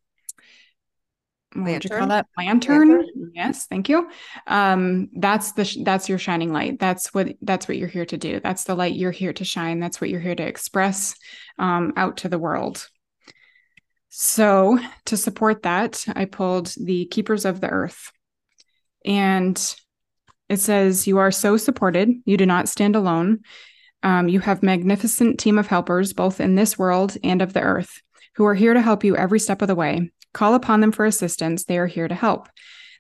what 1.54 1.72
would 1.72 1.84
you 1.84 1.90
call 1.90 2.08
that? 2.08 2.28
Lantern? 2.38 2.90
lantern? 2.90 3.32
yes 3.34 3.68
thank 3.68 3.90
you. 3.90 4.10
Um 4.48 5.10
that's 5.18 5.52
the 5.52 5.66
sh- 5.66 5.80
that's 5.84 6.08
your 6.08 6.18
shining 6.18 6.54
light. 6.54 6.80
That's 6.80 7.14
what 7.14 7.36
that's 7.42 7.68
what 7.68 7.78
you're 7.78 7.88
here 7.88 8.06
to 8.06 8.18
do. 8.18 8.40
That's 8.40 8.64
the 8.64 8.76
light 8.76 8.96
you're 8.96 9.12
here 9.12 9.34
to 9.34 9.44
shine. 9.44 9.80
That's 9.80 10.00
what 10.00 10.10
you're 10.10 10.22
here 10.22 10.36
to 10.36 10.48
express 10.48 11.16
um, 11.60 11.94
out 11.98 12.18
to 12.18 12.30
the 12.30 12.40
world. 12.40 12.88
So 14.10 14.80
to 15.06 15.18
support 15.18 15.64
that 15.64 16.04
i 16.16 16.26
pulled 16.26 16.74
the 16.82 17.06
keepers 17.06 17.46
of 17.46 17.62
the 17.62 17.70
earth. 17.70 18.12
And 19.06 19.58
it 20.50 20.60
says 20.60 21.08
you 21.08 21.18
are 21.18 21.32
so 21.32 21.58
supported 21.58 22.12
you 22.26 22.38
do 22.38 22.46
not 22.46 22.70
stand 22.70 22.96
alone 22.96 23.40
um, 24.04 24.30
you 24.30 24.40
have 24.40 24.62
magnificent 24.62 25.40
team 25.40 25.58
of 25.58 25.68
helpers 25.68 26.14
both 26.14 26.40
in 26.40 26.56
this 26.56 26.78
world 26.78 27.18
and 27.24 27.42
of 27.42 27.54
the 27.54 27.62
earth 27.62 28.02
who 28.36 28.46
are 28.46 28.56
here 28.56 28.74
to 28.74 28.82
help 28.82 29.04
you 29.04 29.16
every 29.16 29.40
step 29.40 29.62
of 29.62 29.68
the 29.68 29.76
way 29.76 30.12
Call 30.38 30.54
upon 30.54 30.82
them 30.82 30.92
for 30.92 31.06
assistance. 31.06 31.64
They 31.64 31.80
are 31.80 31.88
here 31.88 32.08
to 32.08 32.14
help. 32.14 32.48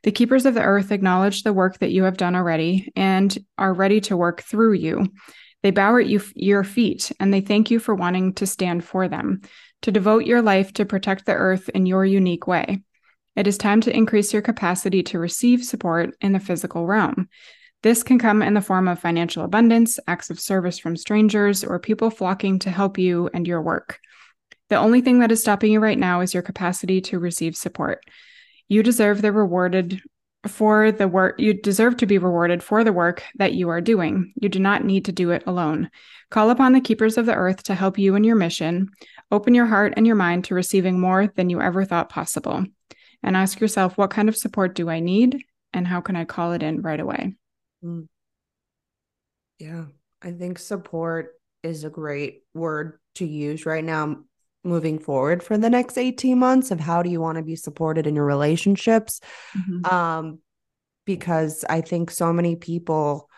The 0.01 0.11
keepers 0.11 0.47
of 0.47 0.55
the 0.55 0.63
earth 0.63 0.91
acknowledge 0.91 1.43
the 1.43 1.53
work 1.53 1.77
that 1.77 1.91
you 1.91 2.01
have 2.03 2.17
done 2.17 2.35
already 2.35 2.91
and 2.95 3.37
are 3.59 3.73
ready 3.73 4.01
to 4.01 4.17
work 4.17 4.41
through 4.41 4.73
you. 4.73 5.07
They 5.61 5.69
bow 5.69 5.97
at 5.97 6.07
you, 6.07 6.19
your 6.35 6.63
feet 6.63 7.11
and 7.19 7.31
they 7.31 7.41
thank 7.41 7.69
you 7.69 7.77
for 7.77 7.93
wanting 7.93 8.33
to 8.35 8.47
stand 8.47 8.83
for 8.83 9.07
them, 9.07 9.41
to 9.83 9.91
devote 9.91 10.25
your 10.25 10.41
life 10.41 10.73
to 10.73 10.85
protect 10.85 11.27
the 11.27 11.33
earth 11.33 11.69
in 11.69 11.85
your 11.85 12.03
unique 12.03 12.47
way. 12.47 12.81
It 13.37 13.45
is 13.45 13.57
time 13.59 13.81
to 13.81 13.95
increase 13.95 14.33
your 14.33 14.41
capacity 14.41 15.03
to 15.03 15.19
receive 15.19 15.63
support 15.63 16.17
in 16.21 16.31
the 16.31 16.39
physical 16.39 16.87
realm. 16.87 17.29
This 17.83 18.01
can 18.01 18.17
come 18.17 18.41
in 18.41 18.55
the 18.55 18.61
form 18.61 18.87
of 18.87 18.97
financial 18.97 19.43
abundance, 19.43 19.99
acts 20.07 20.31
of 20.31 20.39
service 20.39 20.79
from 20.79 20.97
strangers, 20.97 21.63
or 21.63 21.77
people 21.77 22.09
flocking 22.09 22.57
to 22.59 22.71
help 22.71 22.97
you 22.97 23.29
and 23.35 23.45
your 23.45 23.61
work. 23.61 23.99
The 24.69 24.77
only 24.77 25.01
thing 25.01 25.19
that 25.19 25.31
is 25.31 25.39
stopping 25.39 25.71
you 25.71 25.79
right 25.79 25.99
now 25.99 26.21
is 26.21 26.33
your 26.33 26.41
capacity 26.41 26.99
to 27.01 27.19
receive 27.19 27.55
support. 27.55 28.03
You 28.69 28.81
deserve 28.81 29.21
the 29.21 29.31
rewarded 29.31 30.01
for 30.47 30.91
the 30.91 31.07
work 31.07 31.39
you 31.39 31.53
deserve 31.53 31.97
to 31.97 32.05
be 32.07 32.17
rewarded 32.17 32.63
for 32.63 32.83
the 32.83 32.93
work 32.93 33.23
that 33.35 33.53
you 33.53 33.69
are 33.69 33.81
doing. 33.81 34.33
You 34.41 34.49
do 34.49 34.59
not 34.59 34.83
need 34.83 35.05
to 35.05 35.11
do 35.11 35.29
it 35.29 35.43
alone. 35.45 35.91
Call 36.31 36.49
upon 36.49 36.73
the 36.73 36.81
keepers 36.81 37.19
of 37.19 37.27
the 37.27 37.35
earth 37.35 37.63
to 37.63 37.75
help 37.75 37.99
you 37.99 38.15
in 38.15 38.23
your 38.23 38.35
mission. 38.35 38.89
Open 39.31 39.53
your 39.53 39.67
heart 39.67 39.93
and 39.95 40.07
your 40.07 40.15
mind 40.15 40.45
to 40.45 40.55
receiving 40.55 40.99
more 40.99 41.27
than 41.27 41.51
you 41.51 41.61
ever 41.61 41.85
thought 41.85 42.09
possible. 42.09 42.65
And 43.23 43.35
ask 43.35 43.59
yourself, 43.59 43.97
what 43.97 44.11
kind 44.11 44.29
of 44.29 44.37
support 44.37 44.75
do 44.75 44.89
I 44.89 44.99
need? 44.99 45.43
And 45.73 45.87
how 45.87 46.01
can 46.01 46.15
I 46.15 46.25
call 46.25 46.53
it 46.53 46.63
in 46.63 46.81
right 46.81 46.99
away? 46.99 47.35
Mm. 47.83 48.07
Yeah, 49.59 49.85
I 50.21 50.31
think 50.31 50.59
support 50.59 51.33
is 51.63 51.83
a 51.83 51.89
great 51.89 52.43
word 52.53 52.99
to 53.15 53.25
use 53.25 53.65
right 53.65 53.83
now 53.83 54.17
moving 54.63 54.99
forward 54.99 55.41
for 55.41 55.57
the 55.57 55.69
next 55.69 55.97
18 55.97 56.37
months 56.37 56.71
of 56.71 56.79
how 56.79 57.01
do 57.01 57.09
you 57.09 57.21
want 57.21 57.37
to 57.37 57.43
be 57.43 57.55
supported 57.55 58.05
in 58.05 58.15
your 58.15 58.25
relationships 58.25 59.21
mm-hmm. 59.57 59.85
um 59.93 60.39
because 61.05 61.63
i 61.69 61.79
think 61.79 62.11
so 62.11 62.33
many 62.33 62.55
people 62.55 63.29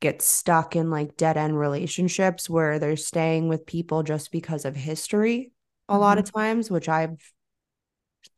get 0.00 0.22
stuck 0.22 0.76
in 0.76 0.90
like 0.90 1.16
dead 1.16 1.36
end 1.36 1.58
relationships 1.58 2.48
where 2.48 2.78
they're 2.78 2.96
staying 2.96 3.48
with 3.48 3.66
people 3.66 4.02
just 4.02 4.30
because 4.30 4.64
of 4.64 4.76
history 4.76 5.52
a 5.88 5.92
mm-hmm. 5.92 6.00
lot 6.00 6.18
of 6.18 6.30
times 6.32 6.70
which 6.70 6.88
i've 6.88 7.18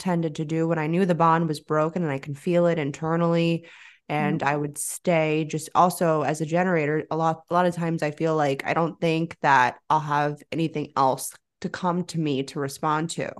tended 0.00 0.34
to 0.34 0.44
do 0.44 0.66
when 0.66 0.78
i 0.78 0.88
knew 0.88 1.06
the 1.06 1.14
bond 1.14 1.46
was 1.46 1.60
broken 1.60 2.02
and 2.02 2.10
i 2.10 2.18
can 2.18 2.34
feel 2.34 2.66
it 2.66 2.78
internally 2.78 3.66
and 4.08 4.40
mm-hmm. 4.40 4.48
i 4.48 4.56
would 4.56 4.76
stay 4.76 5.44
just 5.44 5.68
also 5.74 6.22
as 6.22 6.40
a 6.40 6.46
generator 6.46 7.04
a 7.10 7.16
lot 7.16 7.42
a 7.48 7.54
lot 7.54 7.66
of 7.66 7.74
times 7.74 8.02
i 8.02 8.10
feel 8.10 8.34
like 8.34 8.66
i 8.66 8.74
don't 8.74 9.00
think 9.00 9.36
that 9.42 9.76
i'll 9.88 10.00
have 10.00 10.42
anything 10.50 10.92
else 10.96 11.32
to 11.60 11.68
come 11.68 12.04
to 12.04 12.18
me 12.18 12.42
to 12.44 12.60
respond 12.60 13.10
to. 13.10 13.26
Mm-hmm. 13.26 13.34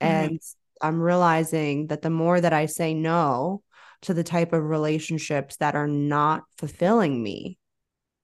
And 0.00 0.40
I'm 0.80 1.00
realizing 1.00 1.88
that 1.88 2.02
the 2.02 2.10
more 2.10 2.40
that 2.40 2.52
I 2.52 2.66
say 2.66 2.94
no 2.94 3.62
to 4.02 4.14
the 4.14 4.24
type 4.24 4.52
of 4.52 4.64
relationships 4.64 5.56
that 5.56 5.74
are 5.74 5.88
not 5.88 6.44
fulfilling 6.58 7.22
me, 7.22 7.58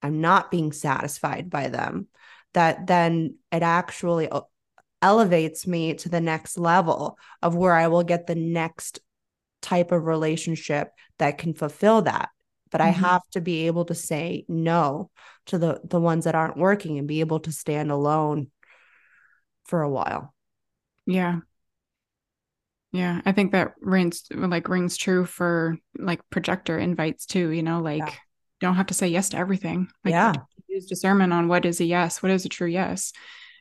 I'm 0.01 0.21
not 0.21 0.51
being 0.51 0.71
satisfied 0.71 1.49
by 1.49 1.69
them, 1.69 2.07
that 2.53 2.87
then 2.87 3.37
it 3.51 3.63
actually 3.63 4.27
uh, 4.27 4.41
elevates 5.01 5.65
me 5.65 5.93
to 5.95 6.09
the 6.09 6.21
next 6.21 6.57
level 6.57 7.17
of 7.41 7.55
where 7.55 7.73
I 7.73 7.87
will 7.87 8.03
get 8.03 8.27
the 8.27 8.35
next 8.35 8.99
type 9.61 9.91
of 9.91 10.05
relationship 10.05 10.91
that 11.17 11.37
can 11.37 11.53
fulfill 11.53 12.03
that 12.03 12.29
but 12.71 12.81
mm-hmm. 12.81 13.03
I 13.03 13.07
have 13.09 13.21
to 13.31 13.41
be 13.41 13.67
able 13.67 13.85
to 13.85 13.95
say 13.95 14.45
no 14.47 15.09
to 15.47 15.57
the 15.57 15.81
the 15.83 15.99
ones 15.99 16.25
that 16.25 16.35
aren't 16.35 16.57
working 16.57 16.97
and 16.97 17.07
be 17.07 17.19
able 17.19 17.39
to 17.41 17.51
stand 17.51 17.91
alone 17.91 18.47
for 19.65 19.81
a 19.81 19.89
while. 19.89 20.33
Yeah. 21.05 21.39
Yeah, 22.91 23.21
I 23.23 23.33
think 23.33 23.51
that 23.51 23.73
rings 23.81 24.23
like 24.31 24.67
rings 24.67 24.97
true 24.97 25.25
for 25.25 25.77
like 25.95 26.27
projector 26.31 26.79
invites 26.79 27.27
too, 27.27 27.49
you 27.49 27.61
know, 27.61 27.81
like 27.81 27.99
yeah. 27.99 28.13
don't 28.61 28.75
have 28.75 28.87
to 28.87 28.95
say 28.95 29.09
yes 29.09 29.29
to 29.29 29.37
everything. 29.37 29.89
Like 30.03 30.13
yeah. 30.13 30.33
use 30.67 30.87
discernment 30.87 31.31
on 31.31 31.47
what 31.47 31.65
is 31.65 31.79
a 31.81 31.85
yes, 31.85 32.23
what 32.23 32.31
is 32.31 32.45
a 32.45 32.49
true 32.49 32.67
yes, 32.67 33.13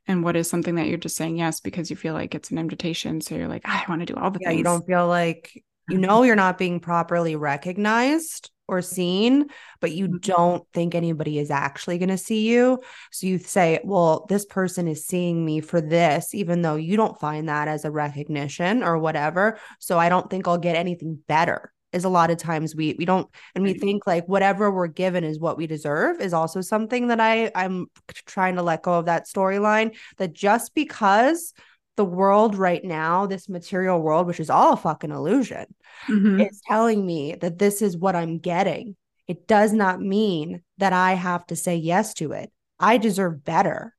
and 0.09 0.25
what 0.25 0.37
is 0.37 0.49
something 0.49 0.75
that 0.77 0.87
you're 0.87 0.99
just 0.99 1.17
saying 1.17 1.37
yes 1.37 1.61
because 1.61 1.91
you 1.91 1.97
feel 1.97 2.15
like 2.15 2.35
it's 2.35 2.51
an 2.51 2.59
invitation. 2.59 3.21
So 3.21 3.37
you're 3.37 3.49
like, 3.49 3.63
I 3.65 3.85
want 3.89 4.01
to 4.01 4.07
do 4.07 4.19
all 4.19 4.31
the 4.31 4.41
yeah, 4.41 4.49
things. 4.49 4.59
You 4.59 4.65
don't 4.65 4.87
feel 4.87 5.07
like 5.07 5.63
you 5.89 5.99
know 5.99 6.23
you're 6.23 6.35
not 6.35 6.59
being 6.59 6.81
properly 6.81 7.37
recognized 7.37 8.51
or 8.67 8.83
seen, 8.83 9.47
but 9.81 9.93
you 9.93 10.07
mm-hmm. 10.07 10.19
don't 10.19 10.65
think 10.75 10.95
anybody 10.95 11.39
is 11.39 11.51
actually 11.51 11.99
going 11.99 12.11
to 12.11 12.19
see 12.19 12.49
you. 12.49 12.81
So 13.11 13.27
you 13.27 13.39
say, 13.39 13.81
well, 13.83 14.27
this 14.29 14.45
person 14.45 14.87
is 14.87 15.07
seeing 15.07 15.45
me 15.45 15.61
for 15.61 15.81
this, 15.81 16.35
even 16.35 16.61
though 16.63 16.77
you 16.77 16.97
don't 16.97 17.19
find 17.19 17.49
that 17.49 17.69
as 17.69 17.85
a 17.85 17.91
recognition 17.91 18.83
or 18.83 18.99
whatever. 18.99 19.59
So 19.79 19.99
I 19.99 20.11
don't 20.11 20.29
think 20.29 20.47
I'll 20.47 20.59
get 20.59 20.77
anything 20.77 21.19
better 21.27 21.73
is 21.93 22.05
a 22.05 22.09
lot 22.09 22.30
of 22.30 22.36
times 22.36 22.76
we 22.76 22.95
we 22.99 23.05
don't 23.05 23.28
and 23.55 23.64
we 23.64 23.72
think 23.72 24.07
like 24.07 24.26
whatever 24.28 24.70
we're 24.70 24.86
given 24.86 25.24
is 25.24 25.41
what 25.41 25.57
we 25.57 25.66
deserve 25.66 26.20
is 26.20 26.34
also 26.34 26.61
something 26.61 27.09
that 27.09 27.20
I 27.20 27.51
I'm 27.55 27.86
trying 28.26 28.57
to 28.57 28.62
let 28.62 28.82
go 28.82 28.95
of 28.95 29.07
that 29.07 29.26
storyline 29.26 29.97
that 30.18 30.32
just 30.32 30.74
because 30.74 31.55
the 31.99 32.05
world 32.05 32.55
right 32.55 32.84
now, 32.84 33.26
this 33.26 33.49
material 33.49 34.01
world, 34.01 34.26
which 34.26 34.39
is 34.39 34.51
all 34.51 34.72
a 34.72 34.76
fucking 34.76 35.11
illusion, 35.11 35.66
mm-hmm. 36.07 36.41
is 36.41 36.62
telling 36.66 37.05
me 37.05 37.34
that 37.34 37.59
this 37.59 37.82
is 37.82 37.97
what 37.97 38.14
I'm 38.14 38.39
getting. 38.39 38.97
It 39.26 39.49
does 39.49 39.72
not 39.72 40.01
mean 40.01 40.62
that 40.78 40.93
I 40.93 41.14
have 41.14 41.45
to 41.49 41.57
say 41.57 41.76
yes 41.76 42.14
to 42.14 42.32
it. 42.32 42.51
I 42.78 42.99
deserve 42.99 43.45
better. 43.45 43.95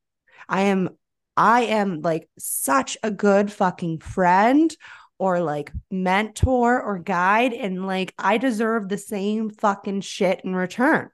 I 0.48 0.62
am 0.62 0.90
I 1.36 1.64
am 1.64 2.02
like 2.02 2.30
such 2.40 2.98
a 3.04 3.12
good 3.12 3.52
fucking 3.52 4.00
friend 4.00 4.76
or 5.20 5.42
like 5.42 5.72
mentor 5.92 6.82
or 6.82 6.98
guide 6.98 7.54
and 7.54 7.86
like 7.86 8.14
I 8.18 8.38
deserve 8.38 8.88
the 8.88 8.98
same 8.98 9.50
fucking 9.52 10.02
shit 10.02 10.42
in 10.44 10.56
return. 10.56 11.10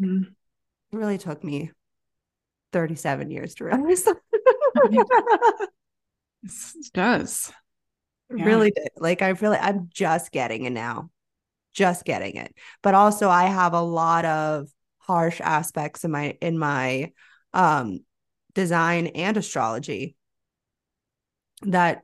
Mm-hmm. 0.00 0.24
It 0.92 0.96
really 0.96 1.18
took 1.18 1.42
me 1.42 1.70
37 2.72 3.30
years 3.30 3.54
to 3.54 3.64
realize 3.64 4.06
it 4.06 4.12
does. 6.92 7.52
Yeah. 8.34 8.44
Really 8.44 8.72
did. 8.72 8.88
Like 8.96 9.22
I 9.22 9.34
feel 9.34 9.50
like 9.50 9.62
I'm 9.62 9.88
just 9.92 10.32
getting 10.32 10.64
it 10.64 10.70
now. 10.70 11.10
Just 11.72 12.04
getting 12.04 12.36
it. 12.36 12.52
But 12.82 12.94
also 12.94 13.30
I 13.30 13.44
have 13.44 13.72
a 13.72 13.80
lot 13.80 14.24
of 14.24 14.68
harsh 14.98 15.40
aspects 15.40 16.04
in 16.04 16.10
my 16.10 16.36
in 16.40 16.58
my 16.58 17.12
um 17.52 18.00
design 18.54 19.08
and 19.08 19.36
astrology 19.36 20.16
that 21.62 22.02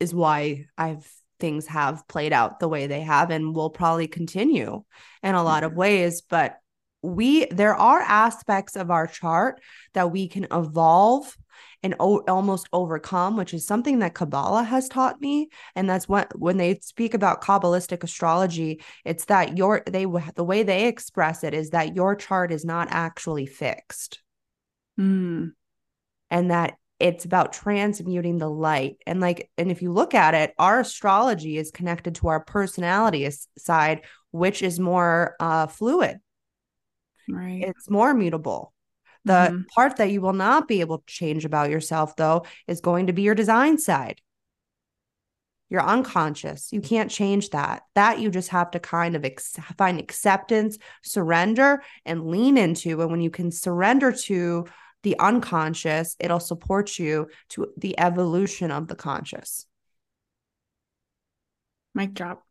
is 0.00 0.14
why 0.14 0.66
I've 0.76 1.10
things 1.40 1.66
have 1.66 2.06
played 2.08 2.32
out 2.32 2.60
the 2.60 2.68
way 2.68 2.86
they 2.86 3.00
have 3.00 3.30
and 3.30 3.54
will 3.54 3.70
probably 3.70 4.08
continue 4.08 4.82
in 5.22 5.34
a 5.34 5.42
lot 5.42 5.64
of 5.64 5.70
mm-hmm. 5.70 5.80
ways 5.80 6.22
but 6.22 6.58
we 7.02 7.46
there 7.46 7.76
are 7.76 8.00
aspects 8.00 8.76
of 8.76 8.90
our 8.90 9.06
chart 9.06 9.60
that 9.94 10.10
we 10.10 10.26
can 10.26 10.46
evolve 10.50 11.36
and 11.82 11.94
o- 12.00 12.24
almost 12.26 12.68
overcome 12.72 13.36
which 13.36 13.54
is 13.54 13.64
something 13.64 14.00
that 14.00 14.14
kabbalah 14.14 14.64
has 14.64 14.88
taught 14.88 15.20
me 15.20 15.48
and 15.76 15.88
that's 15.88 16.08
what 16.08 16.36
when 16.36 16.56
they 16.56 16.76
speak 16.80 17.14
about 17.14 17.40
kabbalistic 17.40 18.02
astrology 18.02 18.82
it's 19.04 19.26
that 19.26 19.56
your 19.56 19.82
they 19.86 20.06
the 20.34 20.44
way 20.44 20.64
they 20.64 20.88
express 20.88 21.44
it 21.44 21.54
is 21.54 21.70
that 21.70 21.94
your 21.94 22.16
chart 22.16 22.50
is 22.50 22.64
not 22.64 22.88
actually 22.90 23.46
fixed 23.46 24.20
mm. 24.98 25.52
and 26.30 26.50
that 26.50 26.74
it's 27.00 27.24
about 27.24 27.52
transmuting 27.52 28.38
the 28.38 28.50
light. 28.50 28.98
And 29.06 29.20
like 29.20 29.50
and 29.56 29.70
if 29.70 29.82
you 29.82 29.92
look 29.92 30.14
at 30.14 30.34
it 30.34 30.54
our 30.58 30.80
astrology 30.80 31.56
is 31.56 31.70
connected 31.70 32.16
to 32.16 32.28
our 32.28 32.40
personality 32.40 33.28
side 33.56 34.02
which 34.30 34.62
is 34.62 34.80
more 34.80 35.36
uh 35.40 35.66
fluid. 35.66 36.18
Right. 37.28 37.62
It's 37.62 37.90
more 37.90 38.14
mutable. 38.14 38.72
The 39.24 39.32
mm-hmm. 39.32 39.62
part 39.74 39.96
that 39.96 40.10
you 40.10 40.20
will 40.20 40.32
not 40.32 40.68
be 40.68 40.80
able 40.80 40.98
to 40.98 41.04
change 41.06 41.44
about 41.44 41.70
yourself 41.70 42.16
though 42.16 42.46
is 42.66 42.80
going 42.80 43.08
to 43.08 43.12
be 43.12 43.22
your 43.22 43.34
design 43.34 43.78
side. 43.78 44.20
Your 45.70 45.82
unconscious. 45.82 46.72
You 46.72 46.80
can't 46.80 47.10
change 47.10 47.50
that. 47.50 47.82
That 47.94 48.20
you 48.20 48.30
just 48.30 48.48
have 48.48 48.70
to 48.70 48.80
kind 48.80 49.14
of 49.14 49.26
ex- 49.26 49.58
find 49.76 50.00
acceptance 50.00 50.78
surrender 51.02 51.82
and 52.06 52.26
lean 52.26 52.56
into. 52.56 53.02
And 53.02 53.10
when 53.10 53.20
you 53.20 53.28
can 53.28 53.52
surrender 53.52 54.12
to 54.12 54.64
the 55.08 55.18
unconscious, 55.18 56.16
it'll 56.20 56.38
support 56.38 56.98
you 56.98 57.28
to 57.48 57.72
the 57.78 57.98
evolution 57.98 58.70
of 58.70 58.88
the 58.88 58.94
conscious. 58.94 59.64
Mic 61.94 62.12
drop. 62.12 62.42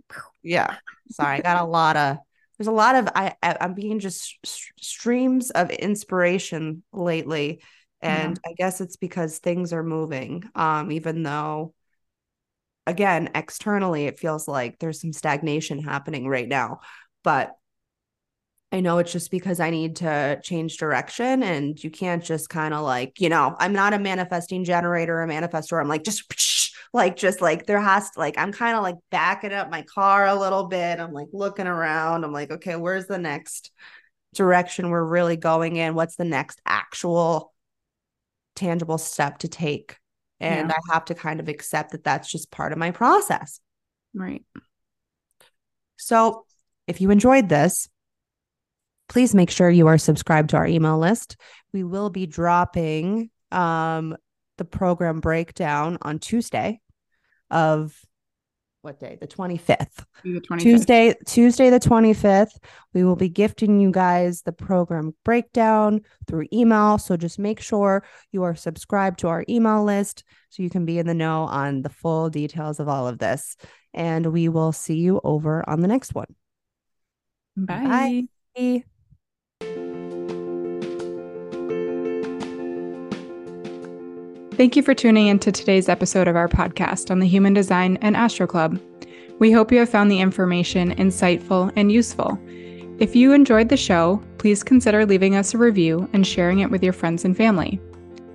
Yeah. 0.41 0.77
Sorry, 1.11 1.37
I 1.37 1.41
got 1.41 1.61
a 1.61 1.65
lot 1.65 1.97
of 1.97 2.17
there's 2.57 2.67
a 2.67 2.71
lot 2.71 2.95
of 2.95 3.09
I 3.13 3.35
I'm 3.43 3.75
being 3.75 3.99
just 3.99 4.39
streams 4.79 5.51
of 5.51 5.69
inspiration 5.69 6.81
lately 6.91 7.61
and 8.01 8.39
yeah. 8.43 8.51
I 8.51 8.53
guess 8.55 8.81
it's 8.81 8.95
because 8.95 9.37
things 9.37 9.71
are 9.71 9.83
moving 9.83 10.43
um 10.55 10.91
even 10.91 11.21
though 11.21 11.75
again 12.87 13.29
externally 13.35 14.07
it 14.07 14.17
feels 14.17 14.47
like 14.47 14.79
there's 14.79 15.01
some 15.01 15.13
stagnation 15.13 15.83
happening 15.83 16.27
right 16.27 16.47
now 16.47 16.79
but 17.23 17.53
I 18.71 18.81
know 18.81 18.97
it's 18.97 19.13
just 19.13 19.31
because 19.31 19.61
I 19.61 19.69
need 19.69 19.97
to 19.97 20.41
change 20.43 20.77
direction 20.77 21.41
and 21.41 21.81
you 21.81 21.89
can't 21.89 22.21
just 22.21 22.49
kind 22.49 22.73
of 22.73 22.83
like, 22.83 23.21
you 23.21 23.29
know, 23.29 23.55
I'm 23.59 23.71
not 23.71 23.93
a 23.93 23.99
manifesting 23.99 24.65
generator, 24.65 25.21
a 25.21 25.27
manifestor. 25.27 25.79
I'm 25.79 25.87
like, 25.87 26.03
just 26.03 26.23
like, 26.93 27.15
just 27.15 27.39
like 27.39 27.65
there 27.65 27.79
has 27.79 28.11
to, 28.11 28.19
like, 28.19 28.37
I'm 28.37 28.51
kind 28.51 28.75
of 28.75 28.83
like 28.83 28.95
backing 29.09 29.53
up 29.53 29.71
my 29.71 29.83
car 29.83 30.27
a 30.27 30.35
little 30.35 30.67
bit. 30.67 30.99
I'm 30.99 31.13
like 31.13 31.29
looking 31.31 31.65
around. 31.65 32.25
I'm 32.25 32.33
like, 32.33 32.51
okay, 32.51 32.75
where's 32.75 33.07
the 33.07 33.17
next 33.17 33.71
direction 34.35 34.89
we're 34.89 35.01
really 35.03 35.37
going 35.37 35.77
in? 35.77 35.95
What's 35.95 36.17
the 36.17 36.25
next 36.25 36.61
actual 36.65 37.53
tangible 38.55 38.97
step 38.97 39.37
to 39.39 39.47
take? 39.47 39.97
And 40.41 40.69
yeah. 40.69 40.75
I 40.75 40.93
have 40.93 41.05
to 41.05 41.15
kind 41.15 41.39
of 41.39 41.47
accept 41.47 41.91
that 41.91 42.03
that's 42.03 42.29
just 42.29 42.51
part 42.51 42.73
of 42.73 42.77
my 42.77 42.91
process. 42.91 43.61
Right. 44.13 44.43
So 45.95 46.45
if 46.85 46.99
you 46.99 47.11
enjoyed 47.11 47.47
this, 47.47 47.87
please 49.09 49.33
make 49.33 49.49
sure 49.49 49.69
you 49.69 49.87
are 49.87 49.97
subscribed 49.97 50.49
to 50.51 50.57
our 50.57 50.67
email 50.67 50.97
list. 50.97 51.37
We 51.73 51.83
will 51.83 52.09
be 52.09 52.25
dropping 52.25 53.29
um, 53.51 54.17
the 54.57 54.65
program 54.65 55.19
breakdown 55.19 55.97
on 56.01 56.19
Tuesday 56.19 56.81
of 57.49 57.97
what 58.87 59.01
day? 59.01 59.17
The 59.19 59.27
25th. 59.27 60.05
The 60.23 60.39
25th. 60.39 60.59
Tuesday, 60.59 61.15
Tuesday 61.25 61.69
the 61.69 61.79
25th. 61.79 62.57
We 62.93 63.03
will 63.03 63.17
be 63.17 63.27
gifting 63.27 63.81
you 63.81 63.91
guys 63.91 64.43
the 64.43 64.53
program 64.53 65.13
breakdown 65.25 66.01
through 66.25 66.45
email. 66.53 66.97
So 66.97 67.17
just 67.17 67.37
make 67.37 67.59
sure 67.59 68.05
you 68.31 68.43
are 68.43 68.55
subscribed 68.55 69.19
to 69.19 69.27
our 69.27 69.43
email 69.49 69.83
list 69.83 70.23
so 70.51 70.63
you 70.63 70.69
can 70.69 70.85
be 70.85 70.99
in 70.99 71.05
the 71.07 71.13
know 71.13 71.43
on 71.43 71.81
the 71.81 71.89
full 71.89 72.29
details 72.29 72.79
of 72.79 72.87
all 72.87 73.09
of 73.09 73.17
this. 73.17 73.57
And 73.93 74.27
we 74.27 74.47
will 74.47 74.71
see 74.71 74.99
you 74.99 75.19
over 75.21 75.67
on 75.67 75.81
the 75.81 75.89
next 75.89 76.15
one. 76.15 76.33
Bye. 77.57 78.27
Bye. 78.55 78.83
Thank 84.57 84.75
you 84.75 84.81
for 84.81 84.95
tuning 84.95 85.27
into 85.27 85.51
today's 85.51 85.87
episode 85.87 86.27
of 86.27 86.35
our 86.35 86.47
podcast 86.47 87.11
on 87.11 87.19
the 87.19 87.27
Human 87.27 87.53
Design 87.53 87.99
and 88.01 88.17
Astro 88.17 88.47
Club. 88.47 88.81
We 89.37 89.51
hope 89.51 89.71
you 89.71 89.77
have 89.77 89.89
found 89.89 90.09
the 90.09 90.19
information 90.19 90.95
insightful 90.95 91.71
and 91.75 91.91
useful. 91.91 92.39
If 92.97 93.15
you 93.15 93.33
enjoyed 93.33 93.69
the 93.69 93.77
show, 93.77 94.19
please 94.39 94.63
consider 94.63 95.05
leaving 95.05 95.35
us 95.35 95.53
a 95.53 95.59
review 95.59 96.09
and 96.11 96.25
sharing 96.25 96.57
it 96.57 96.71
with 96.71 96.81
your 96.81 96.91
friends 96.91 97.23
and 97.23 97.37
family. 97.37 97.79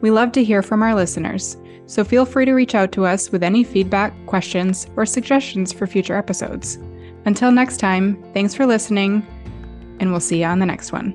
We 0.00 0.12
love 0.12 0.30
to 0.32 0.44
hear 0.44 0.62
from 0.62 0.80
our 0.80 0.94
listeners, 0.94 1.56
so 1.86 2.04
feel 2.04 2.24
free 2.24 2.44
to 2.44 2.52
reach 2.52 2.76
out 2.76 2.92
to 2.92 3.04
us 3.04 3.32
with 3.32 3.42
any 3.42 3.64
feedback, 3.64 4.14
questions, 4.26 4.86
or 4.94 5.04
suggestions 5.04 5.72
for 5.72 5.88
future 5.88 6.16
episodes. 6.16 6.78
Until 7.24 7.50
next 7.50 7.78
time, 7.78 8.22
thanks 8.32 8.54
for 8.54 8.64
listening, 8.64 9.26
and 10.02 10.10
we'll 10.10 10.20
see 10.20 10.40
you 10.40 10.46
on 10.46 10.58
the 10.58 10.66
next 10.66 10.92
one. 10.92 11.14